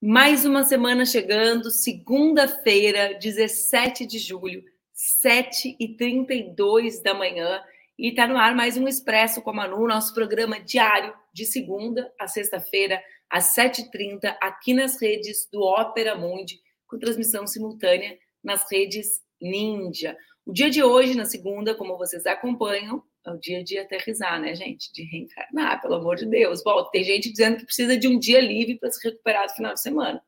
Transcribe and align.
Mais 0.00 0.44
uma 0.44 0.62
semana 0.64 1.04
chegando, 1.04 1.70
segunda-feira, 1.70 3.18
17 3.20 4.06
de 4.06 4.18
julho, 4.18 4.64
7h32 5.22 7.02
da 7.02 7.12
manhã. 7.14 7.62
E 7.98 8.08
está 8.08 8.26
no 8.26 8.36
ar 8.36 8.54
mais 8.54 8.76
um 8.76 8.88
Expresso 8.88 9.42
com 9.42 9.50
a 9.50 9.52
Manu, 9.52 9.86
nosso 9.86 10.14
programa 10.14 10.60
diário 10.60 11.12
de 11.32 11.44
segunda 11.44 12.12
a 12.18 12.26
sexta-feira, 12.26 13.02
às 13.28 13.54
7h30, 13.54 14.36
aqui 14.40 14.72
nas 14.72 15.00
redes 15.00 15.48
do 15.52 15.62
Ópera 15.62 16.14
Mundi, 16.14 16.60
com 16.88 16.98
transmissão 16.98 17.46
simultânea 17.46 18.18
nas 18.42 18.64
redes 18.70 19.22
Ninja. 19.40 20.16
O 20.44 20.52
dia 20.52 20.70
de 20.70 20.82
hoje, 20.82 21.14
na 21.14 21.26
segunda, 21.26 21.74
como 21.74 21.98
vocês 21.98 22.26
acompanham, 22.26 23.02
é 23.24 23.30
o 23.30 23.38
dia 23.38 23.62
de 23.62 23.78
aterrizar, 23.78 24.40
né, 24.40 24.54
gente? 24.54 24.92
De 24.92 25.02
reencarnar, 25.04 25.80
pelo 25.82 25.94
amor 25.94 26.16
de 26.16 26.26
Deus. 26.26 26.62
Bom, 26.62 26.82
tem 26.90 27.04
gente 27.04 27.30
dizendo 27.30 27.58
que 27.58 27.66
precisa 27.66 27.96
de 27.96 28.08
um 28.08 28.18
dia 28.18 28.40
livre 28.40 28.78
para 28.78 28.90
se 28.90 29.06
recuperar 29.06 29.46
do 29.46 29.54
final 29.54 29.74
de 29.74 29.82
semana. 29.82 30.22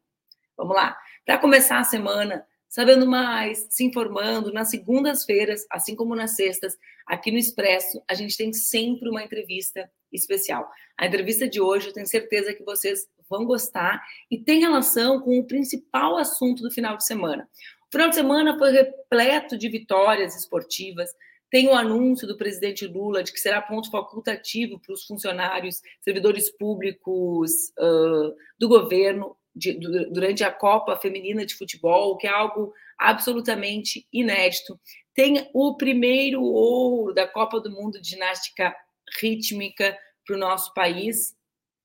Vamos 0.57 0.77
lá. 0.77 0.97
Para 1.25 1.39
começar 1.39 1.79
a 1.79 1.85
semana, 1.85 2.47
sabendo 2.69 3.07
mais, 3.07 3.67
se 3.71 3.83
informando, 3.83 4.53
nas 4.53 4.69
segundas-feiras, 4.69 5.65
assim 5.71 5.97
como 5.97 6.15
nas 6.15 6.37
sextas, 6.37 6.77
aqui 7.07 7.33
no 7.33 7.39
Expresso, 7.39 8.03
a 8.07 8.15
gente 8.15 8.37
tem 8.37 8.53
sempre 8.53 9.09
uma 9.09 9.25
entrevista 9.25 9.91
especial. 10.13 10.71
A 10.99 11.07
entrevista 11.07 11.49
de 11.49 11.61
hoje, 11.61 11.89
eu 11.89 11.93
tenho 11.95 12.07
certeza 12.07 12.53
que 12.53 12.63
vocês 12.63 13.09
vão 13.31 13.47
gostar 13.47 14.03
e 14.31 14.37
tem 14.37 14.61
relação 14.61 15.21
com 15.21 15.39
o 15.39 15.47
principal 15.47 16.19
assunto 16.19 16.63
do 16.63 16.71
final 16.71 16.97
de 16.97 17.07
semana. 17.07 17.49
O 17.89 17.93
final 17.93 18.09
de 18.09 18.17
semana 18.17 18.59
foi 18.59 18.73
repleto 18.73 19.57
de 19.57 19.69
vitórias 19.69 20.37
esportivas, 20.37 21.11
tem 21.51 21.69
o 21.69 21.75
anúncio 21.75 22.29
do 22.29 22.37
presidente 22.37 22.87
Lula 22.87 23.23
de 23.23 23.33
que 23.33 23.41
será 23.41 23.61
ponto 23.61 23.91
facultativo 23.91 24.79
para 24.79 24.95
os 24.95 25.05
funcionários, 25.05 25.81
servidores 26.01 26.51
públicos 26.51 27.51
uh, 27.79 28.35
do 28.59 28.69
governo 28.69 29.37
de, 29.55 29.75
durante 30.11 30.45
a 30.45 30.53
Copa 30.53 30.97
Feminina 30.97 31.45
de 31.45 31.57
Futebol, 31.57 32.17
que 32.17 32.29
é 32.29 32.31
algo 32.31 32.73
absolutamente 32.97 34.07
inédito. 34.13 34.79
Tem 35.13 35.51
o 35.53 35.77
primeiro 35.77 36.41
ouro 36.43 37.13
da 37.13 37.27
Copa 37.27 37.59
do 37.59 37.71
Mundo 37.71 38.01
de 38.01 38.11
Ginástica 38.11 38.75
Rítmica 39.21 39.99
para 40.25 40.37
o 40.37 40.39
nosso 40.39 40.73
país, 40.73 41.35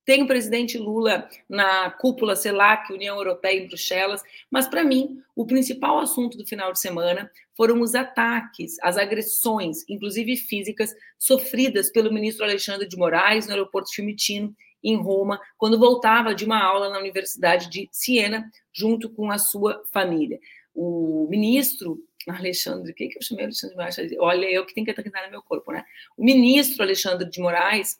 tem 0.06 0.22
o 0.22 0.26
presidente 0.26 0.78
Lula 0.78 1.28
na 1.48 1.90
cúpula 1.90 2.36
CELAC, 2.36 2.92
União 2.92 3.16
Europeia 3.16 3.60
em 3.60 3.66
Bruxelas, 3.66 4.22
mas 4.48 4.68
para 4.68 4.84
mim, 4.84 5.20
o 5.34 5.44
principal 5.44 5.98
assunto 5.98 6.38
do 6.38 6.46
final 6.46 6.72
de 6.72 6.80
semana 6.80 7.28
foram 7.56 7.80
os 7.80 7.94
ataques, 7.94 8.76
as 8.82 8.96
agressões, 8.96 9.84
inclusive 9.88 10.36
físicas, 10.36 10.94
sofridas 11.18 11.90
pelo 11.90 12.12
ministro 12.12 12.44
Alexandre 12.44 12.86
de 12.88 12.96
Moraes 12.96 13.46
no 13.46 13.52
aeroporto 13.52 13.92
Fiumicino, 13.92 14.54
em 14.84 14.94
Roma, 14.96 15.40
quando 15.58 15.78
voltava 15.78 16.32
de 16.32 16.44
uma 16.44 16.62
aula 16.62 16.88
na 16.88 17.00
Universidade 17.00 17.68
de 17.68 17.88
Siena, 17.90 18.48
junto 18.72 19.10
com 19.10 19.32
a 19.32 19.38
sua 19.38 19.82
família. 19.92 20.38
O 20.72 21.26
ministro 21.28 21.98
Alexandre, 22.28 22.92
o 22.92 22.94
que, 22.94 23.08
que 23.08 23.18
eu 23.18 23.22
chamei 23.22 23.46
Alexandre 23.46 23.74
de 23.74 23.76
Moraes? 23.76 23.96
Olha, 24.20 24.46
eu 24.46 24.64
que 24.64 24.74
tenho 24.74 24.84
que 24.84 24.92
atacar 24.92 25.24
no 25.24 25.30
meu 25.32 25.42
corpo, 25.42 25.72
né? 25.72 25.84
O 26.16 26.24
ministro 26.24 26.84
Alexandre 26.84 27.28
de 27.28 27.40
Moraes 27.40 27.98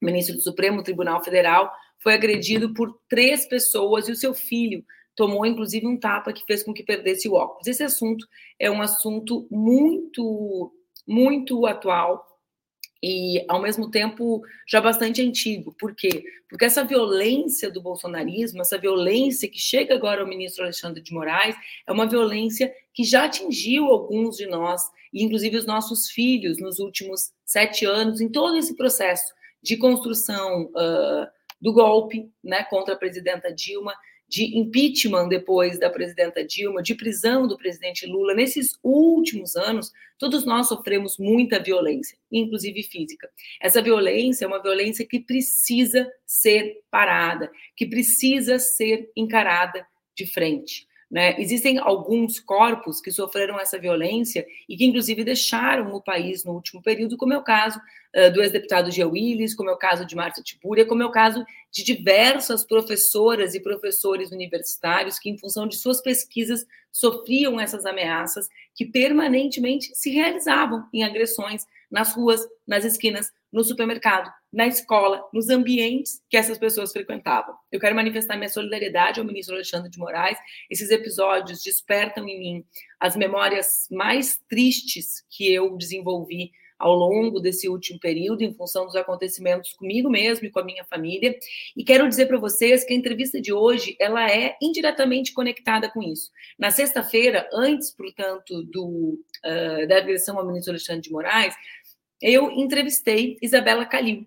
ministro 0.00 0.34
do 0.34 0.42
Supremo 0.42 0.82
Tribunal 0.82 1.22
Federal, 1.22 1.72
foi 1.98 2.14
agredido 2.14 2.72
por 2.72 2.98
três 3.08 3.46
pessoas 3.46 4.08
e 4.08 4.12
o 4.12 4.16
seu 4.16 4.32
filho 4.34 4.84
tomou 5.14 5.44
inclusive 5.44 5.86
um 5.86 5.98
tapa 5.98 6.32
que 6.32 6.44
fez 6.46 6.62
com 6.62 6.72
que 6.72 6.82
perdesse 6.82 7.28
o 7.28 7.34
óculos. 7.34 7.66
Esse 7.66 7.82
assunto 7.82 8.26
é 8.58 8.70
um 8.70 8.80
assunto 8.80 9.46
muito, 9.50 10.72
muito 11.06 11.66
atual 11.66 12.26
e, 13.02 13.44
ao 13.48 13.60
mesmo 13.60 13.90
tempo, 13.90 14.42
já 14.68 14.80
bastante 14.80 15.22
antigo. 15.22 15.74
Por 15.78 15.94
quê? 15.94 16.24
Porque 16.48 16.64
essa 16.64 16.84
violência 16.84 17.70
do 17.70 17.80
bolsonarismo, 17.80 18.60
essa 18.60 18.78
violência 18.78 19.48
que 19.48 19.58
chega 19.58 19.94
agora 19.94 20.20
ao 20.20 20.28
ministro 20.28 20.64
Alexandre 20.64 21.02
de 21.02 21.12
Moraes, 21.12 21.56
é 21.86 21.92
uma 21.92 22.06
violência 22.06 22.72
que 22.92 23.04
já 23.04 23.24
atingiu 23.24 23.86
alguns 23.86 24.36
de 24.36 24.46
nós, 24.46 24.82
e 25.12 25.24
inclusive 25.24 25.56
os 25.56 25.66
nossos 25.66 26.10
filhos, 26.10 26.58
nos 26.58 26.78
últimos 26.78 27.32
sete 27.44 27.84
anos, 27.84 28.20
em 28.20 28.28
todo 28.28 28.56
esse 28.56 28.76
processo 28.76 29.32
de 29.62 29.76
construção 29.76 30.64
uh, 30.66 31.26
do 31.60 31.72
golpe 31.72 32.30
né, 32.42 32.64
contra 32.64 32.94
a 32.94 32.98
presidenta 32.98 33.52
Dilma, 33.52 33.94
de 34.28 34.56
impeachment 34.56 35.28
depois 35.28 35.78
da 35.78 35.90
presidenta 35.90 36.44
Dilma, 36.44 36.82
de 36.82 36.94
prisão 36.94 37.48
do 37.48 37.58
presidente 37.58 38.06
Lula. 38.06 38.32
Nesses 38.32 38.78
últimos 38.82 39.56
anos, 39.56 39.92
todos 40.18 40.44
nós 40.44 40.68
sofremos 40.68 41.18
muita 41.18 41.60
violência, 41.60 42.16
inclusive 42.30 42.84
física. 42.84 43.28
Essa 43.60 43.82
violência 43.82 44.44
é 44.44 44.48
uma 44.48 44.62
violência 44.62 45.04
que 45.04 45.18
precisa 45.18 46.08
ser 46.24 46.80
parada, 46.90 47.50
que 47.76 47.84
precisa 47.86 48.58
ser 48.60 49.10
encarada 49.16 49.84
de 50.14 50.26
frente. 50.26 50.86
Né? 51.10 51.34
Existem 51.40 51.78
alguns 51.78 52.38
corpos 52.38 53.00
que 53.00 53.10
sofreram 53.10 53.58
essa 53.58 53.76
violência 53.76 54.46
e 54.68 54.76
que, 54.76 54.84
inclusive, 54.84 55.24
deixaram 55.24 55.92
o 55.92 56.00
país 56.00 56.44
no 56.44 56.52
último 56.52 56.80
período, 56.80 57.16
como 57.16 57.32
é 57.32 57.36
o 57.36 57.42
caso 57.42 57.80
uh, 58.14 58.32
do 58.32 58.40
ex-deputado 58.40 58.92
Gia 58.92 59.08
Willis, 59.08 59.52
como 59.54 59.70
é 59.70 59.72
o 59.72 59.76
caso 59.76 60.06
de 60.06 60.14
Márcia 60.14 60.44
Tibúria, 60.44 60.86
como 60.86 61.02
é 61.02 61.06
o 61.06 61.10
caso 61.10 61.44
de 61.72 61.82
diversas 61.82 62.64
professoras 62.64 63.56
e 63.56 63.60
professores 63.60 64.30
universitários 64.30 65.18
que, 65.18 65.28
em 65.28 65.36
função 65.36 65.66
de 65.66 65.76
suas 65.76 66.00
pesquisas, 66.00 66.64
sofriam 66.92 67.58
essas 67.58 67.84
ameaças 67.86 68.48
que 68.72 68.84
permanentemente 68.84 69.90
se 69.94 70.10
realizavam 70.10 70.86
em 70.92 71.02
agressões 71.02 71.66
nas 71.90 72.14
ruas, 72.14 72.46
nas 72.64 72.84
esquinas, 72.84 73.32
no 73.52 73.64
supermercado, 73.64 74.30
na 74.52 74.66
escola, 74.66 75.22
nos 75.32 75.48
ambientes 75.48 76.22
que 76.28 76.36
essas 76.36 76.58
pessoas 76.58 76.92
frequentavam. 76.92 77.54
Eu 77.70 77.80
quero 77.80 77.94
manifestar 77.94 78.36
minha 78.36 78.48
solidariedade 78.48 79.20
ao 79.20 79.26
ministro 79.26 79.54
Alexandre 79.54 79.90
de 79.90 79.98
Moraes. 79.98 80.38
Esses 80.70 80.90
episódios 80.90 81.62
despertam 81.62 82.28
em 82.28 82.38
mim 82.38 82.64
as 82.98 83.16
memórias 83.16 83.86
mais 83.90 84.38
tristes 84.48 85.24
que 85.28 85.52
eu 85.52 85.76
desenvolvi 85.76 86.52
ao 86.80 86.94
longo 86.94 87.38
desse 87.38 87.68
último 87.68 88.00
período, 88.00 88.42
em 88.42 88.54
função 88.54 88.86
dos 88.86 88.96
acontecimentos 88.96 89.74
comigo 89.74 90.08
mesmo 90.08 90.46
e 90.46 90.50
com 90.50 90.58
a 90.58 90.64
minha 90.64 90.82
família. 90.84 91.38
E 91.76 91.84
quero 91.84 92.08
dizer 92.08 92.26
para 92.26 92.38
vocês 92.38 92.82
que 92.82 92.94
a 92.94 92.96
entrevista 92.96 93.38
de 93.38 93.52
hoje 93.52 93.94
ela 94.00 94.28
é 94.28 94.56
indiretamente 94.62 95.34
conectada 95.34 95.90
com 95.90 96.02
isso. 96.02 96.30
Na 96.58 96.70
sexta-feira, 96.70 97.46
antes, 97.52 97.90
portanto, 97.90 98.62
do, 98.62 99.20
uh, 99.44 99.86
da 99.86 99.98
agressão 99.98 100.38
ao 100.38 100.46
ministro 100.46 100.72
Alexandre 100.72 101.02
de 101.02 101.12
Moraes, 101.12 101.54
eu 102.20 102.50
entrevistei 102.50 103.38
Isabela 103.40 103.86
Calil, 103.86 104.26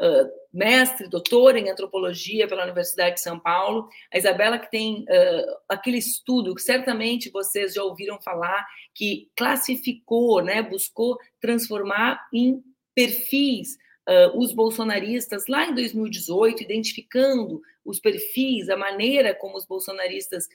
uh, 0.00 0.30
mestre, 0.52 1.08
doutora 1.08 1.58
em 1.58 1.68
antropologia 1.68 2.46
pela 2.48 2.64
Universidade 2.64 3.16
de 3.16 3.20
São 3.20 3.38
Paulo. 3.38 3.88
A 4.12 4.18
Isabela 4.18 4.58
que 4.58 4.70
tem 4.70 5.02
uh, 5.02 5.56
aquele 5.68 5.98
estudo 5.98 6.54
que 6.54 6.62
certamente 6.62 7.30
vocês 7.30 7.74
já 7.74 7.82
ouviram 7.82 8.20
falar, 8.20 8.66
que 8.94 9.30
classificou, 9.36 10.42
né, 10.42 10.62
buscou 10.62 11.18
transformar 11.40 12.20
em 12.32 12.62
perfis 12.94 13.76
uh, 14.08 14.38
os 14.38 14.52
bolsonaristas 14.52 15.46
lá 15.48 15.66
em 15.66 15.74
2018, 15.74 16.62
identificando 16.62 17.60
os 17.84 18.00
perfis, 18.00 18.68
a 18.68 18.76
maneira 18.76 19.34
como 19.34 19.56
os 19.56 19.66
bolsonaristas 19.66 20.48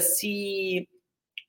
se 0.00 0.88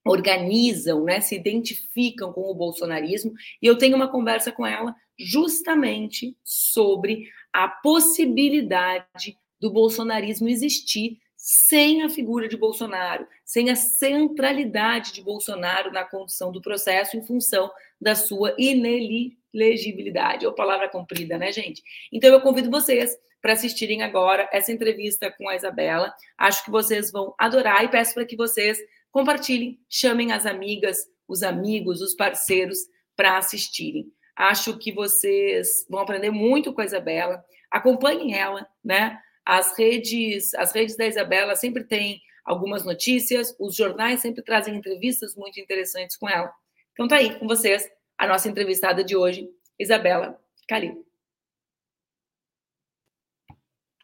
organizam, 0.05 1.03
né, 1.03 1.21
se 1.21 1.35
identificam 1.35 2.31
com 2.33 2.49
o 2.49 2.55
bolsonarismo, 2.55 3.33
e 3.61 3.67
eu 3.67 3.77
tenho 3.77 3.95
uma 3.95 4.07
conversa 4.07 4.51
com 4.51 4.65
ela 4.65 4.95
justamente 5.17 6.35
sobre 6.43 7.29
a 7.51 7.67
possibilidade 7.67 9.37
do 9.59 9.71
bolsonarismo 9.71 10.47
existir 10.47 11.19
sem 11.35 12.03
a 12.03 12.09
figura 12.09 12.47
de 12.49 12.57
Bolsonaro, 12.57 13.25
sem 13.45 13.69
a 13.69 13.75
centralidade 13.75 15.13
de 15.13 15.21
Bolsonaro 15.21 15.91
na 15.91 16.03
condução 16.03 16.51
do 16.51 16.61
processo 16.61 17.15
em 17.15 17.25
função 17.25 17.71
da 17.99 18.13
sua 18.13 18.53
inelegibilidade, 18.57 20.45
ou 20.45 20.53
palavra 20.53 20.89
comprida, 20.89 21.37
né, 21.37 21.51
gente? 21.51 21.81
Então 22.11 22.29
eu 22.29 22.41
convido 22.41 22.69
vocês 22.69 23.17
para 23.41 23.53
assistirem 23.53 24.03
agora 24.03 24.49
essa 24.51 24.71
entrevista 24.71 25.31
com 25.31 25.47
a 25.47 25.55
Isabela. 25.55 26.13
Acho 26.37 26.63
que 26.65 26.71
vocês 26.71 27.09
vão 27.09 27.33
adorar 27.37 27.85
e 27.85 27.89
peço 27.89 28.13
para 28.13 28.25
que 28.25 28.35
vocês 28.35 28.77
compartilhem, 29.11 29.79
chamem 29.89 30.31
as 30.31 30.45
amigas, 30.45 31.05
os 31.27 31.43
amigos, 31.43 32.01
os 32.01 32.15
parceiros 32.15 32.79
para 33.15 33.37
assistirem. 33.37 34.11
Acho 34.35 34.77
que 34.77 34.91
vocês 34.91 35.85
vão 35.89 35.99
aprender 35.99 36.31
muito 36.31 36.73
com 36.73 36.81
a 36.81 36.85
Isabela. 36.85 37.43
Acompanhem 37.69 38.33
ela, 38.33 38.67
né? 38.83 39.19
As 39.45 39.77
redes, 39.77 40.53
as 40.55 40.71
redes 40.71 40.95
da 40.95 41.05
Isabela 41.05 41.55
sempre 41.55 41.83
têm 41.83 42.21
algumas 42.45 42.85
notícias, 42.85 43.55
os 43.59 43.75
jornais 43.75 44.21
sempre 44.21 44.43
trazem 44.43 44.75
entrevistas 44.75 45.35
muito 45.35 45.59
interessantes 45.59 46.17
com 46.17 46.27
ela. 46.29 46.51
Então 46.93 47.07
tá 47.07 47.17
aí 47.17 47.37
com 47.37 47.47
vocês 47.47 47.87
a 48.17 48.27
nossa 48.27 48.49
entrevistada 48.49 49.03
de 49.03 49.15
hoje, 49.15 49.47
Isabela 49.77 50.39
Calil. 50.67 51.08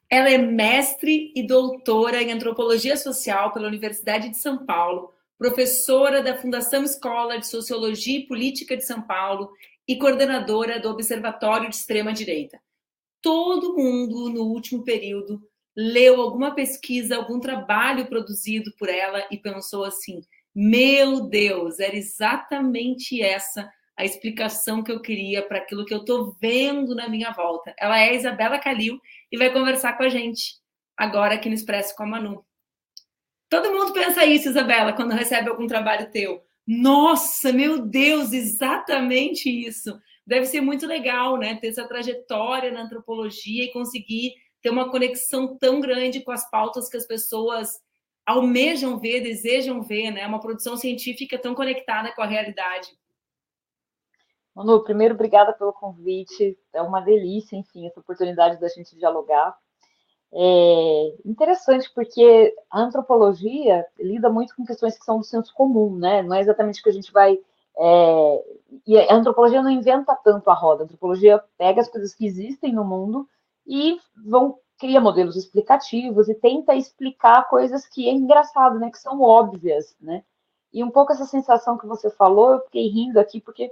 Ela 0.09 0.29
é 0.29 0.37
mestre 0.37 1.31
e 1.35 1.45
doutora 1.45 2.21
em 2.21 2.31
antropologia 2.31 2.95
social 2.95 3.51
pela 3.51 3.67
Universidade 3.67 4.29
de 4.29 4.37
São 4.37 4.65
Paulo, 4.65 5.11
professora 5.37 6.21
da 6.21 6.37
Fundação 6.37 6.83
Escola 6.83 7.39
de 7.39 7.47
Sociologia 7.47 8.19
e 8.19 8.27
Política 8.27 8.77
de 8.77 8.85
São 8.85 9.01
Paulo 9.01 9.51
e 9.87 9.97
coordenadora 9.97 10.79
do 10.79 10.89
Observatório 10.89 11.69
de 11.69 11.75
Extrema 11.75 12.13
Direita. 12.13 12.59
Todo 13.21 13.75
mundo 13.75 14.29
no 14.29 14.43
último 14.43 14.83
período 14.83 15.41
leu 15.75 16.21
alguma 16.21 16.53
pesquisa, 16.53 17.17
algum 17.17 17.39
trabalho 17.39 18.05
produzido 18.07 18.71
por 18.77 18.87
ela 18.87 19.25
e 19.31 19.37
pensou 19.37 19.83
assim: 19.83 20.21
meu 20.53 21.21
Deus, 21.27 21.79
era 21.79 21.95
exatamente 21.95 23.21
essa 23.21 23.69
a 23.97 24.03
explicação 24.03 24.83
que 24.83 24.91
eu 24.91 25.01
queria 25.01 25.41
para 25.41 25.59
aquilo 25.59 25.85
que 25.85 25.93
eu 25.93 25.99
estou 25.99 26.35
vendo 26.41 26.93
na 26.93 27.07
minha 27.07 27.31
volta. 27.31 27.73
Ela 27.79 27.99
é 27.99 28.09
a 28.09 28.13
Isabela 28.13 28.59
Calil 28.59 28.99
e 29.31 29.37
vai 29.37 29.51
conversar 29.51 29.97
com 29.97 30.03
a 30.03 30.09
gente 30.09 30.55
agora 30.97 31.35
aqui 31.35 31.47
no 31.47 31.55
Expresso 31.55 31.95
com 31.95 32.03
a 32.03 32.07
Manu. 32.07 32.45
Todo 33.49 33.71
mundo 33.71 33.93
pensa 33.93 34.25
isso, 34.25 34.49
Isabela, 34.49 34.93
quando 34.93 35.13
recebe 35.13 35.49
algum 35.49 35.67
trabalho 35.67 36.11
teu. 36.11 36.43
Nossa, 36.67 37.53
meu 37.53 37.79
Deus, 37.79 38.33
exatamente 38.33 39.49
isso. 39.49 39.97
Deve 40.25 40.45
ser 40.45 40.61
muito 40.61 40.87
legal, 40.87 41.37
né? 41.37 41.55
Ter 41.55 41.67
essa 41.67 41.87
trajetória 41.87 42.71
na 42.71 42.81
antropologia 42.81 43.63
e 43.63 43.71
conseguir 43.71 44.33
ter 44.61 44.71
uma 44.71 44.89
conexão 44.89 45.55
tão 45.57 45.79
grande 45.79 46.21
com 46.21 46.31
as 46.31 46.49
pautas 46.49 46.89
que 46.89 46.97
as 46.97 47.05
pessoas 47.05 47.79
almejam 48.25 48.99
ver, 48.99 49.21
desejam 49.21 49.83
ver, 49.83 50.09
né? 50.09 50.25
Uma 50.25 50.39
produção 50.39 50.75
científica 50.75 51.37
tão 51.37 51.53
conectada 51.53 52.11
com 52.15 52.23
a 52.23 52.25
realidade. 52.25 52.89
Manu, 54.55 54.81
primeiro, 54.83 55.13
obrigada 55.13 55.51
pelo 55.51 55.73
convite. 55.73 56.57
É 56.71 56.81
uma 56.81 57.01
delícia, 57.01 57.57
enfim, 57.57 57.85
essa 57.85 57.99
oportunidade 57.99 58.59
da 58.59 58.69
gente 58.69 58.95
dialogar. 58.95 59.55
É 60.33 61.15
interessante 61.25 61.91
porque 61.93 62.55
a 62.69 62.81
antropologia 62.81 63.85
lida 63.99 64.29
muito 64.29 64.55
com 64.55 64.65
questões 64.65 64.97
que 64.97 65.05
são 65.05 65.19
do 65.19 65.23
senso 65.23 65.53
comum, 65.53 65.95
né? 65.95 66.21
Não 66.23 66.35
é 66.35 66.41
exatamente 66.41 66.81
que 66.81 66.89
a 66.89 66.93
gente 66.93 67.11
vai. 67.11 67.37
É... 67.77 68.45
E 68.87 68.97
a 68.97 69.13
antropologia 69.13 69.61
não 69.61 69.69
inventa 69.69 70.15
tanto 70.23 70.49
a 70.49 70.53
roda. 70.53 70.83
A 70.83 70.85
antropologia 70.85 71.43
pega 71.57 71.81
as 71.81 71.89
coisas 71.89 72.13
que 72.13 72.25
existem 72.25 72.73
no 72.73 72.85
mundo 72.85 73.27
e 73.67 73.99
vão 74.25 74.57
cria 74.77 74.99
modelos 74.99 75.37
explicativos 75.37 76.27
e 76.27 76.35
tenta 76.35 76.75
explicar 76.75 77.47
coisas 77.47 77.87
que 77.87 78.09
é 78.09 78.11
engraçado, 78.11 78.77
né? 78.79 78.89
Que 78.89 78.99
são 78.99 79.21
óbvias, 79.21 79.95
né? 80.01 80.23
E 80.73 80.83
um 80.83 80.91
pouco 80.91 81.13
essa 81.13 81.25
sensação 81.25 81.77
que 81.77 81.87
você 81.87 82.09
falou, 82.09 82.51
eu 82.51 82.59
fiquei 82.65 82.87
rindo 82.89 83.17
aqui 83.17 83.39
porque 83.39 83.71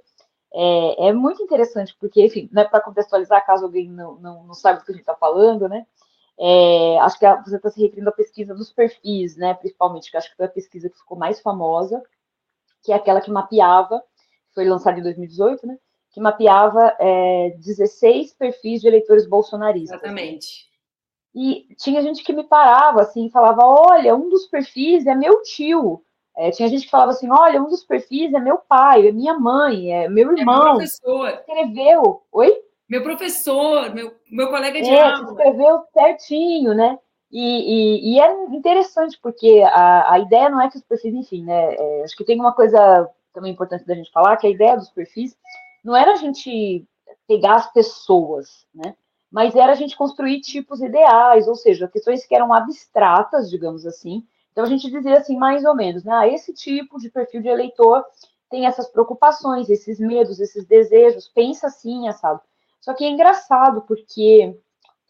é, 0.54 1.08
é 1.08 1.14
muito 1.14 1.42
interessante, 1.42 1.96
porque, 2.00 2.24
enfim, 2.26 2.50
né, 2.52 2.64
para 2.64 2.82
contextualizar, 2.82 3.46
caso 3.46 3.66
alguém 3.66 3.90
não, 3.90 4.16
não, 4.16 4.44
não 4.44 4.54
saiba 4.54 4.80
do 4.80 4.86
que 4.86 4.92
a 4.92 4.94
gente 4.94 5.02
está 5.02 5.16
falando, 5.16 5.68
né? 5.68 5.86
É, 6.40 7.00
acho 7.00 7.18
que 7.20 7.26
você 7.44 7.56
está 7.56 7.70
se 7.70 7.82
referindo 7.82 8.10
à 8.10 8.12
pesquisa 8.12 8.54
dos 8.54 8.72
perfis, 8.72 9.36
né? 9.36 9.54
Principalmente, 9.56 10.12
que 10.12 10.18
acho 10.18 10.30
que 10.30 10.38
foi 10.38 10.46
a 10.46 10.50
pesquisa 10.50 10.90
que 10.90 10.98
ficou 10.98 11.18
mais 11.18 11.40
famosa, 11.42 12.02
que 12.84 12.92
é 12.92 12.96
aquela 12.96 13.22
que 13.22 13.32
mapeava, 13.32 14.04
foi 14.54 14.66
lançada 14.66 15.00
em 15.00 15.04
2018, 15.04 15.66
né? 15.66 15.78
Que 16.12 16.20
mapeava 16.20 16.96
é, 17.00 17.56
16 17.58 18.34
perfis 18.34 18.82
de 18.82 18.88
eleitores 18.88 19.28
bolsonaristas. 19.28 20.00
Exatamente. 20.00 20.72
E 21.34 21.68
tinha 21.78 22.02
gente 22.02 22.24
que 22.24 22.34
me 22.34 22.44
parava 22.44 23.02
assim, 23.02 23.30
falava: 23.30 23.66
Olha, 23.66 24.16
um 24.16 24.30
dos 24.30 24.46
perfis 24.46 25.08
é 25.08 25.16
meu 25.16 25.42
tio. 25.42 26.04
É, 26.36 26.50
tinha 26.52 26.68
gente 26.68 26.86
que 26.86 26.92
falava 26.92 27.12
assim: 27.12 27.30
olha, 27.30 27.62
um 27.62 27.68
dos 27.68 27.84
perfis 27.84 28.34
é 28.34 28.40
meu 28.40 28.58
pai, 28.58 29.08
é 29.08 29.12
minha 29.12 29.38
mãe, 29.38 29.92
é 29.92 30.10
meu 30.10 30.36
irmão. 30.36 30.62
É 30.62 30.66
meu 30.66 30.74
professor. 30.76 31.30
Escreveu. 31.30 32.24
Oi? 32.32 32.54
Meu 32.90 33.04
professor, 33.04 33.94
meu, 33.94 34.14
meu 34.30 34.50
colega 34.50 34.82
de 34.82 34.90
é, 34.90 35.02
aula. 35.02 35.32
Escreveu 35.32 35.84
certinho, 35.94 36.74
né? 36.74 36.98
E, 37.32 37.40
e, 37.40 38.14
e, 38.14 38.20
é 38.20 38.32
interessante, 38.56 39.18
porque 39.20 39.64
a, 39.66 40.14
a 40.14 40.20
ideia 40.20 40.50
não 40.50 40.62
é 40.62 40.70
que 40.70 40.78
os 40.78 40.84
perfis, 40.84 41.14
enfim, 41.14 41.44
né? 41.44 41.76
É, 41.76 42.04
acho 42.04 42.16
que 42.16 42.24
tem 42.24 42.40
uma 42.40 42.54
coisa 42.54 43.10
também 43.34 43.52
importante 43.52 43.86
da 43.86 43.96
gente 43.96 44.12
falar, 44.12 44.38
que 44.38 44.46
a 44.46 44.52
ideia 44.52 44.76
dos 44.76 44.90
perfis 44.90 45.36
não 45.84 45.96
era 45.96 46.12
a 46.12 46.16
gente 46.16 46.88
pegar 47.28 47.56
as 47.56 47.74
pessoas, 47.74 48.68
né? 48.74 48.96
Mas 49.32 49.56
era 49.56 49.72
a 49.72 49.76
gente 49.76 49.98
construir 49.98 50.42
tipos 50.42 50.80
ideais, 50.80 51.48
ou 51.48 51.56
seja, 51.56 51.88
questões 51.88 52.24
que 52.26 52.36
eram 52.36 52.54
abstratas, 52.54 53.50
digamos 53.50 53.88
assim, 53.88 54.24
então 54.54 54.64
a 54.64 54.68
gente 54.68 54.90
dizia 54.90 55.18
assim, 55.18 55.36
mais 55.36 55.66
ou 55.66 55.76
menos, 55.76 56.04
né? 56.04 56.14
Ah, 56.14 56.28
esse 56.28 56.54
tipo 56.54 57.00
de 57.00 57.10
perfil 57.10 57.42
de 57.42 57.50
eleitor 57.50 58.06
tem 58.52 58.68
essas 58.68 58.88
preocupações, 58.88 59.68
esses 59.68 60.00
medos, 60.00 60.40
esses 60.40 60.64
desejos, 60.66 61.28
pensa 61.28 61.68
assim, 61.68 62.10
sabe? 62.14 62.40
Só 62.80 62.94
que 62.94 63.04
é 63.04 63.10
engraçado 63.10 63.82
porque 63.82 64.56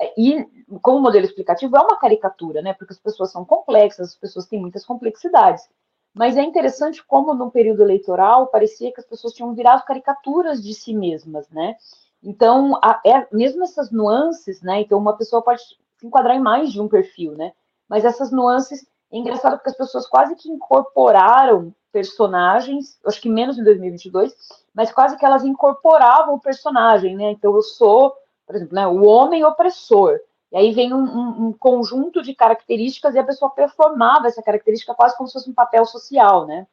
é, 0.02 0.14
e 0.18 0.48
como 0.82 1.02
modelo 1.02 1.26
explicativo 1.26 1.76
é 1.76 1.82
uma 1.82 2.00
caricatura, 2.00 2.62
né? 2.62 2.74
Porque 2.74 2.94
as 2.94 3.00
pessoas 3.00 3.32
são 3.34 3.44
complexas, 3.44 4.12
as 4.12 4.16
pessoas 4.16 4.48
têm 4.48 4.62
muitas 4.62 4.86
complexidades. 4.86 5.68
Mas 6.14 6.38
é 6.38 6.42
interessante 6.42 7.04
como 7.06 7.34
no 7.34 7.52
período 7.52 7.82
eleitoral 7.82 8.48
parecia 8.48 8.94
que 8.94 9.02
as 9.02 9.06
pessoas 9.06 9.34
tinham 9.34 9.54
virado 9.54 9.84
caricaturas 9.84 10.64
de 10.64 10.74
si 10.74 10.94
mesmas, 10.94 11.50
né? 11.50 11.76
Então, 12.24 12.80
a, 12.82 13.02
é, 13.06 13.28
mesmo 13.30 13.64
essas 13.64 13.92
nuances, 13.92 14.62
né? 14.62 14.80
Então, 14.80 14.98
uma 14.98 15.18
pessoa 15.18 15.42
pode 15.42 15.62
se 15.62 16.08
enquadrar 16.08 16.38
em 16.38 16.40
mais 16.40 16.72
de 16.72 16.80
um 16.80 16.88
perfil, 16.88 17.34
né? 17.34 17.52
Mas 17.90 18.06
essas 18.06 18.32
nuances 18.32 18.88
é 19.14 19.18
engraçado 19.18 19.58
porque 19.58 19.70
as 19.70 19.78
pessoas 19.78 20.08
quase 20.08 20.36
que 20.36 20.50
incorporaram 20.50 21.74
personagens, 21.92 22.98
acho 23.06 23.22
que 23.22 23.30
menos 23.30 23.60
em 23.60 23.64
2022, 23.64 24.36
mas 24.74 24.92
quase 24.92 25.16
que 25.16 25.24
elas 25.24 25.44
incorporavam 25.44 26.34
o 26.34 26.40
personagem, 26.40 27.16
né? 27.16 27.32
Então 27.32 27.56
eu 27.56 27.62
sou, 27.62 28.16
por 28.48 28.56
exemplo, 28.56 28.74
né, 28.74 28.88
o 28.88 29.06
homem 29.06 29.46
opressor. 29.46 30.20
E 30.52 30.58
aí 30.58 30.72
vem 30.72 30.94
um, 30.94 31.04
um, 31.04 31.48
um, 31.48 31.54
conjunto 31.54 32.24
de 32.24 32.34
características 32.34 33.14
e 33.14 33.20
a 33.20 33.24
pessoa 33.24 33.52
performava 33.52 34.28
essa 34.28 34.42
característica 34.42 34.96
quase 34.96 35.16
como 35.16 35.28
se 35.28 35.34
fosse 35.34 35.50
um 35.50 35.54
papel 35.54 35.86
social, 35.86 36.48
né? 36.48 36.66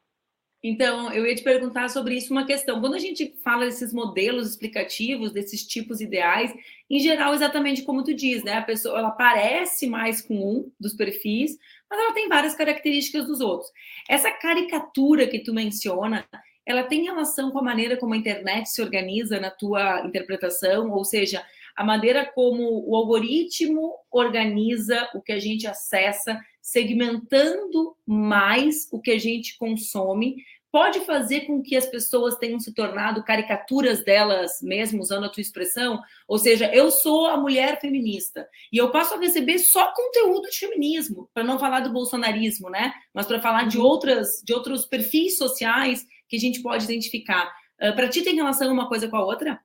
Então, 0.63 1.11
eu 1.11 1.25
ia 1.25 1.33
te 1.33 1.41
perguntar 1.41 1.89
sobre 1.89 2.15
isso 2.15 2.31
uma 2.31 2.45
questão. 2.45 2.79
Quando 2.79 2.93
a 2.93 2.99
gente 2.99 3.33
fala 3.43 3.65
desses 3.65 3.91
modelos 3.91 4.47
explicativos, 4.47 5.31
desses 5.31 5.65
tipos 5.65 6.01
ideais, 6.01 6.53
em 6.87 6.99
geral, 6.99 7.33
exatamente 7.33 7.81
como 7.81 8.03
tu 8.03 8.13
diz, 8.13 8.43
né? 8.43 8.53
A 8.53 8.61
pessoa 8.61 8.99
ela 8.99 9.09
parece 9.09 9.87
mais 9.87 10.21
com 10.21 10.35
um 10.35 10.71
dos 10.79 10.93
perfis, 10.93 11.57
mas 11.89 11.99
ela 11.99 12.13
tem 12.13 12.29
várias 12.29 12.53
características 12.53 13.25
dos 13.25 13.41
outros. 13.41 13.71
Essa 14.07 14.29
caricatura 14.29 15.27
que 15.27 15.39
tu 15.39 15.51
menciona, 15.51 16.27
ela 16.63 16.83
tem 16.83 17.05
relação 17.05 17.49
com 17.49 17.57
a 17.57 17.63
maneira 17.63 17.97
como 17.97 18.13
a 18.13 18.17
internet 18.17 18.69
se 18.69 18.83
organiza 18.83 19.39
na 19.39 19.49
tua 19.49 20.05
interpretação, 20.05 20.91
ou 20.91 21.03
seja, 21.03 21.43
a 21.75 21.83
maneira 21.83 22.25
como 22.25 22.83
o 22.87 22.95
algoritmo 22.95 23.93
organiza 24.11 25.09
o 25.13 25.21
que 25.21 25.31
a 25.31 25.39
gente 25.39 25.67
acessa, 25.67 26.39
segmentando 26.61 27.95
mais 28.05 28.87
o 28.91 28.99
que 28.99 29.11
a 29.11 29.19
gente 29.19 29.57
consome, 29.57 30.35
pode 30.71 31.01
fazer 31.01 31.41
com 31.41 31.61
que 31.61 31.75
as 31.75 31.85
pessoas 31.85 32.37
tenham 32.37 32.59
se 32.59 32.73
tornado 32.73 33.23
caricaturas 33.23 34.03
delas 34.03 34.51
mesmas, 34.61 35.07
usando 35.07 35.25
a 35.25 35.29
tua 35.29 35.41
expressão? 35.41 35.99
Ou 36.27 36.39
seja, 36.39 36.73
eu 36.73 36.89
sou 36.89 37.27
a 37.27 37.37
mulher 37.37 37.79
feminista 37.79 38.47
e 38.71 38.77
eu 38.77 38.89
passo 38.89 39.13
a 39.13 39.19
receber 39.19 39.59
só 39.59 39.93
conteúdo 39.93 40.49
de 40.49 40.57
feminismo, 40.57 41.29
para 41.33 41.43
não 41.43 41.59
falar 41.59 41.81
do 41.81 41.91
bolsonarismo, 41.91 42.69
né? 42.69 42.93
Mas 43.13 43.25
para 43.25 43.41
falar 43.41 43.67
de 43.67 43.77
uhum. 43.77 43.83
outras, 43.83 44.41
de 44.43 44.53
outros 44.53 44.85
perfis 44.85 45.37
sociais 45.37 46.05
que 46.29 46.37
a 46.37 46.39
gente 46.39 46.61
pode 46.61 46.85
identificar. 46.85 47.51
Uh, 47.81 47.93
para 47.93 48.07
ti 48.07 48.21
tem 48.21 48.35
relação 48.35 48.71
uma 48.71 48.87
coisa 48.87 49.09
com 49.09 49.17
a 49.17 49.25
outra? 49.25 49.59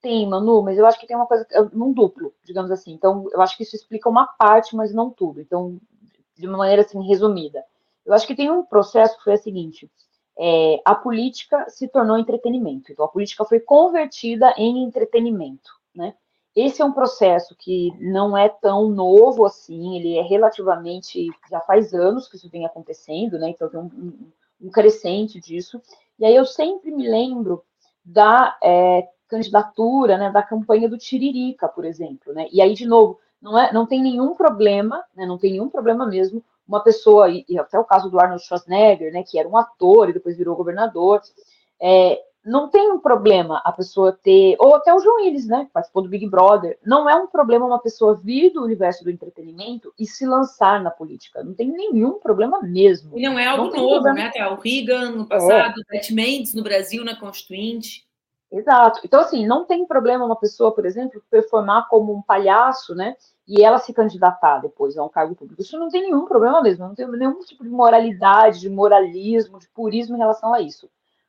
Tem, 0.00 0.28
Manu, 0.28 0.62
mas 0.62 0.78
eu 0.78 0.86
acho 0.86 0.98
que 0.98 1.06
tem 1.06 1.16
uma 1.16 1.26
coisa, 1.26 1.46
num 1.72 1.92
duplo, 1.92 2.32
digamos 2.44 2.70
assim. 2.70 2.92
Então, 2.92 3.26
eu 3.32 3.40
acho 3.40 3.56
que 3.56 3.64
isso 3.64 3.74
explica 3.74 4.08
uma 4.08 4.26
parte, 4.26 4.76
mas 4.76 4.94
não 4.94 5.10
tudo. 5.10 5.40
Então, 5.40 5.78
de 6.36 6.46
uma 6.46 6.58
maneira 6.58 6.82
assim, 6.82 7.02
resumida. 7.06 7.64
Eu 8.06 8.14
acho 8.14 8.26
que 8.26 8.34
tem 8.34 8.50
um 8.50 8.64
processo 8.64 9.18
que 9.18 9.24
foi 9.24 9.34
o 9.34 9.38
seguinte: 9.38 9.90
é, 10.38 10.80
a 10.84 10.94
política 10.94 11.68
se 11.68 11.88
tornou 11.88 12.16
entretenimento. 12.16 12.92
Então, 12.92 13.04
a 13.04 13.08
política 13.08 13.44
foi 13.44 13.58
convertida 13.58 14.54
em 14.56 14.84
entretenimento, 14.84 15.70
né? 15.94 16.14
Esse 16.54 16.80
é 16.80 16.84
um 16.84 16.92
processo 16.92 17.54
que 17.56 17.92
não 18.00 18.36
é 18.36 18.48
tão 18.48 18.88
novo 18.88 19.44
assim, 19.44 19.96
ele 19.96 20.16
é 20.16 20.22
relativamente, 20.22 21.28
já 21.48 21.60
faz 21.60 21.92
anos 21.94 22.28
que 22.28 22.36
isso 22.36 22.48
vem 22.48 22.64
acontecendo, 22.64 23.38
né? 23.38 23.50
Então, 23.50 23.68
tem 23.68 23.78
um, 23.78 23.84
um, 23.84 24.32
um 24.62 24.70
crescente 24.70 25.40
disso. 25.40 25.80
E 26.18 26.24
aí 26.24 26.34
eu 26.34 26.44
sempre 26.44 26.90
me 26.90 27.08
lembro 27.08 27.62
da 28.04 28.56
é, 28.62 29.08
candidatura, 29.28 30.16
né, 30.16 30.30
da 30.30 30.42
campanha 30.42 30.88
do 30.88 30.98
Tiririca, 30.98 31.68
por 31.68 31.84
exemplo, 31.84 32.32
né? 32.32 32.48
E 32.50 32.60
aí, 32.60 32.74
de 32.74 32.86
novo, 32.86 33.18
não, 33.40 33.58
é, 33.58 33.72
não 33.72 33.86
tem 33.86 34.02
nenhum 34.02 34.34
problema, 34.34 35.04
né, 35.14 35.26
não 35.26 35.38
tem 35.38 35.52
nenhum 35.52 35.68
problema 35.68 36.06
mesmo 36.06 36.42
uma 36.66 36.82
pessoa, 36.82 37.30
e, 37.30 37.44
e, 37.48 37.58
até 37.58 37.78
o 37.78 37.84
caso 37.84 38.10
do 38.10 38.20
Arnold 38.20 38.44
Schwarzenegger, 38.44 39.12
né, 39.12 39.22
que 39.22 39.38
era 39.38 39.48
um 39.48 39.56
ator 39.56 40.10
e 40.10 40.12
depois 40.12 40.36
virou 40.36 40.56
governador, 40.56 41.22
é, 41.80 42.20
não 42.44 42.68
tem 42.68 42.90
um 42.90 42.98
problema 42.98 43.60
a 43.64 43.72
pessoa 43.72 44.12
ter, 44.12 44.56
ou 44.58 44.74
até 44.74 44.92
o 44.92 44.98
João 44.98 45.16
Willis, 45.16 45.46
né, 45.46 45.64
que 45.64 45.72
participou 45.72 46.02
do 46.02 46.08
Big 46.08 46.26
Brother, 46.28 46.78
não 46.84 47.08
é 47.08 47.14
um 47.14 47.26
problema 47.26 47.66
uma 47.66 47.78
pessoa 47.78 48.14
vir 48.14 48.50
do 48.50 48.62
universo 48.62 49.04
do 49.04 49.10
entretenimento 49.10 49.92
e 49.98 50.06
se 50.06 50.26
lançar 50.26 50.82
na 50.82 50.90
política, 50.90 51.42
não 51.42 51.54
tem 51.54 51.70
nenhum 51.70 52.18
problema 52.18 52.60
mesmo. 52.62 53.18
E 53.18 53.22
não 53.22 53.38
é 53.38 53.46
algo 53.46 53.64
não 53.64 53.76
novo, 53.76 53.90
problema. 53.94 54.14
né, 54.14 54.26
até 54.26 54.46
o 54.46 54.56
Reagan 54.56 55.10
no 55.10 55.26
passado, 55.26 55.74
é. 55.90 55.98
Beth 55.98 56.10
Mendes 56.10 56.54
no 56.54 56.62
Brasil, 56.62 57.04
na 57.04 57.16
Constituinte. 57.16 58.07
Exato. 58.50 59.00
Então, 59.04 59.20
assim, 59.20 59.46
não 59.46 59.66
tem 59.66 59.86
problema 59.86 60.24
uma 60.24 60.36
pessoa, 60.36 60.74
por 60.74 60.86
exemplo, 60.86 61.22
performar 61.30 61.86
como 61.88 62.14
um 62.14 62.22
palhaço, 62.22 62.94
né? 62.94 63.14
E 63.46 63.62
ela 63.62 63.78
se 63.78 63.92
candidatar 63.92 64.58
depois 64.58 64.96
a 64.96 65.04
um 65.04 65.08
cargo 65.08 65.34
público. 65.34 65.60
Isso 65.60 65.78
não 65.78 65.88
tem 65.88 66.02
nenhum 66.02 66.24
problema 66.24 66.62
mesmo, 66.62 66.86
não 66.86 66.94
tem 66.94 67.06
nenhum 67.06 67.40
tipo 67.40 67.62
de 67.62 67.70
moralidade, 67.70 68.60
de 68.60 68.70
moralismo, 68.70 69.58
de 69.58 69.68
purismo 69.68 70.16
em 70.16 70.18
relação 70.18 70.54
a 70.54 70.60
isso. 70.60 70.88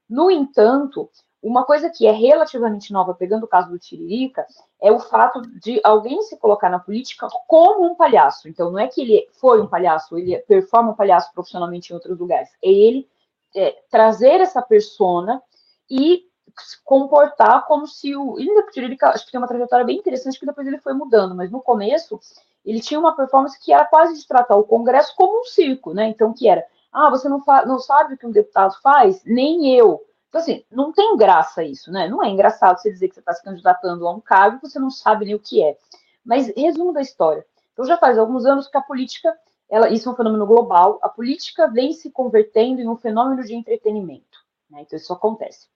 No 0.09 0.31
entanto, 0.31 1.09
uma 1.41 1.65
coisa 1.65 1.89
que 1.89 2.07
é 2.07 2.11
relativamente 2.11 2.91
nova, 2.91 3.13
pegando 3.13 3.43
o 3.43 3.47
caso 3.47 3.69
do 3.69 3.79
Tiririca, 3.79 4.45
é 4.81 4.91
o 4.91 4.99
fato 4.99 5.41
de 5.41 5.79
alguém 5.83 6.21
se 6.21 6.37
colocar 6.37 6.69
na 6.69 6.79
política 6.79 7.27
como 7.47 7.85
um 7.85 7.95
palhaço. 7.95 8.47
Então, 8.47 8.71
não 8.71 8.79
é 8.79 8.87
que 8.87 9.01
ele 9.01 9.27
foi 9.33 9.61
um 9.61 9.67
palhaço, 9.67 10.17
ele 10.17 10.37
performa 10.39 10.91
um 10.91 10.95
palhaço 10.95 11.33
profissionalmente 11.33 11.91
em 11.91 11.95
outros 11.95 12.17
lugares. 12.17 12.49
É 12.63 12.69
ele 12.69 13.07
é, 13.55 13.77
trazer 13.89 14.39
essa 14.39 14.61
persona 14.61 15.41
e 15.89 16.28
se 16.61 16.83
comportar 16.83 17.65
como 17.65 17.87
se 17.87 18.15
o. 18.15 18.35
Que 18.71 18.79
ele 18.79 18.97
acho 19.01 19.25
que 19.25 19.31
tem 19.31 19.39
uma 19.39 19.47
trajetória 19.47 19.85
bem 19.85 19.97
interessante 19.97 20.39
que 20.39 20.45
depois 20.45 20.67
ele 20.67 20.79
foi 20.79 20.93
mudando, 20.93 21.35
mas 21.35 21.51
no 21.51 21.61
começo 21.61 22.19
ele 22.65 22.79
tinha 22.79 22.99
uma 22.99 23.15
performance 23.15 23.59
que 23.59 23.73
era 23.73 23.85
quase 23.85 24.19
de 24.19 24.27
tratar 24.27 24.55
o 24.55 24.63
Congresso 24.63 25.13
como 25.15 25.41
um 25.41 25.43
circo, 25.43 25.93
né? 25.93 26.07
Então, 26.07 26.33
que 26.33 26.47
era, 26.47 26.65
ah, 26.91 27.09
você 27.09 27.27
não, 27.29 27.41
não 27.65 27.79
sabe 27.79 28.13
o 28.13 28.17
que 28.17 28.25
um 28.25 28.31
deputado 28.31 28.75
faz? 28.81 29.23
Nem 29.23 29.75
eu. 29.75 30.05
Então, 30.27 30.41
assim, 30.41 30.63
não 30.71 30.91
tem 30.91 31.17
graça 31.17 31.63
isso, 31.63 31.91
né? 31.91 32.07
Não 32.07 32.23
é 32.23 32.29
engraçado 32.29 32.77
você 32.77 32.91
dizer 32.91 33.07
que 33.07 33.15
você 33.15 33.19
está 33.19 33.33
se 33.33 33.43
candidatando 33.43 34.07
a 34.07 34.11
um 34.11 34.21
cargo 34.21 34.59
que 34.59 34.69
você 34.69 34.79
não 34.79 34.91
sabe 34.91 35.25
nem 35.25 35.35
o 35.35 35.39
que 35.39 35.63
é. 35.63 35.75
Mas, 36.23 36.53
resumo 36.55 36.93
da 36.93 37.01
história. 37.01 37.45
Então, 37.73 37.85
já 37.85 37.97
faz 37.97 38.17
alguns 38.17 38.45
anos 38.45 38.67
que 38.67 38.77
a 38.77 38.81
política, 38.81 39.35
ela, 39.67 39.89
isso 39.89 40.07
é 40.07 40.11
um 40.11 40.15
fenômeno 40.15 40.45
global, 40.45 40.99
a 41.01 41.09
política 41.09 41.67
vem 41.67 41.93
se 41.93 42.11
convertendo 42.11 42.81
em 42.81 42.87
um 42.87 42.97
fenômeno 42.97 43.43
de 43.43 43.55
entretenimento. 43.55 44.37
Né? 44.69 44.81
Então, 44.81 44.97
isso 44.97 45.11
acontece. 45.11 45.67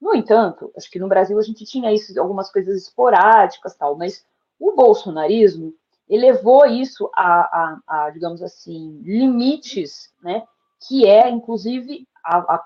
No 0.00 0.14
entanto, 0.14 0.72
acho 0.76 0.90
que 0.90 0.98
no 0.98 1.08
Brasil 1.08 1.38
a 1.38 1.42
gente 1.42 1.64
tinha 1.64 1.92
isso, 1.92 2.18
algumas 2.20 2.50
coisas 2.50 2.82
esporádicas 2.82 3.74
tal, 3.76 3.96
mas 3.96 4.24
o 4.58 4.72
bolsonarismo 4.72 5.74
elevou 6.08 6.64
isso 6.66 7.10
a, 7.14 7.40
a, 7.86 8.06
a 8.06 8.10
digamos 8.10 8.42
assim, 8.42 9.00
limites, 9.02 10.12
né? 10.22 10.44
Que 10.86 11.06
é, 11.06 11.28
inclusive, 11.28 12.06
a, 12.24 12.38
a 12.38 12.64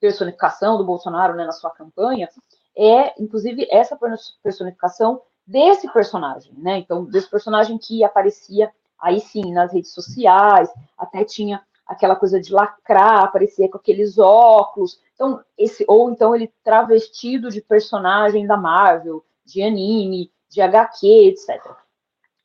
personificação 0.00 0.76
do 0.78 0.84
Bolsonaro 0.84 1.34
né, 1.34 1.44
na 1.44 1.52
sua 1.52 1.70
campanha, 1.70 2.28
é, 2.76 3.20
inclusive, 3.20 3.66
essa 3.70 3.98
personificação 4.42 5.22
desse 5.46 5.90
personagem, 5.92 6.52
né? 6.56 6.78
Então, 6.78 7.04
desse 7.04 7.28
personagem 7.28 7.78
que 7.78 8.02
aparecia 8.02 8.72
aí 8.98 9.20
sim 9.20 9.52
nas 9.52 9.72
redes 9.72 9.92
sociais, 9.92 10.70
até 10.96 11.24
tinha 11.24 11.62
aquela 11.86 12.14
coisa 12.14 12.40
de 12.40 12.52
lacrar, 12.52 13.24
aparecia 13.24 13.68
com 13.68 13.76
aqueles 13.76 14.18
óculos. 14.18 15.00
Então, 15.20 15.44
esse, 15.58 15.84
ou 15.86 16.10
então 16.10 16.34
ele 16.34 16.50
travestido 16.64 17.50
de 17.50 17.60
personagem 17.60 18.46
da 18.46 18.56
Marvel, 18.56 19.22
de 19.44 19.62
anime, 19.62 20.32
de 20.48 20.62
HQ, 20.62 21.06
etc. 21.06 21.62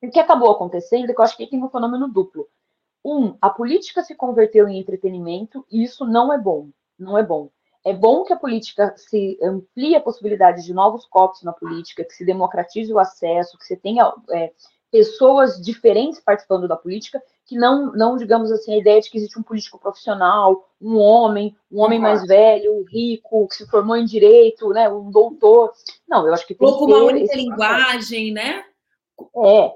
O 0.04 0.12
que 0.12 0.20
acabou 0.20 0.52
acontecendo 0.52 1.10
é 1.10 1.14
que 1.14 1.18
eu 1.18 1.24
acho 1.24 1.38
que 1.38 1.48
tem 1.48 1.64
um 1.64 1.70
fenômeno 1.70 2.10
duplo. 2.10 2.50
Um, 3.04 3.38
a 3.40 3.50
política 3.50 4.04
se 4.04 4.14
converteu 4.14 4.68
em 4.68 4.78
entretenimento 4.78 5.66
e 5.72 5.86
isso 5.86 6.06
não 6.06 6.34
é 6.34 6.38
bom. 6.38 6.68
Não 7.00 7.18
é 7.18 7.24
bom. 7.24 7.50
É 7.82 7.94
bom 7.94 8.26
que 8.26 8.34
a 8.34 8.38
política 8.38 8.94
se 8.98 9.40
amplie 9.42 9.96
a 9.96 10.02
possibilidade 10.02 10.62
de 10.66 10.74
novos 10.74 11.06
corpos 11.06 11.44
na 11.44 11.54
política, 11.54 12.04
que 12.04 12.14
se 12.14 12.26
democratize 12.26 12.92
o 12.92 13.00
acesso, 13.00 13.58
que 13.58 13.64
você 13.64 13.78
tenha 13.78 14.14
é, 14.32 14.52
pessoas 14.92 15.62
diferentes 15.62 16.20
participando 16.20 16.68
da 16.68 16.76
política, 16.76 17.24
que 17.46 17.56
não, 17.56 17.92
não, 17.94 18.18
digamos 18.18 18.52
assim, 18.52 18.74
a 18.74 18.78
ideia 18.78 19.00
de 19.00 19.10
que 19.10 19.18
existe 19.18 19.38
um 19.38 19.44
político 19.44 19.78
profissional, 19.78 20.68
um 20.82 20.98
homem, 20.98 21.56
um 21.72 21.80
homem 21.80 22.00
mais 22.00 22.26
velho, 22.26 22.84
rico, 22.90 23.48
que 23.48 23.56
se 23.56 23.68
formou 23.68 23.96
em 23.96 24.06
direito, 24.06 24.70
né, 24.70 24.90
um 24.90 25.12
doutor. 25.12 25.72
Não, 26.08 26.26
eu 26.26 26.34
acho 26.34 26.46
que 26.48 26.56
tem 26.56 26.68
Ou 26.68 26.80
com 26.80 26.86
uma 26.86 27.04
única 27.04 27.36
linguagem, 27.36 28.34
né? 28.34 28.66
É. 29.38 29.72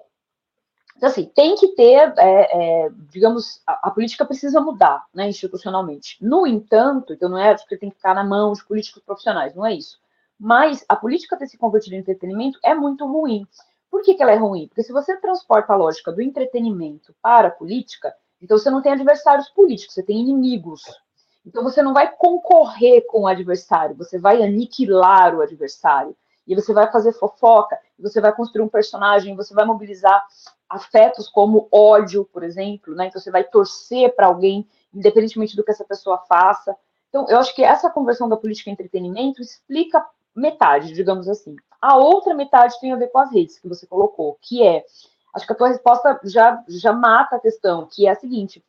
Então, 0.98 1.08
assim, 1.08 1.32
tem 1.34 1.56
que 1.56 1.70
ter, 1.76 2.14
é, 2.18 2.86
é, 2.88 2.90
digamos, 3.12 3.62
a, 3.66 3.88
a, 3.88 3.92
política 3.92 4.26
precisa 4.26 4.60
mudar, 4.60 5.06
né, 5.14 5.30
institucionalmente. 5.30 6.18
No 6.20 6.46
entanto, 6.46 7.14
então 7.14 7.30
não 7.30 7.38
é 7.38 7.56
que 7.56 7.78
tem 7.78 7.90
que 7.90 7.96
ficar 7.96 8.16
na 8.16 8.24
mão 8.24 8.52
de 8.52 8.66
políticos 8.66 9.02
profissionais, 9.04 9.56
não 9.56 9.66
é 9.66 9.74
isso. 9.76 9.98
Mas 10.38 10.84
a 10.90 10.96
política 10.96 11.38
ter 11.38 11.48
se 11.48 11.58
convertido 11.58 11.96
em 11.96 12.00
entretenimento 12.00 12.60
é 12.64 12.74
muito 12.74 13.06
ruim. 13.06 13.46
Por 13.90 14.02
que, 14.04 14.14
que 14.14 14.22
ela 14.22 14.32
é 14.32 14.36
ruim? 14.36 14.68
Porque 14.68 14.84
se 14.84 14.92
você 14.92 15.18
transporta 15.18 15.74
a 15.74 15.76
lógica 15.76 16.12
do 16.12 16.22
entretenimento 16.22 17.14
para 17.22 17.48
a 17.48 17.52
política, 17.52 18.14
então 18.42 18.58
você 18.58 18.70
não 18.70 18.82
tem 18.82 18.92
adversários 18.92 19.50
políticos, 19.50 19.96
você 19.96 20.04
tem 20.04 20.20
inimigos. 20.20 20.84
Então 21.46 21.64
você 21.64 21.82
não 21.82 21.94
vai 21.94 22.12
concorrer 22.16 23.06
com 23.08 23.22
o 23.22 23.28
adversário, 23.28 23.96
você 23.96 24.20
vai 24.20 24.44
aniquilar 24.44 25.36
o 25.36 25.42
adversário. 25.42 26.16
E 26.46 26.56
você 26.56 26.74
vai 26.74 26.92
fazer 26.92 27.14
fofoca, 27.14 27.78
você 27.98 28.20
vai 28.20 28.34
construir 28.34 28.64
um 28.64 28.70
personagem, 28.70 29.36
você 29.36 29.54
vai 29.54 29.66
mobilizar 29.66 30.26
afetos 30.68 31.28
como 31.28 31.68
ódio, 31.72 32.26
por 32.26 32.44
exemplo, 32.44 32.96
né? 32.96 33.08
Então 33.08 33.22
você 33.22 33.30
vai 33.30 33.44
torcer 33.44 34.16
para 34.16 34.28
alguém, 34.28 34.68
independentemente 34.94 35.56
do 35.56 35.64
que 35.64 35.72
essa 35.72 35.84
pessoa 35.84 36.18
faça. 36.28 36.76
Então, 37.10 37.28
eu 37.28 37.38
acho 37.38 37.54
que 37.56 37.64
essa 37.64 37.90
conversão 37.90 38.30
da 38.30 38.38
política 38.38 38.70
em 38.70 38.74
entretenimento 38.74 39.42
explica 39.42 40.06
metade, 40.40 40.94
digamos 40.94 41.28
assim. 41.28 41.56
A 41.82 41.98
outra 41.98 42.34
metade 42.34 42.80
tem 42.80 42.92
a 42.92 42.96
ver 42.96 43.08
com 43.08 43.20
as 43.20 43.32
redes 43.32 43.60
que 43.60 43.68
você 43.68 43.86
colocou, 43.88 44.38
que 44.42 44.66
é, 44.66 44.84
acho 45.34 45.46
que 45.46 45.54
a 45.54 45.56
tua 45.56 45.70
resposta 45.70 46.20
já, 46.24 46.64
já 46.68 46.92
mata 46.92 47.36
a 47.36 47.40
questão, 47.40 47.88
que 47.88 48.08
é 48.08 48.12
a 48.12 48.16
seguinte, 48.16 48.64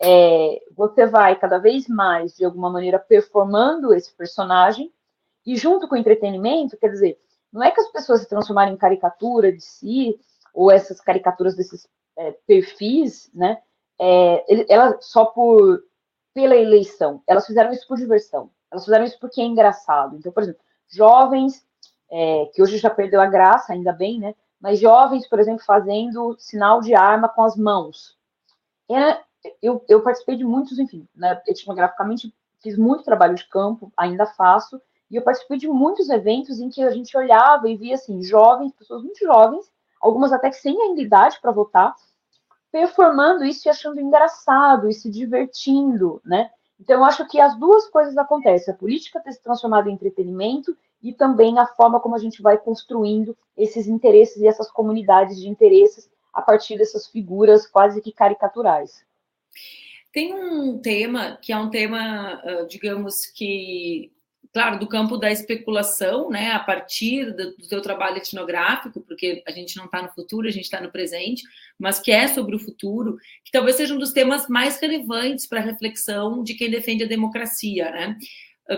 é, 0.00 0.62
você 0.76 1.06
vai 1.06 1.38
cada 1.38 1.58
vez 1.58 1.88
mais, 1.88 2.36
de 2.36 2.44
alguma 2.44 2.70
maneira, 2.70 2.98
performando 2.98 3.92
esse 3.94 4.12
personagem, 4.12 4.92
e 5.44 5.56
junto 5.56 5.88
com 5.88 5.94
o 5.94 5.98
entretenimento, 5.98 6.76
quer 6.76 6.88
dizer, 6.88 7.18
não 7.52 7.62
é 7.62 7.70
que 7.70 7.80
as 7.80 7.90
pessoas 7.90 8.20
se 8.20 8.28
transformarem 8.28 8.74
em 8.74 8.78
caricatura 8.78 9.52
de 9.52 9.60
si, 9.60 10.18
ou 10.54 10.70
essas 10.70 11.00
caricaturas 11.00 11.56
desses 11.56 11.88
é, 12.16 12.32
perfis, 12.46 13.30
né, 13.34 13.60
é, 14.00 14.44
só 15.00 15.24
por 15.26 15.82
pela 16.34 16.56
eleição, 16.56 17.22
elas 17.26 17.46
fizeram 17.46 17.70
isso 17.72 17.86
por 17.86 17.98
diversão, 17.98 18.50
elas 18.70 18.84
fizeram 18.84 19.04
isso 19.04 19.18
porque 19.20 19.40
é 19.40 19.44
engraçado. 19.44 20.16
Então, 20.16 20.32
por 20.32 20.42
exemplo, 20.42 20.62
jovens 20.92 21.64
é, 22.10 22.50
que 22.54 22.62
hoje 22.62 22.76
já 22.78 22.90
perdeu 22.90 23.20
a 23.20 23.26
graça, 23.26 23.72
ainda 23.72 23.92
bem, 23.92 24.20
né? 24.20 24.34
Mas 24.60 24.78
jovens, 24.78 25.26
por 25.26 25.40
exemplo, 25.40 25.64
fazendo 25.64 26.36
sinal 26.38 26.80
de 26.80 26.94
arma 26.94 27.28
com 27.28 27.42
as 27.42 27.56
mãos. 27.56 28.16
É, 28.90 29.18
eu, 29.60 29.84
eu, 29.88 30.02
participei 30.02 30.36
de 30.36 30.44
muitos, 30.44 30.78
enfim, 30.78 31.08
né, 31.14 31.40
etnograficamente 31.48 32.32
fiz 32.62 32.76
muito 32.76 33.02
trabalho 33.02 33.34
de 33.34 33.48
campo, 33.48 33.92
ainda 33.96 34.26
faço, 34.26 34.80
e 35.10 35.16
eu 35.16 35.22
participei 35.22 35.58
de 35.58 35.66
muitos 35.66 36.08
eventos 36.08 36.60
em 36.60 36.70
que 36.70 36.82
a 36.82 36.90
gente 36.90 37.16
olhava 37.16 37.68
e 37.68 37.76
via, 37.76 37.96
assim, 37.96 38.22
jovens, 38.22 38.72
pessoas 38.72 39.02
muito 39.02 39.18
jovens, 39.18 39.70
algumas 40.00 40.32
até 40.32 40.52
sem 40.52 40.80
ainda 40.80 41.00
idade 41.00 41.38
para 41.40 41.50
votar, 41.50 41.94
performando 42.70 43.44
isso 43.44 43.66
e 43.66 43.70
achando 43.70 44.00
engraçado 44.00 44.88
e 44.88 44.94
se 44.94 45.10
divertindo, 45.10 46.20
né? 46.24 46.50
Então, 46.82 46.96
eu 46.96 47.04
acho 47.04 47.24
que 47.28 47.38
as 47.38 47.56
duas 47.56 47.88
coisas 47.88 48.18
acontecem. 48.18 48.74
A 48.74 48.76
política 48.76 49.20
ter 49.20 49.30
se 49.32 49.40
transformado 49.40 49.88
em 49.88 49.92
entretenimento 49.92 50.76
e 51.00 51.12
também 51.12 51.56
a 51.56 51.64
forma 51.64 52.00
como 52.00 52.16
a 52.16 52.18
gente 52.18 52.42
vai 52.42 52.58
construindo 52.58 53.36
esses 53.56 53.86
interesses 53.86 54.38
e 54.38 54.48
essas 54.48 54.68
comunidades 54.68 55.40
de 55.40 55.48
interesses 55.48 56.10
a 56.34 56.42
partir 56.42 56.76
dessas 56.76 57.06
figuras 57.06 57.68
quase 57.68 58.02
que 58.02 58.10
caricaturais. 58.10 59.04
Tem 60.12 60.34
um 60.34 60.76
tema 60.80 61.38
que 61.40 61.52
é 61.52 61.56
um 61.56 61.70
tema, 61.70 62.42
digamos 62.68 63.26
que 63.26 64.10
claro, 64.52 64.78
do 64.78 64.86
campo 64.86 65.16
da 65.16 65.30
especulação, 65.30 66.28
né, 66.28 66.52
a 66.52 66.58
partir 66.58 67.34
do, 67.34 67.56
do 67.56 67.68
teu 67.68 67.80
trabalho 67.80 68.18
etnográfico, 68.18 69.00
porque 69.00 69.42
a 69.46 69.50
gente 69.50 69.76
não 69.76 69.86
está 69.86 70.02
no 70.02 70.10
futuro, 70.10 70.46
a 70.46 70.50
gente 70.50 70.64
está 70.64 70.80
no 70.80 70.92
presente, 70.92 71.42
mas 71.78 71.98
que 71.98 72.12
é 72.12 72.28
sobre 72.28 72.54
o 72.54 72.58
futuro, 72.58 73.16
que 73.44 73.50
talvez 73.50 73.76
seja 73.76 73.94
um 73.94 73.98
dos 73.98 74.12
temas 74.12 74.48
mais 74.48 74.78
relevantes 74.78 75.46
para 75.46 75.60
a 75.60 75.64
reflexão 75.64 76.42
de 76.42 76.54
quem 76.54 76.70
defende 76.70 77.04
a 77.04 77.08
democracia, 77.08 77.90
né? 77.90 78.18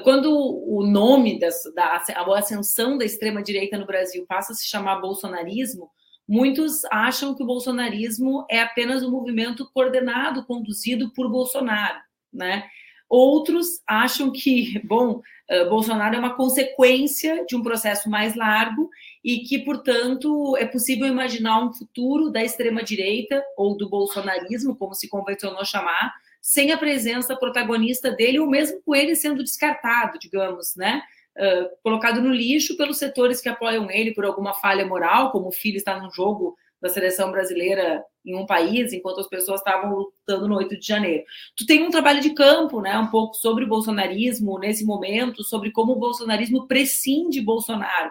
Quando 0.03 0.33
o 0.33 0.87
nome 0.87 1.39
das, 1.39 1.63
da 1.75 2.03
a 2.15 2.39
ascensão 2.39 2.97
da 2.97 3.05
extrema 3.05 3.43
direita 3.43 3.77
no 3.77 3.87
Brasil 3.87 4.25
passa 4.27 4.53
a 4.53 4.55
se 4.55 4.67
chamar 4.67 5.01
bolsonarismo, 5.01 5.91
muitos 6.27 6.85
acham 6.87 7.35
que 7.35 7.43
o 7.43 7.47
bolsonarismo 7.47 8.47
é 8.51 8.61
apenas 8.61 9.03
um 9.03 9.11
movimento 9.11 9.69
coordenado, 9.73 10.47
conduzido 10.47 11.13
por 11.13 11.31
Bolsonaro, 11.31 12.01
né? 12.33 12.65
Outros 13.09 13.67
acham 13.87 14.33
que, 14.33 14.81
bom, 14.87 15.21
uh, 15.51 15.69
Bolsonaro 15.69 16.17
é 16.17 16.19
uma 16.19 16.35
consequência 16.35 17.45
de 17.47 17.57
um 17.57 17.63
processo 17.63 18.09
mais 18.09 18.35
largo 18.35 18.91
e 19.23 19.41
que, 19.41 19.59
portanto, 19.59 20.57
é 20.57 20.67
possível 20.67 21.07
imaginar 21.07 21.65
um 21.65 21.73
futuro 21.73 22.31
da 22.31 22.43
extrema-direita 22.43 23.43
ou 23.57 23.77
do 23.77 23.89
bolsonarismo, 23.89 24.77
como 24.77 24.95
se 24.95 25.09
convencionou 25.09 25.65
chamar, 25.65 26.13
sem 26.41 26.73
a 26.73 26.79
presença 26.79 27.35
protagonista 27.35 28.11
dele, 28.11 28.39
ou 28.39 28.47
mesmo 28.47 28.83
com 28.83 28.95
ele 28.95 29.17
sendo 29.17 29.43
descartado, 29.43 30.19
digamos, 30.19 30.77
né? 30.77 31.03
Uh, 31.37 31.69
colocado 31.83 32.21
no 32.21 32.33
lixo 32.33 32.77
pelos 32.77 32.99
setores 32.99 33.41
que 33.41 33.49
apoiam 33.49 33.91
ele 33.91 34.15
por 34.15 34.25
alguma 34.25 34.55
falha 34.55 34.87
moral, 34.87 35.33
como 35.33 35.49
o 35.49 35.53
filho 35.53 35.79
está 35.79 35.99
num 35.99 36.11
jogo 36.13 36.57
da 36.85 36.91
seleção 36.91 37.33
brasileira 37.33 38.05
em 38.23 38.37
um 38.37 38.45
país, 38.45 38.93
enquanto 38.93 39.21
as 39.21 39.27
pessoas 39.27 39.61
estavam 39.61 39.91
lutando 39.95 40.47
no 40.47 40.57
8 40.57 40.79
de 40.79 40.87
janeiro. 40.87 41.25
Tu 41.57 41.65
tem 41.65 41.83
um 41.83 41.91
trabalho 41.91 42.21
de 42.21 42.35
campo, 42.35 42.83
né, 42.83 42.99
um 42.99 43.07
pouco 43.07 43.35
sobre 43.37 43.65
o 43.65 43.69
bolsonarismo 43.69 44.59
nesse 44.59 44.85
momento, 44.85 45.43
sobre 45.43 45.73
como 45.73 45.93
o 45.93 45.99
bolsonarismo 45.99 46.69
prescinde 46.69 47.41
Bolsonaro. 47.41 48.11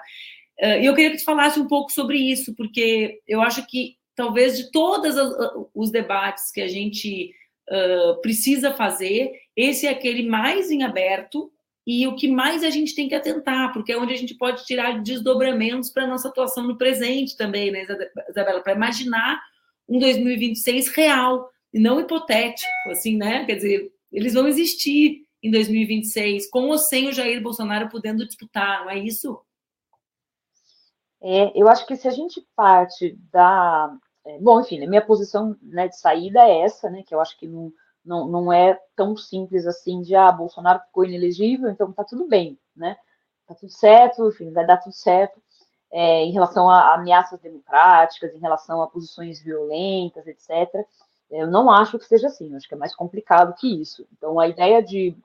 E 0.59 0.85
eu 0.85 0.95
queria 0.95 1.11
que 1.11 1.17
tu 1.17 1.23
falasse 1.23 1.59
um 1.59 1.67
pouco 1.67 1.91
sobre 1.91 2.17
isso, 2.17 2.55
porque 2.55 3.19
eu 3.27 3.41
acho 3.41 3.65
que 3.67 3.95
talvez 4.15 4.57
de 4.57 4.71
todos 4.71 5.15
os 5.73 5.91
debates 5.91 6.51
que 6.51 6.61
a 6.61 6.67
gente 6.67 7.31
uh, 7.69 8.21
precisa 8.21 8.71
fazer, 8.73 9.31
esse 9.55 9.85
é 9.85 9.91
aquele 9.91 10.27
mais 10.27 10.71
em 10.71 10.83
aberto 10.83 11.51
e 11.85 12.07
o 12.07 12.15
que 12.15 12.29
mais 12.29 12.63
a 12.63 12.69
gente 12.69 12.95
tem 12.95 13.09
que 13.09 13.15
atentar, 13.15 13.73
porque 13.73 13.91
é 13.91 13.97
onde 13.97 14.13
a 14.13 14.17
gente 14.17 14.35
pode 14.35 14.65
tirar 14.65 15.01
desdobramentos 15.01 15.89
para 15.89 16.03
a 16.03 16.07
nossa 16.07 16.29
atuação 16.29 16.63
no 16.65 16.77
presente 16.77 17.35
também, 17.35 17.71
né, 17.71 17.85
Isabela? 18.29 18.61
Para 18.61 18.73
imaginar 18.73 19.41
um 19.87 19.99
2026 19.99 20.87
real 20.89 21.49
e 21.73 21.79
não 21.79 21.99
hipotético, 21.99 22.69
assim, 22.89 23.17
né? 23.17 23.45
Quer 23.45 23.55
dizer, 23.55 23.91
eles 24.11 24.33
vão 24.33 24.47
existir 24.47 25.25
em 25.41 25.51
2026, 25.51 26.49
com 26.49 26.69
ou 26.69 26.77
sem 26.77 27.09
o 27.09 27.11
Jair 27.11 27.41
Bolsonaro 27.41 27.89
podendo 27.89 28.25
disputar, 28.25 28.85
não 28.85 28.89
é 28.89 28.97
isso? 28.97 29.41
É, 31.21 31.51
eu 31.59 31.67
acho 31.67 31.85
que 31.85 31.95
se 31.97 32.07
a 32.07 32.11
gente 32.11 32.45
parte 32.55 33.17
da. 33.31 33.93
É, 34.25 34.39
bom, 34.39 34.61
enfim, 34.61 34.83
a 34.83 34.87
minha 34.87 35.05
posição 35.05 35.57
né, 35.61 35.89
de 35.89 35.99
saída 35.99 36.39
é 36.41 36.61
essa, 36.61 36.89
né? 36.89 37.03
Que 37.05 37.13
eu 37.13 37.19
acho 37.19 37.37
que 37.37 37.47
não, 37.47 37.73
não, 38.05 38.27
não 38.27 38.51
é 38.51 38.79
tão 38.95 39.15
simples 39.15 39.65
assim 39.65 40.01
de 40.01 40.15
ah, 40.15 40.31
Bolsonaro 40.31 40.79
ficou 40.81 41.05
inelegível, 41.05 41.69
então 41.69 41.91
tá 41.91 42.03
tudo 42.03 42.27
bem, 42.27 42.57
né? 42.75 42.97
Tá 43.47 43.55
tudo 43.55 43.71
certo, 43.71 44.27
enfim, 44.27 44.51
vai 44.51 44.65
dar 44.65 44.77
tudo 44.77 44.93
certo. 44.93 45.41
É, 45.91 46.23
em 46.23 46.31
relação 46.31 46.69
a 46.69 46.95
ameaças 46.95 47.39
democráticas, 47.39 48.33
em 48.33 48.39
relação 48.39 48.81
a 48.81 48.87
posições 48.87 49.39
violentas, 49.39 50.25
etc. 50.25 50.85
Eu 51.29 51.47
não 51.47 51.69
acho 51.69 51.99
que 51.99 52.05
seja 52.05 52.27
assim, 52.27 52.55
acho 52.55 52.67
que 52.67 52.73
é 52.73 52.77
mais 52.77 52.95
complicado 52.95 53.53
que 53.55 53.81
isso. 53.81 54.07
Então, 54.11 54.39
a 54.39 54.47
ideia 54.47 54.81
de 54.81 55.15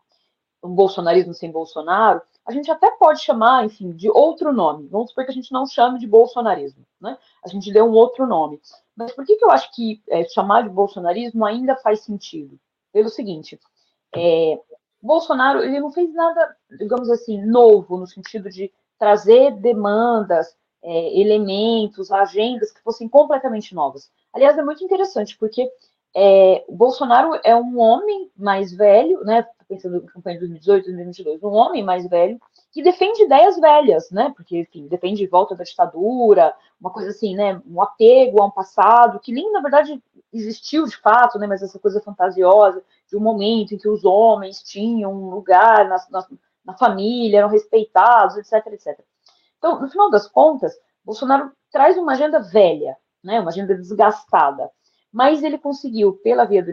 um 0.62 0.74
bolsonarismo 0.74 1.32
sem 1.32 1.50
Bolsonaro 1.50 2.20
a 2.48 2.52
gente 2.52 2.70
até 2.70 2.90
pode 2.92 3.20
chamar, 3.20 3.66
enfim, 3.66 3.92
de 3.92 4.08
outro 4.08 4.54
nome. 4.54 4.88
Vamos 4.88 5.10
supor 5.10 5.26
que 5.26 5.30
a 5.30 5.34
gente 5.34 5.52
não 5.52 5.66
chame 5.66 5.98
de 5.98 6.06
bolsonarismo, 6.06 6.82
né? 6.98 7.18
A 7.44 7.48
gente 7.48 7.70
dê 7.70 7.82
um 7.82 7.92
outro 7.92 8.26
nome. 8.26 8.58
Mas 8.96 9.12
por 9.12 9.26
que, 9.26 9.36
que 9.36 9.44
eu 9.44 9.50
acho 9.50 9.70
que 9.74 10.02
é, 10.08 10.24
chamar 10.24 10.62
de 10.62 10.70
bolsonarismo 10.70 11.44
ainda 11.44 11.76
faz 11.76 12.00
sentido? 12.00 12.58
Pelo 12.98 13.10
seguinte, 13.10 13.60
é, 14.12 14.58
Bolsonaro 15.00 15.62
ele 15.62 15.78
não 15.78 15.92
fez 15.92 16.12
nada, 16.12 16.56
digamos 16.68 17.08
assim, 17.08 17.40
novo 17.46 17.96
no 17.96 18.08
sentido 18.08 18.50
de 18.50 18.72
trazer 18.98 19.52
demandas, 19.52 20.56
é, 20.82 21.20
elementos, 21.20 22.10
agendas 22.10 22.72
que 22.72 22.82
fossem 22.82 23.08
completamente 23.08 23.72
novas. 23.72 24.10
Aliás, 24.32 24.58
é 24.58 24.64
muito 24.64 24.82
interessante 24.82 25.38
porque 25.38 25.70
é, 26.12 26.64
o 26.66 26.74
Bolsonaro 26.74 27.38
é 27.44 27.54
um 27.54 27.78
homem 27.78 28.32
mais 28.36 28.72
velho, 28.72 29.22
né? 29.24 29.46
Pensando 29.68 30.02
na 30.02 30.10
campanha 30.10 30.40
de 30.40 30.48
2018, 30.48 30.84
2022, 30.86 31.42
um 31.44 31.54
homem 31.54 31.84
mais 31.84 32.04
velho 32.08 32.36
que 32.70 32.82
defende 32.82 33.22
ideias 33.22 33.58
velhas, 33.58 34.10
né? 34.10 34.32
Porque, 34.36 34.58
enfim, 34.58 34.86
defende 34.86 35.26
volta 35.26 35.54
da 35.54 35.64
ditadura, 35.64 36.54
uma 36.80 36.90
coisa 36.90 37.10
assim, 37.10 37.34
né? 37.34 37.60
Um 37.66 37.80
apego 37.80 38.42
a 38.42 38.46
um 38.46 38.50
passado 38.50 39.20
que 39.20 39.32
nem, 39.32 39.50
na 39.52 39.60
verdade, 39.60 40.02
existiu 40.32 40.84
de 40.84 40.96
fato, 40.96 41.38
né? 41.38 41.46
Mas 41.46 41.62
essa 41.62 41.78
coisa 41.78 42.00
fantasiosa 42.00 42.82
de 43.08 43.16
um 43.16 43.20
momento 43.20 43.74
em 43.74 43.78
que 43.78 43.88
os 43.88 44.04
homens 44.04 44.62
tinham 44.62 45.12
um 45.12 45.30
lugar 45.30 45.88
na, 45.88 45.96
na, 46.10 46.26
na 46.64 46.74
família, 46.74 47.38
eram 47.38 47.48
respeitados, 47.48 48.36
etc, 48.36 48.66
etc. 48.72 49.00
Então, 49.56 49.80
no 49.80 49.88
final 49.88 50.10
das 50.10 50.28
contas, 50.28 50.78
Bolsonaro 51.04 51.50
traz 51.72 51.96
uma 51.96 52.12
agenda 52.12 52.38
velha, 52.38 52.96
né? 53.24 53.40
Uma 53.40 53.50
agenda 53.50 53.74
desgastada 53.74 54.70
mas 55.12 55.42
ele 55.42 55.58
conseguiu, 55.58 56.12
pela 56.12 56.44
via 56.44 56.62
do 56.62 56.70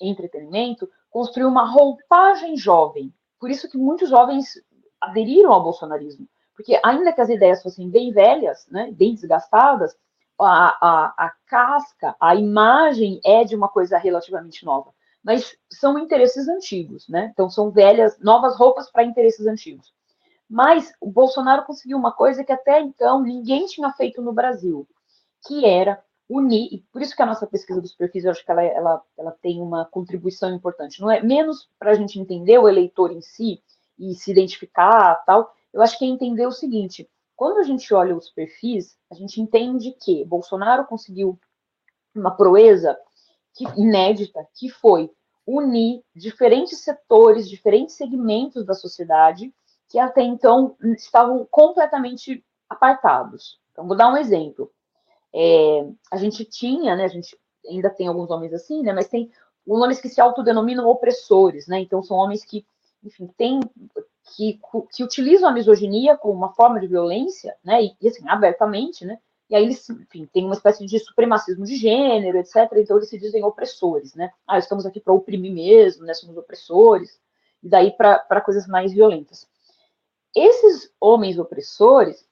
entretenimento, 0.00 0.90
construir 1.08 1.46
uma 1.46 1.64
roupagem 1.64 2.56
jovem. 2.56 3.12
Por 3.38 3.50
isso 3.50 3.68
que 3.70 3.78
muitos 3.78 4.08
jovens 4.08 4.60
aderiram 5.00 5.52
ao 5.52 5.62
bolsonarismo, 5.62 6.28
porque 6.54 6.78
ainda 6.84 7.12
que 7.12 7.20
as 7.20 7.28
ideias 7.28 7.62
fossem 7.62 7.88
bem 7.88 8.12
velhas, 8.12 8.66
né, 8.70 8.90
bem 8.92 9.14
desgastadas, 9.14 9.96
a, 10.38 10.76
a, 10.80 11.26
a 11.26 11.32
casca, 11.46 12.16
a 12.20 12.34
imagem 12.34 13.20
é 13.24 13.44
de 13.44 13.54
uma 13.54 13.68
coisa 13.68 13.98
relativamente 13.98 14.64
nova. 14.64 14.92
Mas 15.22 15.56
são 15.70 15.98
interesses 15.98 16.48
antigos, 16.48 17.06
né? 17.08 17.30
Então 17.32 17.50
são 17.50 17.70
velhas, 17.70 18.18
novas 18.18 18.56
roupas 18.56 18.90
para 18.90 19.04
interesses 19.04 19.46
antigos. 19.46 19.92
Mas 20.48 20.92
o 21.00 21.10
Bolsonaro 21.10 21.64
conseguiu 21.64 21.98
uma 21.98 22.12
coisa 22.12 22.42
que 22.42 22.52
até 22.52 22.80
então 22.80 23.22
ninguém 23.22 23.66
tinha 23.66 23.92
feito 23.92 24.22
no 24.22 24.32
Brasil, 24.32 24.88
que 25.46 25.64
era 25.66 26.02
unir, 26.28 26.68
e 26.72 26.78
por 26.92 27.02
isso 27.02 27.14
que 27.14 27.22
a 27.22 27.26
nossa 27.26 27.46
pesquisa 27.46 27.80
dos 27.80 27.94
perfis, 27.94 28.24
eu 28.24 28.30
acho 28.30 28.44
que 28.44 28.50
ela, 28.50 28.62
ela, 28.62 29.02
ela 29.18 29.36
tem 29.42 29.60
uma 29.60 29.84
contribuição 29.84 30.54
importante. 30.54 31.00
Não 31.00 31.10
é 31.10 31.20
menos 31.20 31.68
para 31.78 31.90
a 31.90 31.94
gente 31.94 32.18
entender 32.18 32.58
o 32.58 32.68
eleitor 32.68 33.10
em 33.10 33.20
si 33.20 33.62
e 34.00 34.14
se 34.14 34.30
identificar 34.30 35.22
tal, 35.26 35.54
eu 35.72 35.82
acho 35.82 35.98
que 35.98 36.04
é 36.04 36.08
entender 36.08 36.46
o 36.46 36.52
seguinte, 36.52 37.08
quando 37.36 37.58
a 37.58 37.62
gente 37.62 37.92
olha 37.94 38.16
os 38.16 38.30
perfis, 38.30 38.96
a 39.10 39.14
gente 39.14 39.40
entende 39.40 39.92
que 39.92 40.24
Bolsonaro 40.24 40.84
conseguiu 40.86 41.38
uma 42.14 42.30
proeza 42.30 42.98
que, 43.54 43.64
inédita, 43.80 44.46
que 44.54 44.68
foi 44.68 45.10
unir 45.46 46.02
diferentes 46.14 46.80
setores, 46.80 47.48
diferentes 47.48 47.96
segmentos 47.96 48.64
da 48.64 48.74
sociedade 48.74 49.52
que 49.88 49.98
até 49.98 50.22
então 50.22 50.76
estavam 50.96 51.46
completamente 51.50 52.44
apartados. 52.68 53.58
Então, 53.72 53.86
vou 53.86 53.96
dar 53.96 54.12
um 54.12 54.16
exemplo. 54.16 54.70
É, 55.34 55.88
a 56.10 56.16
gente 56.16 56.44
tinha, 56.44 56.94
né, 56.94 57.04
a 57.04 57.08
gente 57.08 57.36
ainda 57.68 57.90
tem 57.90 58.06
alguns 58.06 58.30
homens 58.30 58.52
assim, 58.52 58.82
né, 58.82 58.92
mas 58.92 59.08
tem 59.08 59.30
homens 59.66 60.00
que 60.00 60.08
se 60.08 60.20
autodenominam 60.20 60.88
opressores, 60.88 61.66
né, 61.66 61.80
então 61.80 62.02
são 62.02 62.16
homens 62.16 62.44
que, 62.44 62.64
enfim, 63.02 63.26
têm, 63.36 63.60
que, 64.34 64.60
que 64.92 65.04
utilizam 65.04 65.48
a 65.48 65.52
misoginia 65.52 66.16
como 66.16 66.34
uma 66.34 66.52
forma 66.52 66.80
de 66.80 66.86
violência, 66.86 67.56
né, 67.64 67.82
e, 67.82 67.96
e 68.00 68.08
assim, 68.08 68.28
abertamente, 68.28 69.04
né, 69.04 69.18
e 69.48 69.56
aí 69.56 69.64
eles, 69.64 69.88
enfim, 69.90 70.28
tem 70.32 70.44
uma 70.44 70.54
espécie 70.54 70.86
de 70.86 70.98
supremacismo 70.98 71.64
de 71.64 71.76
gênero, 71.76 72.38
etc, 72.38 72.68
então 72.76 72.96
eles 72.96 73.08
se 73.08 73.18
dizem 73.18 73.44
opressores, 73.44 74.14
né, 74.14 74.32
ah, 74.46 74.58
estamos 74.58 74.86
aqui 74.86 75.00
para 75.00 75.12
oprimir 75.12 75.52
mesmo, 75.52 76.04
né, 76.04 76.14
somos 76.14 76.36
opressores, 76.36 77.20
e 77.62 77.68
daí 77.68 77.90
para 77.92 78.40
coisas 78.40 78.66
mais 78.66 78.92
violentas. 78.92 79.46
Esses 80.34 80.90
homens 81.00 81.38
opressores, 81.38 82.24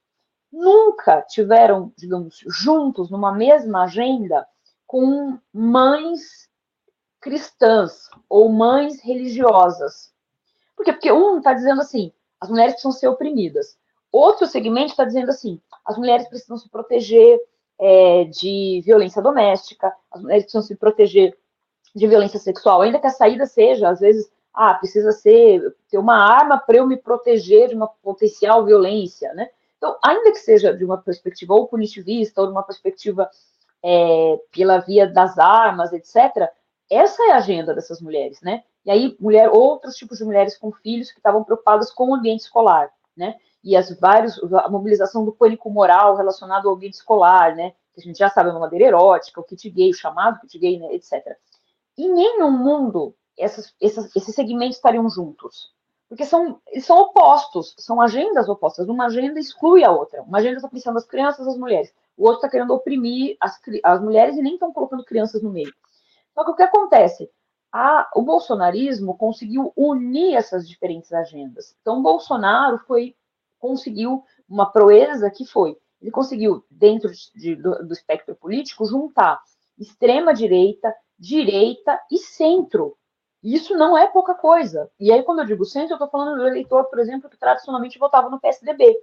nunca 0.51 1.23
tiveram, 1.23 1.93
digamos, 1.97 2.43
juntos 2.47 3.11
numa 3.11 3.33
mesma 3.33 3.85
agenda 3.85 4.47
com 4.87 5.39
mães 5.53 6.49
cristãs 7.21 8.09
ou 8.29 8.49
mães 8.49 9.03
religiosas. 9.03 10.13
Por 10.79 10.85
quê? 10.85 10.93
Porque 10.93 11.11
um 11.11 11.39
está 11.39 11.53
dizendo 11.53 11.81
assim, 11.81 12.13
as 12.41 12.49
mulheres 12.49 12.75
precisam 12.75 12.93
ser 12.93 13.09
oprimidas. 13.09 13.77
Outro 14.13 14.47
segmento 14.47 14.93
está 14.93 15.05
dizendo 15.05 15.29
assim, 15.29 15.61
as 15.85 15.99
mulheres 15.99 16.29
precisam 16.29 16.57
se 16.57 16.71
proteger 16.71 17.37
é, 17.81 18.25
de 18.27 18.81
violência 18.87 19.21
doméstica, 19.21 19.93
as 20.09 20.23
mulheres 20.23 20.45
precisam 20.45 20.63
se 20.63 20.77
proteger 20.77 21.37
de 21.97 22.07
violência 22.07 22.39
sexual, 22.39 22.81
ainda 22.81 23.01
que 23.01 23.09
a 23.09 23.11
saída 23.11 23.45
seja, 23.45 23.89
às 23.89 23.99
vezes, 23.99 24.31
ah, 24.55 24.73
precisa 24.75 25.11
ser 25.11 25.75
ter 25.91 25.99
uma 25.99 26.17
arma 26.17 26.57
para 26.59 26.77
eu 26.77 26.87
me 26.87 26.97
proteger 26.97 27.71
de 27.71 27.75
uma 27.75 27.89
potencial 27.89 28.65
violência, 28.65 29.35
né? 29.35 29.51
Então, 29.79 29.99
ainda 30.05 30.31
que 30.31 30.39
seja 30.39 30.73
de 30.73 30.85
uma 30.85 30.99
perspectiva 30.99 31.55
ou 31.55 31.67
punitivista, 31.67 32.41
ou 32.41 32.47
de 32.47 32.53
uma 32.53 32.63
perspectiva 32.63 33.29
é, 33.85 34.41
pela 34.53 34.79
via 34.79 35.09
das 35.09 35.39
armas, 35.41 35.93
etc., 35.93 36.49
essa 36.89 37.21
é 37.25 37.33
a 37.33 37.37
agenda 37.39 37.75
dessas 37.75 38.01
mulheres, 38.01 38.41
né? 38.43 38.63
E 38.89 38.91
aí, 38.91 39.17
mulher, 39.21 39.51
outros 39.51 39.97
tipos 39.97 40.17
de 40.17 40.25
mulheres 40.25 40.57
com 40.57 40.73
filhos 40.73 41.11
que 41.11 41.19
estavam 41.19 41.45
preocupadas 41.45 41.93
com 41.93 42.09
o 42.09 42.15
ambiente 42.15 42.41
escolar, 42.41 42.91
né? 43.15 43.35
E 43.63 43.77
as 43.77 43.95
vários, 44.01 44.43
a 44.55 44.71
mobilização 44.71 45.27
do 45.27 45.33
pânico 45.33 45.69
moral 45.69 46.17
relacionado 46.17 46.67
ao 46.67 46.75
ambiente 46.75 46.95
escolar, 46.95 47.55
né? 47.55 47.75
Que 47.93 48.01
a 48.01 48.03
gente 48.03 48.19
já 48.19 48.31
sabe, 48.31 48.49
a 48.49 48.55
madeira 48.55 48.87
erótica, 48.87 49.43
o 49.43 49.45
kit 49.45 49.69
gay, 49.69 49.91
o 49.91 49.95
chamado 49.95 50.41
kit 50.41 50.59
gay, 50.59 50.79
né? 50.79 50.95
etc. 50.95 51.37
Em 51.99 52.11
nenhum 52.11 52.51
mundo 52.51 53.15
essas, 53.37 53.75
essas, 53.79 54.17
esses 54.17 54.35
segmentos 54.35 54.77
estariam 54.77 55.07
juntos 55.11 55.71
porque 56.09 56.25
são, 56.25 56.59
são 56.81 56.99
opostos, 57.01 57.75
são 57.77 58.01
agendas 58.01 58.49
opostas. 58.49 58.89
Uma 58.89 59.07
agenda 59.07 59.39
exclui 59.39 59.85
a 59.85 59.93
outra. 59.93 60.23
Uma 60.23 60.39
agenda 60.39 60.57
está 60.57 60.69
pensando 60.69 60.97
as 60.97 61.05
crianças 61.05 61.47
as 61.47 61.59
mulheres. 61.59 61.93
O 62.17 62.23
outro 62.23 62.39
está 62.39 62.49
querendo 62.49 62.73
oprimir 62.73 63.37
as, 63.39 63.61
as 63.85 64.01
mulheres 64.01 64.35
e 64.39 64.41
nem 64.41 64.55
estão 64.55 64.73
colocando 64.73 65.05
crianças 65.05 65.43
no 65.43 65.51
meio. 65.51 65.71
Só 66.35 66.45
que 66.45 66.51
o 66.51 66.55
que 66.55 66.63
acontece? 66.63 67.31
A, 67.73 68.09
o 68.15 68.23
bolsonarismo 68.23 69.17
conseguiu 69.17 69.73
unir 69.77 70.35
essas 70.35 70.69
diferentes 70.69 71.13
agendas. 71.13 71.77
Então, 71.81 71.99
o 71.99 72.03
Bolsonaro 72.03 72.79
foi, 72.79 73.15
conseguiu 73.59 74.25
uma 74.49 74.71
proeza 74.71 75.31
que 75.31 75.45
foi, 75.45 75.77
ele 76.01 76.11
conseguiu, 76.11 76.65
dentro 76.71 77.11
de, 77.35 77.57
do, 77.57 77.87
do 77.87 77.93
espectro 77.93 78.35
político, 78.35 78.87
juntar 78.87 79.41
extrema 79.79 80.33
direita, 80.33 80.95
direita 81.19 82.01
e 82.11 82.19
centro 82.19 82.97
isso 83.43 83.77
não 83.77 83.97
é 83.97 84.07
pouca 84.07 84.35
coisa. 84.35 84.91
E 84.99 85.13
aí, 85.13 85.23
quando 85.23 85.41
eu 85.41 85.47
digo 85.47 85.65
centro, 85.65 85.93
eu 85.93 85.97
estou 85.97 86.09
falando 86.09 86.39
do 86.39 86.47
eleitor, 86.47 86.85
por 86.85 86.99
exemplo, 86.99 87.31
que 87.31 87.39
tradicionalmente 87.39 87.99
votava 87.99 88.29
no 88.29 88.41
PSDB. 88.41 88.97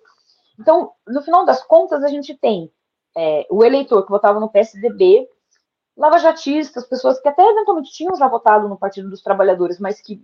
Então, 0.59 0.91
no 1.07 1.21
final 1.21 1.45
das 1.45 1.63
contas, 1.63 2.03
a 2.03 2.07
gente 2.07 2.35
tem 2.35 2.71
é, 3.15 3.47
o 3.49 3.63
eleitor 3.63 4.03
que 4.03 4.11
votava 4.11 4.39
no 4.39 4.49
PSDB, 4.49 5.27
lavajatistas, 5.97 6.85
pessoas 6.85 7.19
que 7.19 7.27
até 7.27 7.43
eventualmente 7.43 7.91
tinham 7.91 8.15
já 8.15 8.27
votado 8.27 8.67
no 8.67 8.77
Partido 8.77 9.09
dos 9.09 9.21
Trabalhadores, 9.21 9.79
mas 9.79 10.01
que, 10.01 10.21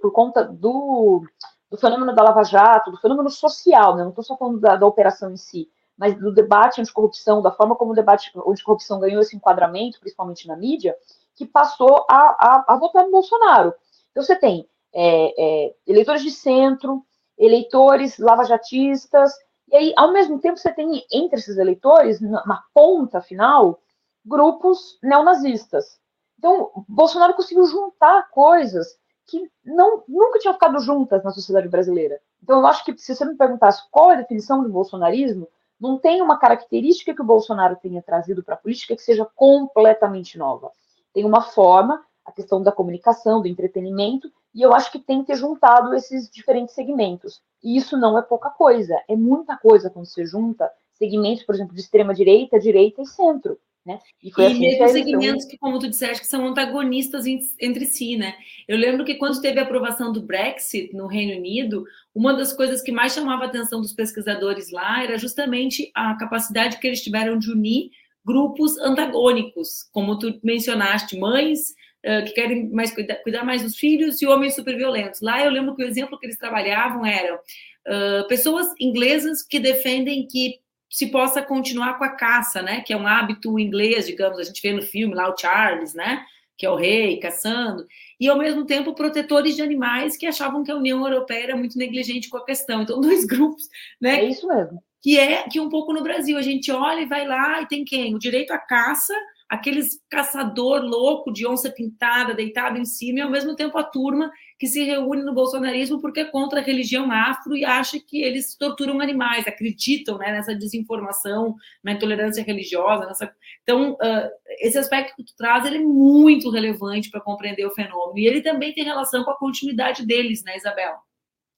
por 0.00 0.12
conta 0.12 0.44
do, 0.44 1.22
do 1.70 1.76
fenômeno 1.76 2.14
da 2.14 2.22
Lava 2.22 2.44
Jato, 2.44 2.90
do 2.90 2.98
fenômeno 2.98 3.28
social, 3.30 3.96
né? 3.96 4.02
não 4.02 4.10
estou 4.10 4.24
só 4.24 4.36
falando 4.36 4.60
da, 4.60 4.76
da 4.76 4.86
operação 4.86 5.32
em 5.32 5.36
si, 5.36 5.68
mas 5.96 6.16
do 6.16 6.32
debate 6.32 6.80
anticorrupção, 6.80 7.42
da 7.42 7.50
forma 7.50 7.74
como 7.74 7.92
o 7.92 7.94
debate 7.94 8.30
anticorrupção 8.46 9.00
ganhou 9.00 9.20
esse 9.20 9.34
enquadramento, 9.34 9.98
principalmente 9.98 10.46
na 10.46 10.56
mídia, 10.56 10.96
que 11.34 11.44
passou 11.44 12.06
a, 12.08 12.16
a, 12.16 12.64
a 12.68 12.76
votar 12.76 13.04
no 13.04 13.10
Bolsonaro. 13.10 13.74
Então 14.10 14.22
você 14.22 14.36
tem 14.36 14.68
é, 14.94 15.66
é, 15.66 15.74
eleitores 15.86 16.22
de 16.22 16.30
centro, 16.30 17.04
eleitores 17.36 18.18
lavajatistas, 18.18 19.32
e 19.70 19.76
aí, 19.76 19.92
ao 19.96 20.12
mesmo 20.12 20.40
tempo, 20.40 20.56
você 20.56 20.72
tem 20.72 21.04
entre 21.12 21.38
esses 21.38 21.58
eleitores, 21.58 22.20
na, 22.20 22.44
na 22.46 22.62
ponta 22.72 23.20
final, 23.20 23.78
grupos 24.24 24.98
neonazistas. 25.02 25.98
Então, 26.38 26.70
Bolsonaro 26.88 27.34
conseguiu 27.34 27.66
juntar 27.66 28.28
coisas 28.30 28.96
que 29.26 29.50
não, 29.64 30.02
nunca 30.08 30.38
tinham 30.38 30.54
ficado 30.54 30.78
juntas 30.80 31.22
na 31.22 31.30
sociedade 31.30 31.68
brasileira. 31.68 32.20
Então, 32.42 32.60
eu 32.60 32.66
acho 32.66 32.84
que 32.84 32.96
se 32.96 33.14
você 33.14 33.24
me 33.24 33.36
perguntasse 33.36 33.82
qual 33.90 34.10
é 34.10 34.14
a 34.14 34.18
definição 34.18 34.62
de 34.62 34.70
bolsonarismo, 34.70 35.48
não 35.80 35.98
tem 35.98 36.22
uma 36.22 36.38
característica 36.38 37.14
que 37.14 37.20
o 37.20 37.26
Bolsonaro 37.26 37.76
tenha 37.76 38.02
trazido 38.02 38.42
para 38.42 38.54
a 38.54 38.58
política 38.58 38.96
que 38.96 39.02
seja 39.02 39.24
completamente 39.34 40.38
nova. 40.38 40.70
Tem 41.12 41.24
uma 41.24 41.42
forma, 41.42 42.02
a 42.24 42.32
questão 42.32 42.62
da 42.62 42.72
comunicação, 42.72 43.40
do 43.40 43.48
entretenimento, 43.48 44.30
e 44.54 44.62
eu 44.62 44.72
acho 44.72 44.90
que 44.90 44.98
tem 44.98 45.20
que 45.20 45.28
ter 45.28 45.36
juntado 45.36 45.94
esses 45.94 46.28
diferentes 46.30 46.74
segmentos. 46.74 47.40
E 47.62 47.76
isso 47.76 47.96
não 47.96 48.18
é 48.18 48.22
pouca 48.22 48.50
coisa, 48.50 49.00
é 49.08 49.14
muita 49.14 49.56
coisa 49.56 49.90
quando 49.90 50.06
você 50.06 50.24
junta 50.24 50.70
segmentos, 50.94 51.44
por 51.44 51.54
exemplo, 51.54 51.74
de 51.74 51.80
extrema 51.80 52.12
direita, 52.12 52.58
direita 52.58 53.02
e 53.02 53.06
centro. 53.06 53.58
Né? 53.86 53.98
E, 54.22 54.28
e 54.28 54.44
assim 54.44 54.60
mesmo 54.60 54.88
segmentos 54.88 55.44
que, 55.46 55.56
como 55.56 55.78
tu 55.78 55.88
disseste, 55.88 56.20
que 56.20 56.26
são 56.26 56.46
antagonistas 56.46 57.24
entre 57.26 57.86
si, 57.86 58.16
né? 58.16 58.34
Eu 58.66 58.76
lembro 58.76 59.04
que 59.04 59.14
quando 59.14 59.40
teve 59.40 59.58
a 59.58 59.62
aprovação 59.62 60.12
do 60.12 60.22
Brexit 60.22 60.94
no 60.94 61.06
Reino 61.06 61.38
Unido, 61.38 61.84
uma 62.14 62.34
das 62.34 62.52
coisas 62.52 62.82
que 62.82 62.92
mais 62.92 63.14
chamava 63.14 63.44
a 63.44 63.46
atenção 63.46 63.80
dos 63.80 63.94
pesquisadores 63.94 64.70
lá 64.70 65.02
era 65.02 65.16
justamente 65.16 65.90
a 65.94 66.14
capacidade 66.16 66.78
que 66.78 66.86
eles 66.86 67.02
tiveram 67.02 67.38
de 67.38 67.50
unir 67.50 67.90
grupos 68.28 68.76
antagônicos, 68.78 69.88
como 69.90 70.18
tu 70.18 70.38
mencionaste, 70.44 71.18
mães 71.18 71.70
uh, 72.04 72.24
que 72.26 72.32
querem 72.32 72.68
mais 72.70 72.92
cuidar, 72.92 73.16
cuidar, 73.22 73.42
mais 73.42 73.62
dos 73.62 73.74
filhos 73.76 74.20
e 74.20 74.26
homens 74.26 74.54
superviolentos. 74.54 75.22
Lá 75.22 75.42
eu 75.42 75.50
lembro 75.50 75.74
que 75.74 75.82
o 75.82 75.86
exemplo 75.86 76.18
que 76.18 76.26
eles 76.26 76.36
trabalhavam 76.36 77.06
era 77.06 77.36
uh, 77.36 78.28
pessoas 78.28 78.66
inglesas 78.78 79.42
que 79.42 79.58
defendem 79.58 80.26
que 80.26 80.60
se 80.90 81.10
possa 81.10 81.42
continuar 81.42 81.98
com 81.98 82.04
a 82.04 82.10
caça, 82.10 82.62
né? 82.62 82.80
Que 82.80 82.92
é 82.92 82.96
um 82.96 83.06
hábito 83.06 83.58
inglês, 83.58 84.06
digamos, 84.06 84.38
a 84.38 84.44
gente 84.44 84.62
vê 84.62 84.72
no 84.72 84.82
filme 84.82 85.14
lá 85.14 85.28
o 85.28 85.36
Charles, 85.36 85.94
né? 85.94 86.24
Que 86.56 86.66
é 86.66 86.70
o 86.70 86.76
rei 86.76 87.18
caçando, 87.18 87.86
e 88.18 88.28
ao 88.28 88.36
mesmo 88.36 88.64
tempo 88.64 88.94
protetores 88.94 89.54
de 89.54 89.62
animais 89.62 90.16
que 90.16 90.26
achavam 90.26 90.64
que 90.64 90.72
a 90.72 90.76
União 90.76 91.06
Europeia 91.06 91.44
era 91.44 91.56
muito 91.56 91.78
negligente 91.78 92.28
com 92.28 92.36
a 92.36 92.44
questão. 92.44 92.82
Então, 92.82 93.00
dois 93.02 93.24
grupos, 93.24 93.62
né? 94.00 94.20
É 94.20 94.24
isso 94.24 94.46
mesmo. 94.46 94.82
Que 95.00 95.18
é 95.18 95.44
que 95.44 95.60
um 95.60 95.68
pouco 95.68 95.92
no 95.92 96.02
Brasil 96.02 96.36
a 96.36 96.42
gente 96.42 96.72
olha 96.72 97.00
e 97.00 97.06
vai 97.06 97.26
lá 97.26 97.62
e 97.62 97.68
tem 97.68 97.84
quem? 97.84 98.14
O 98.14 98.18
direito 98.18 98.50
à 98.50 98.58
caça 98.58 99.14
aqueles 99.48 99.98
caçador 100.10 100.82
louco 100.82 101.32
de 101.32 101.46
onça 101.46 101.70
pintada 101.70 102.34
deitado 102.34 102.76
em 102.78 102.84
cima 102.84 103.20
e 103.20 103.22
ao 103.22 103.30
mesmo 103.30 103.56
tempo 103.56 103.78
a 103.78 103.82
turma 103.82 104.30
que 104.58 104.66
se 104.66 104.82
reúne 104.82 105.22
no 105.22 105.32
bolsonarismo 105.32 106.00
porque 106.00 106.20
é 106.20 106.24
contra 106.24 106.58
a 106.58 106.62
religião 106.62 107.12
afro 107.12 107.56
e 107.56 107.64
acha 107.64 107.98
que 108.00 108.22
eles 108.22 108.56
torturam 108.56 109.00
animais, 109.00 109.46
acreditam 109.46 110.18
né, 110.18 110.32
nessa 110.32 110.54
desinformação, 110.54 111.54
na 111.82 111.92
intolerância 111.92 112.42
religiosa. 112.42 113.06
Nessa... 113.06 113.32
Então, 113.62 113.92
uh, 113.92 114.30
esse 114.60 114.76
aspecto 114.76 115.14
que 115.14 115.22
tu 115.22 115.36
traz 115.36 115.64
ele 115.64 115.76
é 115.76 115.80
muito 115.80 116.50
relevante 116.50 117.08
para 117.08 117.20
compreender 117.20 117.64
o 117.64 117.70
fenômeno 117.70 118.18
e 118.18 118.26
ele 118.26 118.40
também 118.40 118.74
tem 118.74 118.84
relação 118.84 119.22
com 119.22 119.30
a 119.30 119.38
continuidade 119.38 120.04
deles, 120.04 120.42
né, 120.42 120.56
Isabel? 120.56 120.96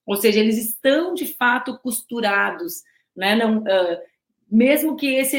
Ou 0.05 0.17
seja, 0.17 0.41
eles 0.41 0.59
estão 0.59 1.15
de 1.15 1.27
fato 1.27 1.79
costurados, 1.79 2.83
né? 3.17 3.35
Não, 3.35 3.61
uh, 3.61 3.99
mesmo 4.51 4.97
que 4.97 5.15
esse 5.15 5.39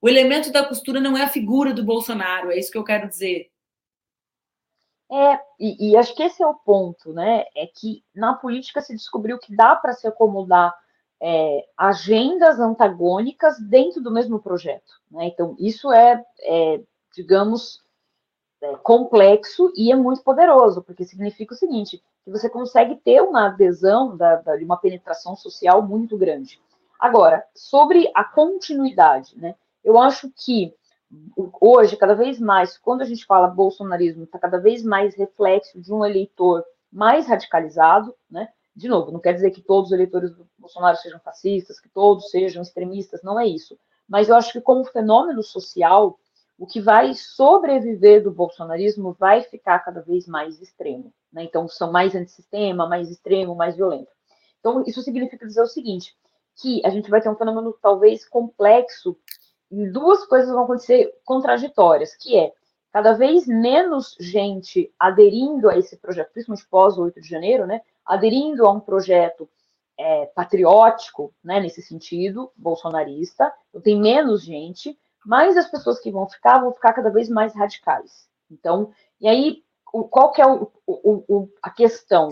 o 0.00 0.08
elemento 0.08 0.52
da 0.52 0.62
costura 0.62 1.00
não 1.00 1.16
é 1.16 1.22
a 1.22 1.28
figura 1.28 1.72
do 1.72 1.82
Bolsonaro, 1.82 2.52
é 2.52 2.58
isso 2.58 2.70
que 2.70 2.78
eu 2.78 2.84
quero 2.84 3.08
dizer. 3.08 3.50
É, 5.14 5.40
e, 5.60 5.90
e 5.90 5.96
acho 5.96 6.12
que 6.12 6.24
esse 6.24 6.42
é 6.42 6.46
o 6.46 6.54
ponto, 6.54 7.12
né? 7.12 7.44
É 7.54 7.68
que 7.68 8.02
na 8.12 8.34
política 8.34 8.80
se 8.80 8.92
descobriu 8.92 9.38
que 9.38 9.54
dá 9.54 9.76
para 9.76 9.92
se 9.92 10.08
acomodar 10.08 10.74
é, 11.22 11.64
agendas 11.76 12.58
antagônicas 12.58 13.60
dentro 13.60 14.02
do 14.02 14.10
mesmo 14.10 14.40
projeto. 14.40 14.92
Né? 15.08 15.26
Então, 15.26 15.54
isso 15.56 15.92
é, 15.92 16.20
é 16.40 16.80
digamos, 17.14 17.80
é, 18.60 18.74
complexo 18.78 19.72
e 19.76 19.92
é 19.92 19.94
muito 19.94 20.20
poderoso, 20.20 20.82
porque 20.82 21.04
significa 21.04 21.54
o 21.54 21.56
seguinte: 21.56 22.02
que 22.24 22.30
você 22.32 22.50
consegue 22.50 22.96
ter 22.96 23.22
uma 23.22 23.46
adesão 23.46 24.16
da, 24.16 24.34
da, 24.36 24.56
de 24.56 24.64
uma 24.64 24.78
penetração 24.78 25.36
social 25.36 25.80
muito 25.80 26.18
grande. 26.18 26.60
Agora, 26.98 27.46
sobre 27.54 28.10
a 28.16 28.24
continuidade, 28.24 29.38
né? 29.38 29.54
Eu 29.84 29.96
acho 29.96 30.28
que 30.34 30.74
hoje, 31.60 31.96
cada 31.96 32.14
vez 32.14 32.38
mais, 32.38 32.78
quando 32.78 33.02
a 33.02 33.04
gente 33.04 33.24
fala 33.24 33.48
bolsonarismo, 33.48 34.24
está 34.24 34.38
cada 34.38 34.58
vez 34.58 34.82
mais 34.82 35.14
reflexo 35.14 35.80
de 35.80 35.92
um 35.92 36.04
eleitor 36.04 36.64
mais 36.92 37.26
radicalizado, 37.26 38.14
né? 38.30 38.48
De 38.74 38.88
novo, 38.88 39.12
não 39.12 39.20
quer 39.20 39.32
dizer 39.32 39.50
que 39.50 39.62
todos 39.62 39.90
os 39.90 39.92
eleitores 39.92 40.32
do 40.34 40.48
Bolsonaro 40.58 40.96
sejam 40.96 41.20
fascistas, 41.20 41.78
que 41.78 41.88
todos 41.88 42.30
sejam 42.30 42.62
extremistas, 42.62 43.22
não 43.22 43.38
é 43.38 43.46
isso. 43.46 43.78
Mas 44.08 44.28
eu 44.28 44.34
acho 44.34 44.52
que 44.52 44.60
como 44.60 44.84
fenômeno 44.84 45.42
social, 45.42 46.18
o 46.58 46.66
que 46.66 46.80
vai 46.80 47.14
sobreviver 47.14 48.22
do 48.22 48.30
bolsonarismo 48.30 49.16
vai 49.18 49.42
ficar 49.42 49.78
cada 49.80 50.00
vez 50.00 50.26
mais 50.26 50.60
extremo. 50.60 51.12
Né? 51.32 51.44
Então, 51.44 51.68
são 51.68 51.90
mais 51.90 52.14
antissistema, 52.14 52.88
mais 52.88 53.10
extremo, 53.10 53.54
mais 53.54 53.76
violento. 53.76 54.10
Então, 54.58 54.82
isso 54.86 55.02
significa 55.02 55.46
dizer 55.46 55.62
o 55.62 55.66
seguinte: 55.66 56.14
que 56.56 56.84
a 56.84 56.90
gente 56.90 57.10
vai 57.10 57.20
ter 57.20 57.28
um 57.28 57.36
fenômeno 57.36 57.76
talvez 57.80 58.26
complexo 58.28 59.16
duas 59.70 60.24
coisas 60.26 60.50
vão 60.50 60.64
acontecer 60.64 61.12
contraditórias, 61.24 62.14
que 62.16 62.36
é 62.38 62.52
cada 62.92 63.12
vez 63.12 63.46
menos 63.46 64.16
gente 64.20 64.92
aderindo 64.98 65.68
a 65.68 65.76
esse 65.76 65.96
projeto, 65.96 66.32
principalmente 66.32 66.68
pós 66.68 66.96
8 66.96 67.20
de 67.20 67.28
janeiro, 67.28 67.66
né, 67.66 67.80
aderindo 68.06 68.66
a 68.66 68.70
um 68.70 68.78
projeto 68.78 69.48
é, 69.98 70.26
patriótico, 70.26 71.34
né, 71.42 71.60
nesse 71.60 71.82
sentido, 71.82 72.52
bolsonarista, 72.56 73.52
então 73.68 73.80
tem 73.80 74.00
menos 74.00 74.42
gente, 74.42 74.96
mas 75.24 75.56
as 75.56 75.68
pessoas 75.68 75.98
que 75.98 76.10
vão 76.10 76.28
ficar 76.28 76.60
vão 76.60 76.72
ficar 76.72 76.92
cada 76.92 77.10
vez 77.10 77.28
mais 77.28 77.54
radicais. 77.54 78.28
Então, 78.50 78.92
e 79.20 79.26
aí, 79.26 79.64
o, 79.92 80.04
qual 80.04 80.30
que 80.30 80.40
é 80.40 80.46
o, 80.46 80.70
o, 80.86 81.48
a 81.62 81.70
questão? 81.70 82.30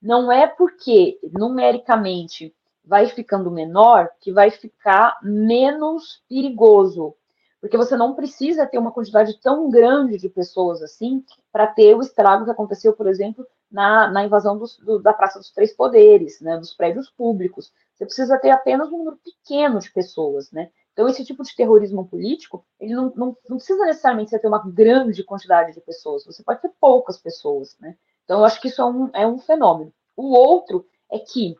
Não 0.00 0.30
é 0.30 0.46
porque, 0.46 1.18
numericamente, 1.32 2.54
vai 2.84 3.06
ficando 3.06 3.50
menor, 3.50 4.10
que 4.20 4.32
vai 4.32 4.50
ficar 4.50 5.18
menos 5.22 6.22
perigoso. 6.28 7.14
Porque 7.60 7.78
você 7.78 7.96
não 7.96 8.14
precisa 8.14 8.66
ter 8.66 8.76
uma 8.76 8.92
quantidade 8.92 9.40
tão 9.40 9.70
grande 9.70 10.18
de 10.18 10.28
pessoas 10.28 10.82
assim 10.82 11.24
para 11.50 11.66
ter 11.66 11.94
o 11.96 12.00
estrago 12.00 12.44
que 12.44 12.50
aconteceu, 12.50 12.92
por 12.92 13.06
exemplo, 13.06 13.46
na, 13.70 14.08
na 14.08 14.24
invasão 14.24 14.58
dos, 14.58 14.76
do, 14.78 14.98
da 14.98 15.14
Praça 15.14 15.38
dos 15.38 15.50
Três 15.50 15.72
Poderes, 15.72 16.40
né, 16.40 16.58
dos 16.58 16.74
prédios 16.74 17.08
públicos. 17.10 17.72
Você 17.94 18.04
precisa 18.04 18.38
ter 18.38 18.50
apenas 18.50 18.88
um 18.88 18.98
número 18.98 19.18
pequeno 19.24 19.78
de 19.78 19.90
pessoas, 19.90 20.50
né? 20.52 20.70
Então, 20.92 21.08
esse 21.08 21.24
tipo 21.24 21.42
de 21.42 21.56
terrorismo 21.56 22.06
político, 22.06 22.64
ele 22.78 22.94
não, 22.94 23.12
não, 23.16 23.36
não 23.48 23.56
precisa 23.56 23.84
necessariamente 23.84 24.38
ter 24.38 24.46
uma 24.46 24.62
grande 24.64 25.24
quantidade 25.24 25.72
de 25.72 25.80
pessoas, 25.80 26.24
você 26.24 26.42
pode 26.42 26.60
ter 26.60 26.70
poucas 26.80 27.18
pessoas, 27.18 27.76
né? 27.80 27.96
Então, 28.24 28.40
eu 28.40 28.44
acho 28.44 28.60
que 28.60 28.68
isso 28.68 28.80
é 28.80 28.84
um, 28.84 29.10
é 29.12 29.26
um 29.26 29.38
fenômeno. 29.38 29.92
O 30.16 30.34
outro 30.34 30.86
é 31.10 31.18
que 31.18 31.56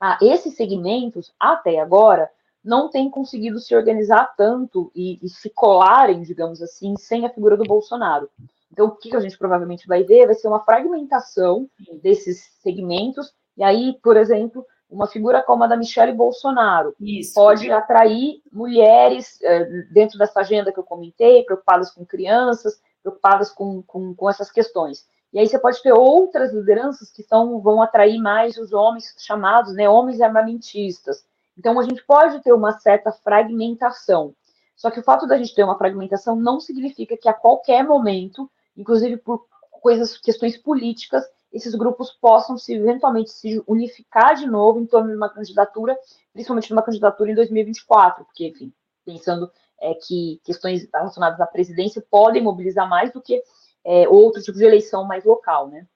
ah, 0.00 0.18
esses 0.20 0.54
segmentos, 0.54 1.32
até 1.38 1.80
agora, 1.80 2.30
não 2.64 2.88
têm 2.88 3.10
conseguido 3.10 3.58
se 3.58 3.74
organizar 3.76 4.34
tanto 4.36 4.90
e, 4.94 5.18
e, 5.22 5.28
se 5.28 5.50
colarem, 5.50 6.22
digamos 6.22 6.62
assim, 6.62 6.94
sem 6.96 7.26
a 7.26 7.30
figura 7.30 7.56
do 7.56 7.64
Bolsonaro. 7.64 8.28
Então, 8.72 8.86
o 8.86 8.96
que 8.96 9.14
a 9.14 9.20
gente 9.20 9.38
provavelmente 9.38 9.86
vai 9.86 10.02
ver 10.02 10.26
vai 10.26 10.34
ser 10.34 10.48
uma 10.48 10.64
fragmentação 10.64 11.68
desses 12.02 12.50
segmentos, 12.60 13.32
e 13.56 13.62
aí, 13.62 13.98
por 14.02 14.16
exemplo, 14.16 14.66
uma 14.90 15.06
figura 15.06 15.42
como 15.42 15.64
a 15.64 15.66
da 15.66 15.76
Michelle 15.76 16.12
Bolsonaro 16.12 16.94
Isso. 17.00 17.34
pode 17.34 17.70
atrair 17.70 18.40
mulheres 18.52 19.38
eh, 19.42 19.64
dentro 19.92 20.18
dessa 20.18 20.40
agenda 20.40 20.72
que 20.72 20.78
eu 20.78 20.84
comentei, 20.84 21.42
preocupadas 21.44 21.90
com 21.90 22.04
crianças, 22.04 22.80
preocupadas 23.02 23.50
com, 23.50 23.82
com, 23.82 24.14
com 24.14 24.30
essas 24.30 24.50
questões. 24.50 25.06
E 25.34 25.38
aí 25.40 25.48
você 25.48 25.58
pode 25.58 25.82
ter 25.82 25.92
outras 25.92 26.52
lideranças 26.54 27.10
que 27.10 27.24
são, 27.24 27.60
vão 27.60 27.82
atrair 27.82 28.18
mais 28.20 28.56
os 28.56 28.72
homens 28.72 29.16
chamados, 29.18 29.74
né, 29.74 29.88
homens 29.88 30.20
armamentistas. 30.20 31.26
Então 31.58 31.78
a 31.80 31.82
gente 31.82 32.04
pode 32.04 32.40
ter 32.40 32.52
uma 32.52 32.78
certa 32.78 33.10
fragmentação. 33.10 34.32
Só 34.76 34.92
que 34.92 35.00
o 35.00 35.02
fato 35.02 35.26
da 35.26 35.36
gente 35.36 35.52
ter 35.52 35.64
uma 35.64 35.76
fragmentação 35.76 36.36
não 36.36 36.60
significa 36.60 37.16
que 37.16 37.28
a 37.28 37.34
qualquer 37.34 37.82
momento, 37.82 38.48
inclusive 38.76 39.16
por 39.16 39.44
coisas, 39.82 40.16
questões 40.18 40.56
políticas, 40.56 41.24
esses 41.52 41.74
grupos 41.74 42.12
possam 42.12 42.56
se 42.56 42.72
eventualmente 42.74 43.30
se 43.30 43.60
unificar 43.66 44.36
de 44.36 44.46
novo 44.46 44.80
em 44.80 44.86
torno 44.86 45.10
de 45.10 45.16
uma 45.16 45.28
candidatura, 45.28 45.98
principalmente 46.32 46.68
de 46.68 46.72
uma 46.72 46.82
candidatura 46.82 47.32
em 47.32 47.34
2024, 47.34 48.24
porque, 48.24 48.46
enfim, 48.46 48.72
pensando 49.04 49.50
é, 49.80 49.94
que 49.94 50.40
questões 50.44 50.88
relacionadas 50.92 51.40
à 51.40 51.46
presidência 51.46 52.04
podem 52.08 52.42
mobilizar 52.42 52.88
mais 52.88 53.12
do 53.12 53.20
que 53.20 53.42
é, 53.84 54.08
outro 54.08 54.42
tipo 54.42 54.56
de 54.56 54.64
eleição 54.64 55.04
mais 55.04 55.24
local, 55.24 55.68
né? 55.68 55.86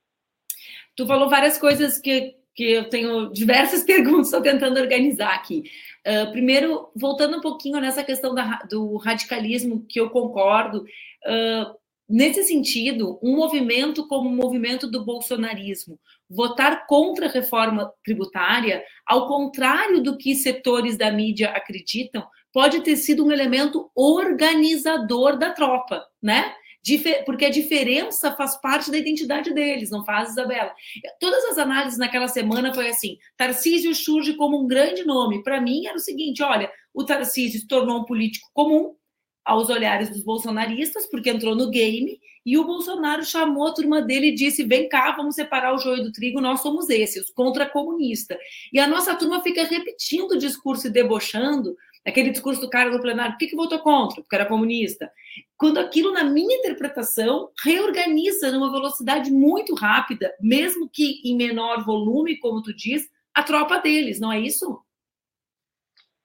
Tu 0.95 1.07
falou 1.07 1.31
várias 1.31 1.57
coisas 1.57 1.99
que, 1.99 2.35
que 2.55 2.73
eu 2.73 2.89
tenho 2.89 3.33
diversas 3.33 3.83
perguntas, 3.85 4.27
estou 4.27 4.43
tentando 4.43 4.81
organizar 4.81 5.35
aqui. 5.35 5.65
Uh, 6.07 6.31
primeiro, 6.33 6.91
voltando 6.95 7.37
um 7.37 7.41
pouquinho 7.41 7.81
nessa 7.81 8.03
questão 8.03 8.35
da, 8.35 8.61
do 8.69 8.97
radicalismo, 8.97 9.85
que 9.89 10.01
eu 10.01 10.11
concordo, 10.11 10.79
uh, 10.79 11.79
nesse 12.09 12.43
sentido, 12.45 13.19
um 13.23 13.37
movimento 13.37 14.09
como 14.09 14.29
o 14.29 14.33
movimento 14.33 14.91
do 14.91 15.05
bolsonarismo, 15.05 16.01
votar 16.29 16.87
contra 16.87 17.27
a 17.27 17.31
reforma 17.31 17.93
tributária, 18.05 18.83
ao 19.07 19.29
contrário 19.29 20.03
do 20.03 20.17
que 20.17 20.35
setores 20.35 20.97
da 20.97 21.11
mídia 21.11 21.51
acreditam, 21.51 22.27
pode 22.53 22.81
ter 22.81 22.97
sido 22.97 23.25
um 23.25 23.31
elemento 23.31 23.91
organizador 23.95 25.39
da 25.39 25.51
tropa, 25.51 26.05
né? 26.23 26.55
Porque 27.25 27.45
a 27.45 27.51
diferença 27.51 28.33
faz 28.33 28.61
parte 28.61 28.91
da 28.91 28.99
identidade 28.99 29.53
deles, 29.53 29.91
não 29.91 30.05
faz, 30.05 30.31
Isabela? 30.31 30.73
Todas 31.21 31.45
as 31.47 31.59
análises 31.59 31.99
naquela 31.99 32.29
semana 32.29 32.73
foi 32.73 32.89
assim: 32.89 33.19
Tarcísio 33.37 33.95
surge 33.95 34.35
como 34.35 34.63
um 34.63 34.67
grande 34.67 35.05
nome. 35.05 35.43
Para 35.43 35.61
mim 35.61 35.87
era 35.87 35.97
o 35.97 36.01
seguinte: 36.01 36.43
olha, 36.43 36.71
o 36.95 37.05
Tarcísio 37.05 37.61
se 37.61 37.67
tornou 37.67 38.01
um 38.01 38.05
político 38.05 38.49
comum 38.53 38.95
aos 39.45 39.71
olhares 39.71 40.11
dos 40.11 40.23
bolsonaristas, 40.23 41.07
porque 41.07 41.31
entrou 41.31 41.55
no 41.55 41.71
game, 41.71 42.21
e 42.45 42.57
o 42.57 42.65
Bolsonaro 42.65 43.25
chamou 43.25 43.67
a 43.67 43.75
turma 43.75 44.01
dele 44.01 44.29
e 44.29 44.35
disse: 44.35 44.63
vem 44.63 44.89
cá, 44.89 45.13
vamos 45.13 45.35
separar 45.35 45.75
o 45.75 45.79
joio 45.79 46.03
do 46.03 46.13
trigo, 46.13 46.41
nós 46.41 46.61
somos 46.61 46.89
esses, 46.89 47.25
os 47.25 47.31
contra-comunista. 47.31 48.39
E 48.73 48.79
a 48.79 48.87
nossa 48.87 49.15
turma 49.15 49.43
fica 49.43 49.65
repetindo 49.65 50.33
o 50.33 50.39
discurso 50.39 50.87
e 50.87 50.91
debochando 50.91 51.77
aquele 52.07 52.31
discurso 52.31 52.61
do 52.61 52.71
cara 52.71 52.91
no 52.91 53.01
plenário, 53.01 53.33
por 53.33 53.39
que, 53.39 53.49
que 53.49 53.57
votou 53.57 53.79
contra? 53.81 54.23
Porque 54.23 54.35
era 54.35 54.47
comunista. 54.47 55.11
Quando 55.57 55.79
aquilo, 55.79 56.13
na 56.13 56.25
minha 56.25 56.57
interpretação, 56.57 57.51
reorganiza 57.65 58.51
numa 58.53 58.71
velocidade 58.71 59.31
muito 59.31 59.75
rápida, 59.75 60.35
mesmo 60.41 60.89
que 60.89 61.21
em 61.25 61.37
menor 61.37 61.85
volume, 61.85 62.39
como 62.39 62.63
tu 62.63 62.75
diz, 62.75 63.09
a 63.35 63.43
tropa 63.43 63.79
deles, 63.79 64.21
não 64.21 64.33
é 64.33 64.41
isso? 64.41 64.81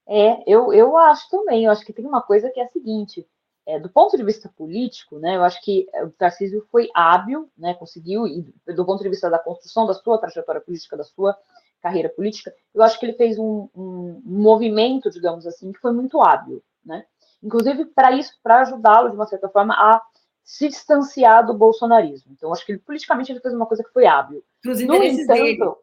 É, 0.06 0.42
eu, 0.46 0.72
eu 0.72 0.96
acho 0.96 1.28
também, 1.30 1.64
eu 1.64 1.70
acho 1.70 1.84
que 1.84 1.92
tem 1.92 2.04
uma 2.04 2.22
coisa 2.22 2.50
que 2.50 2.60
é 2.60 2.64
a 2.64 2.68
seguinte, 2.68 3.26
é, 3.66 3.78
do 3.78 3.88
ponto 3.88 4.16
de 4.16 4.22
vista 4.22 4.52
político, 4.54 5.18
né, 5.18 5.36
eu 5.36 5.42
acho 5.42 5.62
que 5.62 5.86
o 6.02 6.10
Tarcísio 6.10 6.66
foi 6.70 6.88
hábil, 6.94 7.50
né, 7.56 7.72
conseguiu, 7.74 8.26
e 8.26 8.42
do 8.74 8.84
ponto 8.84 9.02
de 9.02 9.08
vista 9.08 9.30
da 9.30 9.38
construção 9.38 9.86
da 9.86 9.94
sua 9.94 10.18
trajetória 10.18 10.60
política, 10.60 10.96
da 10.96 11.04
sua 11.04 11.36
carreira 11.80 12.08
política, 12.08 12.54
eu 12.74 12.82
acho 12.82 12.98
que 12.98 13.06
ele 13.06 13.14
fez 13.14 13.38
um, 13.38 13.68
um, 13.74 14.22
um 14.26 14.42
movimento, 14.42 15.10
digamos 15.10 15.46
assim, 15.46 15.72
que 15.72 15.80
foi 15.80 15.92
muito 15.92 16.20
hábil, 16.20 16.62
né? 16.84 17.06
Inclusive 17.44 17.84
para 17.86 18.12
isso, 18.12 18.32
para 18.42 18.62
ajudá-lo 18.62 19.10
de 19.10 19.16
uma 19.16 19.26
certa 19.26 19.48
forma 19.48 19.74
a 19.74 20.00
se 20.42 20.68
distanciar 20.68 21.46
do 21.46 21.54
bolsonarismo. 21.54 22.32
Então, 22.32 22.52
acho 22.52 22.64
que 22.64 22.72
ele, 22.72 22.78
politicamente 22.78 23.30
ele 23.30 23.40
fez 23.40 23.54
uma 23.54 23.66
coisa 23.66 23.84
que 23.84 23.92
foi 23.92 24.06
hábil. 24.06 24.42
Para 24.62 24.72
os 24.72 24.80
interesses 24.80 25.20
entanto, 25.20 25.42
dele. 25.42 25.74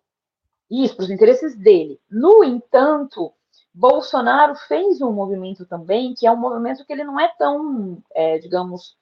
Isso, 0.70 0.96
para 0.96 1.04
os 1.04 1.12
interesses 1.12 1.56
dele. 1.56 2.00
No 2.10 2.44
entanto, 2.44 3.32
Bolsonaro 3.74 4.56
fez 4.56 5.02
um 5.02 5.12
movimento 5.12 5.66
também, 5.66 6.14
que 6.14 6.28
é 6.28 6.32
um 6.32 6.38
movimento 6.38 6.86
que 6.86 6.92
ele 6.92 7.04
não 7.04 7.20
é 7.20 7.28
tão, 7.38 8.02
é, 8.14 8.40
digamos, 8.40 8.96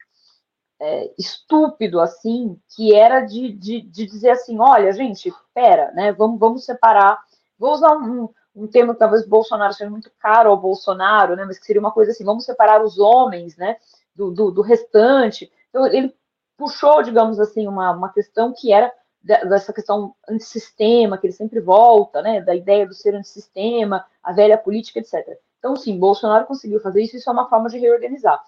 é, 0.79 1.11
estúpido 1.17 1.99
assim, 1.99 2.59
que 2.75 2.93
era 2.93 3.21
de, 3.21 3.51
de, 3.53 3.81
de, 3.81 4.05
dizer 4.05 4.31
assim, 4.31 4.59
olha, 4.59 4.91
gente, 4.93 5.33
pera, 5.53 5.91
né? 5.91 6.11
Vamos, 6.13 6.39
vamos 6.39 6.65
separar. 6.65 7.19
Vou 7.57 7.73
usar 7.73 7.97
um, 7.97 8.29
um 8.55 8.67
termo 8.67 8.93
que 8.93 8.99
talvez 8.99 9.25
Bolsonaro 9.25 9.73
seja 9.73 9.89
muito 9.89 10.11
caro 10.19 10.49
ao 10.49 10.57
Bolsonaro, 10.57 11.35
né? 11.35 11.45
Mas 11.45 11.59
que 11.59 11.65
seria 11.65 11.79
uma 11.79 11.91
coisa 11.91 12.11
assim, 12.11 12.23
vamos 12.23 12.45
separar 12.45 12.83
os 12.83 12.99
homens, 12.99 13.55
né? 13.57 13.77
Do, 14.15 14.31
do, 14.31 14.51
do 14.51 14.61
restante. 14.61 15.51
Então, 15.69 15.85
ele 15.87 16.15
puxou, 16.57 17.01
digamos 17.01 17.39
assim, 17.39 17.67
uma, 17.67 17.91
uma 17.91 18.11
questão 18.11 18.53
que 18.53 18.71
era 18.71 18.91
dessa 19.21 19.73
questão 19.73 20.15
antissistema, 20.27 21.17
que 21.17 21.27
ele 21.27 21.33
sempre 21.33 21.59
volta, 21.59 22.21
né? 22.21 22.41
Da 22.41 22.55
ideia 22.55 22.87
do 22.87 22.93
ser 22.93 23.15
antissistema, 23.15 24.05
a 24.23 24.31
velha 24.31 24.57
política, 24.57 24.99
etc. 24.99 25.37
Então, 25.59 25.75
sim, 25.75 25.99
Bolsonaro 25.99 26.45
conseguiu 26.45 26.79
fazer 26.79 27.01
isso, 27.01 27.17
isso 27.17 27.29
é 27.29 27.33
uma 27.33 27.49
forma 27.49 27.69
de 27.69 27.77
reorganizar. 27.77 28.41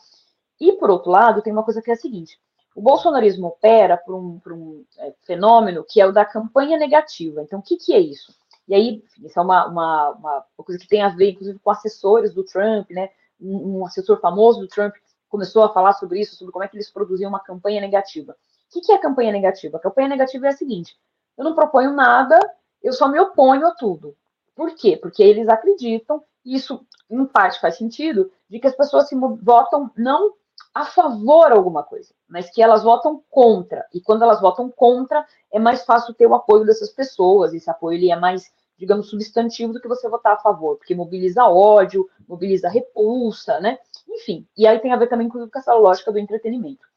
E, 0.60 0.74
por 0.74 0.90
outro 0.90 1.12
lado, 1.12 1.42
tem 1.42 1.52
uma 1.52 1.64
coisa 1.64 1.82
que 1.82 1.90
é 1.90 1.94
a 1.94 1.98
seguinte: 1.98 2.40
o 2.76 2.82
bolsonarismo 2.82 3.48
opera 3.48 3.98
por 3.98 4.16
um, 4.16 4.40
por 4.40 4.54
um 4.54 4.86
é, 4.98 5.14
fenômeno 5.24 5.84
que 5.84 6.00
é 6.00 6.06
o 6.06 6.12
da 6.12 6.26
campanha 6.26 6.78
negativa. 6.78 7.42
Então, 7.42 7.60
o 7.60 7.62
que, 7.62 7.76
que 7.76 7.94
é 7.94 8.00
isso? 8.00 8.34
E 8.68 8.76
aí, 8.76 9.04
isso 9.24 9.40
é 9.40 9.42
uma, 9.42 9.68
uma, 9.68 10.10
uma, 10.12 10.46
coisa 10.58 10.80
que 10.80 10.88
tem 10.88 11.02
a 11.02 11.10
ver, 11.10 11.32
inclusive, 11.32 11.60
com 11.60 11.72
assessores 11.72 12.34
do 12.34 12.44
Trump, 12.44 12.90
né? 12.92 13.10
Um, 13.40 13.80
um, 13.80 13.86
assessor 13.86 14.20
famoso 14.20 14.60
do 14.60 14.68
Trump 14.68 14.94
começou 15.28 15.64
a 15.64 15.74
falar 15.74 15.94
sobre 15.94 16.20
isso, 16.20 16.36
sobre 16.36 16.52
como 16.52 16.64
é 16.64 16.68
que 16.68 16.78
eles 16.78 16.92
produziam 16.92 17.30
uma 17.30 17.40
campanha 17.40 17.82
negativa. 17.82 18.34
O 18.34 18.74
que, 18.74 18.82
que 18.82 18.92
é 18.92 18.98
campanha 18.98 19.32
negativa? 19.32 19.78
A 19.78 19.82
campanha 19.82 20.08
negativa 20.08 20.46
é 20.46 20.50
a 20.50 20.56
seguinte: 20.56 20.96
eu 21.38 21.44
não 21.44 21.56
proponho 21.56 21.94
nada, 21.94 22.40
eu 22.82 22.94
só 22.94 23.08
me 23.08 23.20
oponho 23.20 23.68
a 23.68 23.72
tudo. 23.72 24.16
Por 24.56 24.76
quê? 24.76 24.96
Porque 24.96 25.24
eles 25.24 25.50
acreditam, 25.50 26.24
e 26.46 26.56
isso 26.56 26.86
em 27.10 27.26
parte 27.26 27.60
faz 27.60 27.78
sentido, 27.78 28.32
de 28.50 28.60
que 28.60 28.68
as 28.68 28.76
pessoas 28.76 29.08
se 29.08 29.16
votam 29.16 29.92
não 29.98 30.34
a 30.74 30.86
favor 30.86 31.52
alguma 31.52 31.84
coisa, 31.84 32.14
mas 32.28 32.50
que 32.50 32.62
elas 32.62 32.84
votam 32.84 33.22
contra. 33.30 33.86
E 33.94 34.00
quando 34.00 34.24
elas 34.24 34.40
votam 34.40 34.70
contra, 34.70 35.26
é 35.52 35.60
mais 35.60 35.84
fácil 35.84 36.14
ter 36.14 36.26
o 36.26 36.36
apoio 36.36 36.66
dessas 36.66 36.90
pessoas. 36.90 37.54
Esse 37.54 37.70
apoio 37.70 37.98
ele 37.98 38.12
é 38.12 38.16
mais, 38.16 38.52
digamos, 38.78 39.10
substantivo 39.10 39.74
do 39.74 39.82
que 39.82 39.88
você 39.88 40.08
votar 40.08 40.34
a 40.34 40.40
favor, 40.40 40.78
porque 40.78 40.96
mobiliza 40.96 41.46
ódio, 41.46 42.10
mobiliza 42.28 42.70
repulsa, 42.70 43.60
né? 43.60 43.80
Enfim, 44.08 44.48
e 44.58 44.66
aí 44.66 44.80
tem 44.80 44.94
a 44.94 44.98
ver 44.98 45.08
também 45.08 45.28
com 45.28 45.48
essa 45.54 45.74
lógica 45.74 46.12
do 46.12 46.20
entretenimento. 46.20 46.88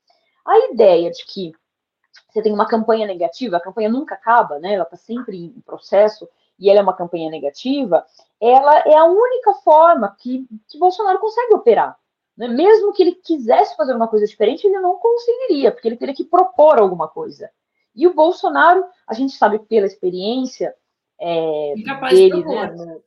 A 0.47 0.71
ideia 0.71 1.11
de 1.11 1.25
que 1.27 1.53
você 2.31 2.43
tem 2.43 2.53
uma 2.53 2.67
campanha 2.67 3.07
negativa, 3.07 3.57
a 3.57 3.61
campanha 3.61 3.89
nunca 3.89 4.15
acaba, 4.15 4.59
né? 4.59 4.75
Ela 4.75 4.85
está 4.85 4.97
sempre 4.97 5.37
em 5.37 5.61
processo 5.63 6.29
e 6.59 6.71
ela 6.71 6.79
é 6.79 6.83
uma 6.83 6.95
campanha 6.97 7.31
negativa, 7.31 8.05
ela 8.41 8.79
é 8.81 8.97
a 8.97 9.05
única 9.05 9.55
forma 9.55 10.15
que, 10.21 10.47
que 10.69 10.79
Bolsonaro 10.79 11.19
consegue 11.19 11.55
operar. 11.55 11.99
Né? 12.37 12.49
Mesmo 12.49 12.93
que 12.93 13.03
ele 13.03 13.13
quisesse 13.13 13.77
fazer 13.77 13.95
uma 13.95 14.09
coisa 14.09 14.27
diferente, 14.27 14.67
ele 14.67 14.81
não 14.81 14.97
conseguiria, 14.97 15.71
porque 15.71 15.89
ele 15.89 15.97
teria 15.97 16.15
que 16.15 16.25
propor 16.25 16.79
alguma 16.79 17.09
coisa. 17.09 17.51
E 17.95 18.07
o 18.07 18.15
Bolsonaro, 18.15 18.85
a 19.07 19.15
gente 19.15 19.35
sabe 19.35 19.59
pela 19.61 19.87
experiência 19.87 20.75
é, 21.21 21.75
dele, 22.11 22.45
né, 22.45 22.73
no, 22.73 23.03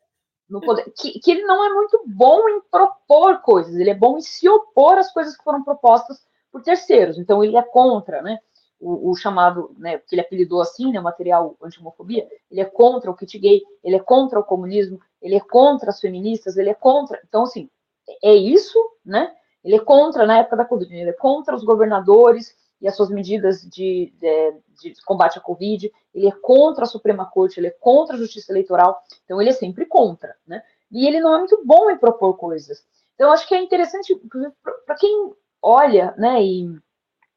no 0.50 0.62
poder, 0.62 0.86
que, 0.98 1.20
que, 1.20 1.32
ele 1.32 1.44
não 1.44 1.63
é 1.66 1.74
muito 1.74 2.02
bom 2.06 2.48
em 2.48 2.62
propor 2.72 3.42
coisas, 3.42 3.76
ele 3.76 3.90
é 3.90 3.96
bom 3.96 4.18
em 4.18 4.22
se 4.22 4.48
opor 4.48 4.98
às 4.98 5.12
coisas 5.12 5.36
que 5.36 5.44
foram 5.44 5.62
propostas 5.62 6.26
por 6.50 6.63
terceiros. 6.63 7.18
Então, 7.18 7.44
ele 7.44 7.58
é 7.58 7.62
contra, 7.62 8.22
né? 8.22 8.40
O, 8.80 9.10
o, 9.10 9.16
chamado, 9.16 9.76
né, 9.78 9.98
que 9.98 10.13
ele 10.13 10.22
apelidou 10.22 10.62
assim, 10.62 10.92
né, 10.92 11.00
material 11.00 11.58
anti-homofobia, 11.62 12.28
ele 12.50 12.62
é 12.62 12.66
contra 12.66 13.10
o 13.10 13.16
kit 13.16 13.38
gay, 13.40 13.63
ele 13.84 13.96
é 13.96 14.00
contra 14.00 14.40
o 14.40 14.44
comunismo, 14.44 15.02
ele 15.20 15.34
é 15.34 15.40
contra 15.40 15.90
as 15.90 16.00
feministas, 16.00 16.58
ele 16.58 16.70
é 16.70 16.76
contra. 16.76 17.20
Então, 17.28 17.44
assim, 17.44 17.68
é 18.24 18.34
isso, 18.34 18.78
né? 19.06 19.34
Ele 19.63 19.76
é 19.76 19.80
contra, 19.80 20.26
na 20.26 20.39
época 20.39 20.58
da 20.58 20.65
Covid, 20.65 20.96
ele 20.96 21.10
é 21.10 21.13
contra 21.13 21.56
os 21.56 21.63
governadores 21.63 22.56
e 22.80 22.88
as 22.88 22.96
suas 22.96 23.10
medidas 23.10 23.62
de, 23.62 24.13
de, 24.20 24.93
de, 24.93 25.04
combate 25.04 25.38
à 25.38 25.41
Covid, 25.41 25.91
ele 26.13 26.28
é 26.28 26.32
contra 26.32 26.84
a 26.84 26.88
Suprema 26.88 27.26
Corte, 27.26 27.60
ele 27.60 27.67
é 27.67 27.76
contra 27.80 28.15
a 28.15 28.20
Justiça 28.20 28.52
Eleitoral, 28.52 29.02
então 29.26 29.41
ele 29.41 29.50
é 29.50 29.54
sempre 29.54 29.86
contra, 29.86 30.36
né? 30.46 30.62
E 30.91 31.06
ele 31.08 31.20
não 31.20 31.34
é 31.34 31.39
muito 31.39 31.60
bom 31.65 31.89
em 31.89 31.98
propor 31.98 32.36
coisas. 32.36 32.86
Então, 33.15 33.32
acho 33.32 33.48
que 33.48 33.56
é 33.56 33.62
interessante, 33.62 34.15
para 34.86 34.96
quem 34.96 35.34
olha, 35.62 36.13
né, 36.17 36.41
e, 36.41 36.65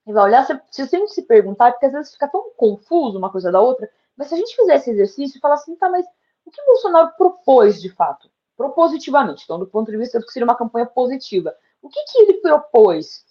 e 0.06 0.12
vai 0.12 0.24
olhar, 0.24 0.46
se 0.70 0.87
sempre 0.87 1.09
se 1.09 1.22
perguntar, 1.22 1.72
porque 1.72 1.87
às 1.87 1.92
vezes 1.92 2.12
fica 2.12 2.28
tão 2.28 2.50
confuso 2.56 3.18
uma 3.18 3.33
coisa 3.33 3.50
da 3.50 3.61
outra, 3.61 3.90
mas 4.16 4.28
se 4.28 4.35
a 4.35 4.37
gente 4.37 4.54
fizer 4.54 4.76
esse 4.76 4.90
exercício 4.90 5.38
e 5.38 5.40
falar 5.40 5.54
assim, 5.54 5.74
tá, 5.76 5.88
mas 5.88 6.06
o 6.44 6.50
que 6.50 6.62
Bolsonaro 6.64 7.12
propôs 7.16 7.80
de 7.80 7.88
fato? 7.88 8.30
Propositivamente. 8.60 9.44
Então, 9.44 9.58
do 9.58 9.66
ponto 9.66 9.90
de 9.90 9.96
vista 9.96 10.20
do 10.20 10.26
que 10.26 10.32
seria 10.32 10.44
uma 10.44 10.54
campanha 10.54 10.84
positiva. 10.84 11.54
O 11.80 11.88
que, 11.88 11.98
que 12.04 12.18
ele 12.18 12.34
propôs? 12.34 13.24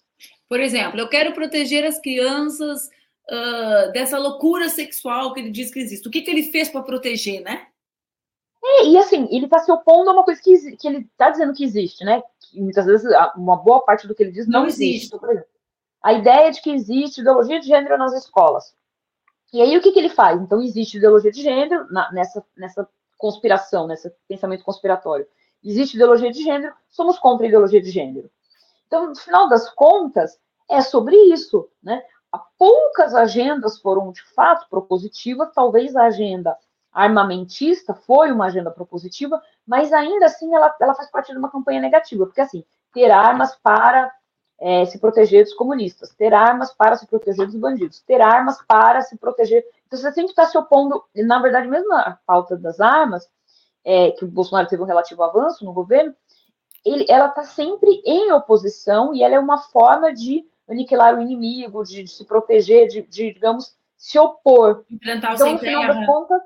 Por 0.49 0.59
exemplo, 0.59 0.99
eu 0.99 1.07
quero 1.07 1.33
proteger 1.33 1.85
as 1.85 1.99
crianças 1.99 2.87
uh, 3.29 3.91
dessa 3.91 4.17
loucura 4.17 4.69
sexual 4.69 5.31
que 5.31 5.39
ele 5.39 5.51
diz 5.51 5.71
que 5.71 5.79
existe. 5.79 6.07
O 6.07 6.11
que, 6.11 6.23
que 6.23 6.31
ele 6.31 6.51
fez 6.51 6.67
para 6.67 6.81
proteger, 6.81 7.43
né? 7.43 7.67
É, 8.63 8.87
e 8.87 8.97
assim, 8.97 9.27
ele 9.29 9.45
está 9.45 9.59
se 9.59 9.71
opondo 9.71 10.09
a 10.09 10.13
uma 10.13 10.23
coisa 10.23 10.41
que, 10.41 10.75
que 10.77 10.87
ele 10.87 10.97
está 11.01 11.29
dizendo 11.29 11.53
que 11.53 11.63
existe, 11.63 12.03
né? 12.03 12.23
Que 12.41 12.59
muitas 12.59 12.87
vezes, 12.87 13.07
uma 13.35 13.55
boa 13.55 13.85
parte 13.85 14.07
do 14.07 14.15
que 14.15 14.23
ele 14.23 14.31
diz 14.31 14.47
não, 14.47 14.61
não 14.61 14.67
existe. 14.67 15.07
Então, 15.07 15.19
por 15.19 15.29
exemplo, 15.29 15.47
a 16.01 16.13
ideia 16.13 16.51
de 16.51 16.59
que 16.59 16.71
existe 16.71 17.21
ideologia 17.21 17.59
de 17.59 17.67
gênero 17.67 17.99
nas 17.99 18.13
escolas. 18.13 18.73
E 19.53 19.61
aí, 19.61 19.77
o 19.77 19.81
que, 19.81 19.91
que 19.91 19.99
ele 19.99 20.09
faz? 20.09 20.41
Então, 20.41 20.59
existe 20.59 20.97
ideologia 20.97 21.31
de 21.31 21.43
gênero 21.43 21.85
na, 21.91 22.11
nessa, 22.11 22.43
nessa 22.57 22.89
conspiração, 23.19 23.85
né, 23.85 23.95
pensamento 24.27 24.63
conspiratório. 24.63 25.27
Existe 25.63 25.95
ideologia 25.95 26.31
de 26.31 26.41
gênero, 26.41 26.73
somos 26.89 27.19
contra 27.19 27.45
a 27.45 27.49
ideologia 27.49 27.81
de 27.81 27.91
gênero. 27.91 28.31
Então, 28.87 29.09
no 29.09 29.15
final 29.15 29.47
das 29.49 29.69
contas, 29.69 30.39
é 30.67 30.81
sobre 30.81 31.15
isso, 31.15 31.69
né? 31.83 32.01
Poucas 32.57 33.13
agendas 33.13 33.79
foram 33.79 34.11
de 34.11 34.23
fato 34.33 34.67
propositivas, 34.69 35.51
talvez 35.53 35.95
a 35.95 36.05
agenda 36.05 36.57
armamentista 36.91 37.93
foi 37.93 38.31
uma 38.31 38.45
agenda 38.45 38.71
propositiva, 38.71 39.41
mas 39.65 39.91
ainda 39.93 40.25
assim 40.25 40.53
ela, 40.53 40.75
ela 40.79 40.95
faz 40.95 41.09
parte 41.11 41.31
de 41.31 41.37
uma 41.37 41.51
campanha 41.51 41.81
negativa, 41.81 42.25
porque 42.25 42.41
assim, 42.41 42.63
ter 42.93 43.11
armas 43.11 43.55
para 43.55 44.11
é, 44.61 44.85
se 44.85 44.99
proteger 44.99 45.43
dos 45.43 45.53
comunistas, 45.53 46.13
ter 46.13 46.33
armas 46.33 46.73
para 46.73 46.95
se 46.95 47.07
proteger 47.07 47.45
dos 47.45 47.55
bandidos, 47.55 48.01
ter 48.01 48.21
armas 48.21 48.61
para 48.67 49.01
se 49.01 49.17
proteger. 49.17 49.65
Então 49.87 49.97
você 49.97 50.11
sempre 50.11 50.31
está 50.31 50.45
se 50.45 50.57
opondo, 50.57 51.03
na 51.15 51.39
verdade, 51.41 51.67
mesmo 51.67 51.93
a 51.93 52.17
falta 52.25 52.57
das 52.57 52.79
armas, 52.79 53.27
é, 53.83 54.11
que 54.11 54.25
o 54.25 54.27
Bolsonaro 54.27 54.67
teve 54.67 54.81
um 54.81 54.85
relativo 54.85 55.23
avanço 55.23 55.63
no 55.63 55.73
governo, 55.73 56.13
ele, 56.85 57.05
ela 57.09 57.27
está 57.27 57.43
sempre 57.43 58.01
em 58.05 58.31
oposição 58.31 59.13
e 59.13 59.23
ela 59.23 59.35
é 59.35 59.39
uma 59.39 59.57
forma 59.57 60.13
de 60.13 60.45
aniquilar 60.67 61.17
o 61.17 61.21
inimigo, 61.21 61.83
de, 61.83 62.03
de 62.03 62.11
se 62.11 62.25
proteger, 62.25 62.87
de, 62.87 63.01
de, 63.01 63.33
digamos, 63.33 63.75
se 63.97 64.19
opor. 64.19 64.85
Enfrentar 64.89 65.31
o 65.31 65.35
então, 65.35 65.47
sem 65.47 65.53
no 65.53 65.59
final 65.59 65.81
terra. 65.81 66.05
contas. 66.05 66.41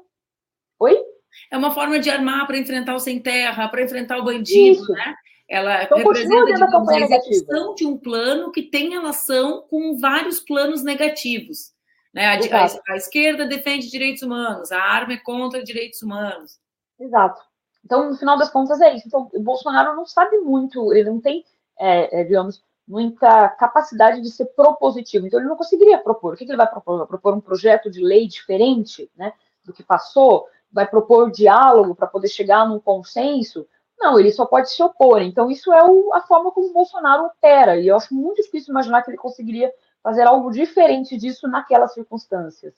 Oi? 0.79 1.03
É 1.51 1.57
uma 1.57 1.71
forma 1.71 1.99
de 1.99 2.09
armar 2.09 2.47
para 2.47 2.57
enfrentar 2.57 2.95
o 2.95 2.99
sem 2.99 3.19
terra, 3.19 3.67
para 3.67 3.83
enfrentar 3.83 4.17
o 4.17 4.23
bandido, 4.23 4.81
Isso. 4.81 4.91
né? 4.91 5.15
Ela 5.49 5.83
então, 5.83 5.97
representa 5.97 6.53
digamos, 6.53 6.89
a 6.89 6.99
execução 6.99 7.75
de 7.75 7.85
um 7.85 7.97
plano 7.97 8.51
que 8.51 8.63
tem 8.63 8.89
relação 8.89 9.63
com 9.69 9.97
vários 9.97 10.39
planos 10.39 10.83
negativos. 10.83 11.73
Né? 12.13 12.27
A, 12.27 12.33
a, 12.33 12.93
a, 12.93 12.95
esquerda 12.95 13.45
defende 13.45 13.89
direitos 13.89 14.23
humanos, 14.23 14.71
a 14.71 14.79
arma 14.79 15.13
é 15.13 15.17
contra 15.17 15.63
direitos 15.63 16.01
humanos. 16.01 16.59
Exato. 16.99 17.41
Então, 17.83 18.09
no 18.09 18.17
final 18.17 18.37
das 18.37 18.49
contas, 18.49 18.79
é 18.79 18.95
isso. 18.95 19.07
Então, 19.07 19.29
o 19.33 19.41
Bolsonaro 19.41 19.95
não 19.95 20.05
sabe 20.05 20.37
muito, 20.37 20.93
ele 20.93 21.09
não 21.09 21.19
tem, 21.19 21.43
é, 21.77 22.21
é, 22.21 22.23
digamos, 22.23 22.63
muita 22.87 23.49
capacidade 23.49 24.21
de 24.21 24.31
ser 24.31 24.45
propositivo. 24.45 25.27
Então, 25.27 25.39
ele 25.39 25.49
não 25.49 25.57
conseguiria 25.57 25.97
propor. 25.97 26.33
O 26.33 26.37
que, 26.37 26.45
que 26.45 26.51
ele 26.51 26.57
vai 26.57 26.69
propor? 26.69 26.99
Vai 26.99 27.07
propor 27.07 27.33
um 27.33 27.41
projeto 27.41 27.89
de 27.89 28.01
lei 28.01 28.27
diferente 28.27 29.09
né, 29.17 29.33
do 29.65 29.73
que 29.73 29.83
passou? 29.83 30.47
Vai 30.71 30.87
propor 30.87 31.31
diálogo 31.31 31.95
para 31.95 32.07
poder 32.07 32.29
chegar 32.29 32.67
num 32.67 32.79
consenso? 32.79 33.67
Não, 34.03 34.19
ele 34.19 34.33
só 34.33 34.45
pode 34.45 34.69
se 34.69 34.83
opor. 34.83 35.21
Então, 35.21 35.49
isso 35.49 35.71
é 35.71 35.81
o, 35.81 36.13
a 36.13 36.19
forma 36.19 36.51
como 36.51 36.67
o 36.67 36.73
Bolsonaro 36.73 37.23
opera. 37.23 37.79
E 37.79 37.87
eu 37.87 37.95
acho 37.95 38.13
muito 38.13 38.41
difícil 38.41 38.71
imaginar 38.71 39.01
que 39.01 39.09
ele 39.09 39.17
conseguiria 39.17 39.71
fazer 40.03 40.23
algo 40.23 40.51
diferente 40.51 41.15
disso 41.15 41.47
naquelas 41.47 41.93
circunstâncias. 41.93 42.73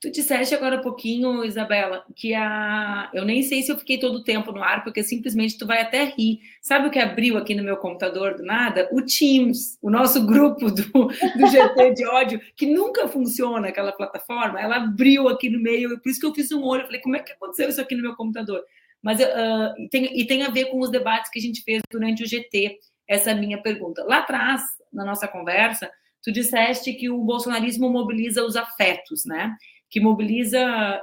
Tu 0.00 0.12
disseste 0.12 0.54
agora 0.54 0.76
há 0.76 0.80
pouquinho, 0.80 1.44
Isabela, 1.44 2.04
que 2.14 2.32
a. 2.34 3.10
Eu 3.12 3.24
nem 3.24 3.42
sei 3.42 3.62
se 3.62 3.72
eu 3.72 3.76
fiquei 3.76 3.98
todo 3.98 4.14
o 4.14 4.24
tempo 4.24 4.52
no 4.52 4.62
ar, 4.62 4.84
porque 4.84 5.02
simplesmente 5.02 5.58
tu 5.58 5.66
vai 5.66 5.82
até 5.82 6.04
rir. 6.04 6.38
Sabe 6.62 6.86
o 6.86 6.90
que 6.90 7.00
abriu 7.00 7.36
aqui 7.36 7.52
no 7.52 7.64
meu 7.64 7.76
computador 7.76 8.36
do 8.36 8.44
nada? 8.44 8.88
O 8.92 9.02
Teams, 9.02 9.76
o 9.82 9.90
nosso 9.90 10.24
grupo 10.24 10.70
do, 10.70 10.84
do 10.84 11.46
GT 11.48 11.94
de 11.94 12.06
ódio, 12.06 12.40
que 12.56 12.64
nunca 12.64 13.08
funciona 13.08 13.68
aquela 13.68 13.90
plataforma. 13.90 14.60
Ela 14.60 14.76
abriu 14.76 15.28
aqui 15.28 15.50
no 15.50 15.60
meio, 15.60 16.00
por 16.00 16.08
isso 16.08 16.20
que 16.20 16.26
eu 16.26 16.34
fiz 16.34 16.52
um 16.52 16.64
olho. 16.64 16.86
Falei, 16.86 17.00
como 17.00 17.16
é 17.16 17.18
que 17.18 17.32
aconteceu 17.32 17.68
isso 17.68 17.80
aqui 17.80 17.96
no 17.96 18.02
meu 18.02 18.14
computador? 18.14 18.62
Mas 19.02 19.20
uh, 19.20 19.88
tem, 19.90 20.18
e 20.18 20.26
tem 20.26 20.42
a 20.42 20.50
ver 20.50 20.66
com 20.66 20.80
os 20.80 20.90
debates 20.90 21.30
que 21.30 21.38
a 21.38 21.42
gente 21.42 21.62
fez 21.62 21.80
durante 21.90 22.22
o 22.22 22.26
GT, 22.26 22.78
essa 23.08 23.34
minha 23.34 23.60
pergunta. 23.60 24.04
Lá 24.04 24.18
atrás, 24.18 24.62
na 24.92 25.04
nossa 25.04 25.26
conversa, 25.26 25.90
tu 26.22 26.30
disseste 26.30 26.92
que 26.92 27.08
o 27.10 27.22
bolsonarismo 27.22 27.90
mobiliza 27.90 28.44
os 28.44 28.56
afetos, 28.56 29.24
né? 29.24 29.56
que 29.90 30.00
mobiliza 30.00 30.62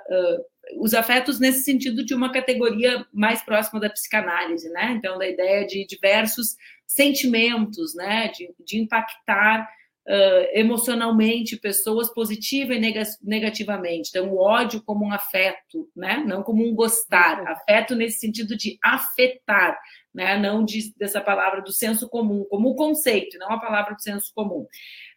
uh, 0.10 0.82
os 0.84 0.94
afetos 0.94 1.40
nesse 1.40 1.64
sentido 1.64 2.04
de 2.06 2.16
uma 2.16 2.32
categoria 2.32 3.06
mais 3.14 3.44
próxima 3.44 3.80
da 3.80 3.90
psicanálise, 3.90 4.70
né? 4.70 4.94
Então, 4.94 5.18
da 5.18 5.28
ideia 5.28 5.68
de 5.68 5.86
diversos 5.86 6.56
sentimentos, 6.86 7.94
né? 7.94 8.30
De, 8.30 8.50
de 8.66 8.80
impactar 8.80 9.70
uh, 10.08 10.48
emocionalmente 10.54 11.58
pessoas 11.58 12.12
positiva 12.14 12.74
e 12.74 12.80
negativamente. 13.22 14.10
Então, 14.10 14.30
o 14.30 14.40
ódio 14.40 14.82
como 14.82 15.06
um 15.06 15.12
afeto, 15.12 15.90
né? 15.96 16.24
Não 16.26 16.42
como 16.42 16.66
um 16.66 16.74
gostar. 16.74 17.46
Afeto 17.48 17.96
nesse 17.96 18.20
sentido 18.20 18.56
de 18.56 18.78
afetar, 18.84 19.78
né? 20.14 20.38
Não 20.38 20.64
de, 20.64 20.94
dessa 20.98 21.20
palavra 21.20 21.62
do 21.62 21.72
senso 21.72 22.10
comum, 22.10 22.46
como 22.50 22.70
o 22.70 22.76
conceito, 22.76 23.38
não 23.38 23.52
a 23.52 23.60
palavra 23.60 23.94
do 23.94 24.02
senso 24.02 24.32
comum. 24.34 24.66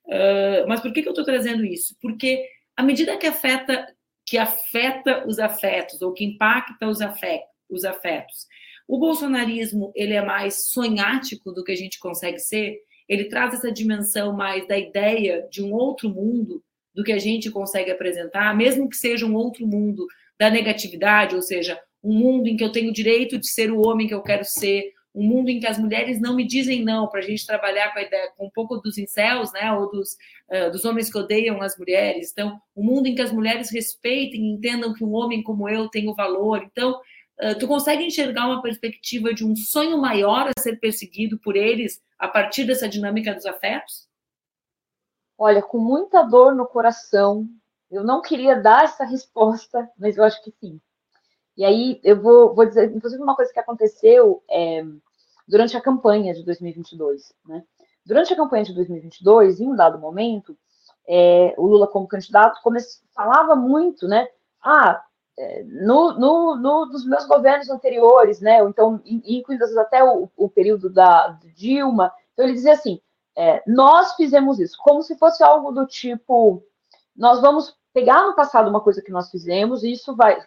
Uh, 0.06 0.66
mas 0.66 0.80
por 0.80 0.92
que, 0.92 1.02
que 1.02 1.08
eu 1.08 1.12
estou 1.12 1.24
trazendo 1.24 1.64
isso? 1.64 1.96
Porque 2.02 2.44
à 2.76 2.82
medida 2.82 3.16
que 3.16 3.26
afeta, 3.26 3.86
que 4.26 4.36
afeta 4.36 5.24
os 5.26 5.38
afetos 5.38 6.02
ou 6.02 6.12
que 6.12 6.24
impacta 6.24 6.88
os 6.88 7.00
afetos, 7.00 7.48
os 7.70 7.84
afetos, 7.84 8.46
o 8.88 8.98
bolsonarismo 8.98 9.92
ele 9.94 10.14
é 10.14 10.22
mais 10.22 10.70
sonhático 10.70 11.52
do 11.52 11.62
que 11.62 11.70
a 11.70 11.76
gente 11.76 12.00
consegue 12.00 12.40
ser. 12.40 12.76
Ele 13.10 13.24
traz 13.24 13.52
essa 13.52 13.72
dimensão 13.72 14.32
mais 14.32 14.68
da 14.68 14.78
ideia 14.78 15.44
de 15.50 15.60
um 15.60 15.72
outro 15.72 16.08
mundo 16.08 16.62
do 16.94 17.02
que 17.02 17.10
a 17.10 17.18
gente 17.18 17.50
consegue 17.50 17.90
apresentar, 17.90 18.56
mesmo 18.56 18.88
que 18.88 18.96
seja 18.96 19.26
um 19.26 19.34
outro 19.34 19.66
mundo 19.66 20.06
da 20.38 20.48
negatividade, 20.48 21.34
ou 21.34 21.42
seja, 21.42 21.76
um 22.04 22.14
mundo 22.14 22.46
em 22.46 22.56
que 22.56 22.62
eu 22.62 22.70
tenho 22.70 22.90
o 22.90 22.94
direito 22.94 23.36
de 23.36 23.48
ser 23.48 23.72
o 23.72 23.84
homem 23.84 24.06
que 24.06 24.14
eu 24.14 24.22
quero 24.22 24.44
ser, 24.44 24.92
um 25.12 25.24
mundo 25.24 25.48
em 25.48 25.58
que 25.58 25.66
as 25.66 25.76
mulheres 25.76 26.20
não 26.20 26.36
me 26.36 26.46
dizem 26.46 26.84
não, 26.84 27.08
para 27.08 27.18
a 27.18 27.22
gente 27.22 27.44
trabalhar 27.44 27.92
com, 27.92 27.98
a 27.98 28.02
ideia, 28.02 28.30
com 28.36 28.46
um 28.46 28.50
pouco 28.50 28.76
dos 28.76 28.96
incels, 28.96 29.52
né, 29.52 29.72
ou 29.72 29.90
dos, 29.90 30.12
uh, 30.48 30.70
dos 30.70 30.84
homens 30.84 31.10
que 31.10 31.18
odeiam 31.18 31.60
as 31.60 31.76
mulheres. 31.76 32.30
Então, 32.30 32.60
um 32.76 32.84
mundo 32.84 33.08
em 33.08 33.14
que 33.16 33.22
as 33.22 33.32
mulheres 33.32 33.72
respeitem 33.72 34.52
entendam 34.52 34.94
que 34.94 35.02
um 35.02 35.12
homem 35.14 35.42
como 35.42 35.68
eu 35.68 35.88
tem 35.88 36.08
o 36.08 36.14
valor. 36.14 36.62
Então, 36.62 37.00
tu 37.58 37.66
consegue 37.66 38.04
enxergar 38.04 38.46
uma 38.46 38.62
perspectiva 38.62 39.32
de 39.32 39.44
um 39.44 39.56
sonho 39.56 39.98
maior 39.98 40.48
a 40.48 40.60
ser 40.60 40.76
perseguido 40.76 41.38
por 41.38 41.56
eles 41.56 42.02
a 42.18 42.28
partir 42.28 42.64
dessa 42.64 42.88
dinâmica 42.88 43.34
dos 43.34 43.46
afetos? 43.46 44.08
Olha, 45.38 45.62
com 45.62 45.78
muita 45.78 46.22
dor 46.22 46.54
no 46.54 46.66
coração, 46.66 47.48
eu 47.90 48.04
não 48.04 48.20
queria 48.20 48.60
dar 48.60 48.84
essa 48.84 49.04
resposta, 49.04 49.90
mas 49.98 50.16
eu 50.16 50.24
acho 50.24 50.42
que 50.44 50.52
sim. 50.60 50.80
E 51.56 51.64
aí 51.64 52.00
eu 52.04 52.20
vou, 52.20 52.54
vou 52.54 52.66
dizer, 52.66 52.94
inclusive, 52.94 53.22
uma 53.22 53.34
coisa 53.34 53.52
que 53.52 53.58
aconteceu 53.58 54.42
é, 54.50 54.84
durante 55.46 55.76
a 55.76 55.80
campanha 55.80 56.32
de 56.32 56.44
2022. 56.44 57.32
Né? 57.46 57.64
Durante 58.04 58.32
a 58.32 58.36
campanha 58.36 58.64
de 58.64 58.74
2022, 58.74 59.60
em 59.60 59.68
um 59.68 59.74
dado 59.74 59.98
momento, 59.98 60.56
é, 61.08 61.54
o 61.58 61.66
Lula, 61.66 61.86
como 61.86 62.06
candidato, 62.06 62.60
comece, 62.62 63.00
falava 63.14 63.56
muito, 63.56 64.06
né? 64.06 64.28
Ah, 64.62 65.04
no, 65.64 66.12
no, 66.14 66.56
no, 66.56 66.86
dos 66.86 67.06
meus 67.06 67.26
governos 67.26 67.70
anteriores, 67.70 68.40
né? 68.40 68.62
Então, 68.62 69.00
incluindo 69.04 69.64
até 69.78 70.02
o, 70.02 70.28
o 70.36 70.48
período 70.48 70.90
da 70.90 71.38
Dilma. 71.54 72.12
Então, 72.32 72.44
ele 72.44 72.54
dizia 72.54 72.72
assim: 72.72 73.00
é, 73.36 73.62
nós 73.66 74.14
fizemos 74.14 74.58
isso, 74.58 74.76
como 74.78 75.02
se 75.02 75.16
fosse 75.16 75.42
algo 75.42 75.72
do 75.72 75.86
tipo: 75.86 76.62
nós 77.16 77.40
vamos 77.40 77.76
pegar 77.92 78.26
no 78.26 78.34
passado 78.34 78.68
uma 78.68 78.80
coisa 78.80 79.02
que 79.02 79.10
nós 79.10 79.30
fizemos 79.30 79.82
e 79.82 79.92
isso 79.92 80.14
vai 80.14 80.40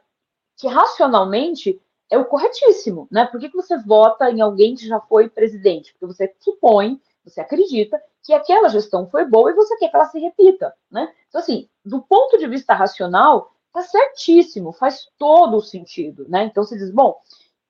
que 0.58 0.68
racionalmente 0.68 1.82
é 2.10 2.18
o 2.18 2.26
corretíssimo, 2.26 3.08
né? 3.12 3.26
Por 3.26 3.40
que, 3.40 3.50
que 3.50 3.56
você 3.56 3.78
vota 3.78 4.30
em 4.30 4.42
alguém 4.42 4.76
que 4.76 4.88
já 4.88 5.00
foi 5.00 5.30
presidente? 5.30 5.94
Porque 5.94 6.14
você 6.14 6.34
supõe, 6.40 7.02
você 7.26 7.42
acredita 7.42 8.00
que 8.22 8.34
aquela 8.34 8.70
gestão 8.70 9.08
foi 9.08 9.26
boa 9.26 9.52
e 9.52 9.56
você 9.56 9.76
quer 9.78 9.90
que 9.90 9.96
ela 9.96 10.06
se 10.06 10.20
repita, 10.20 10.74
né? 10.92 11.12
Então, 11.28 11.42
assim, 11.42 11.68
do 11.84 12.02
ponto 12.02 12.38
de 12.38 12.48
vista 12.48 12.74
racional, 12.74 13.53
tá 13.74 13.82
certíssimo, 13.82 14.72
faz 14.72 15.08
todo 15.18 15.58
o 15.58 15.62
sentido, 15.62 16.26
né? 16.30 16.46
Então, 16.46 16.64
você 16.64 16.78
diz, 16.78 16.92
bom, 16.92 17.20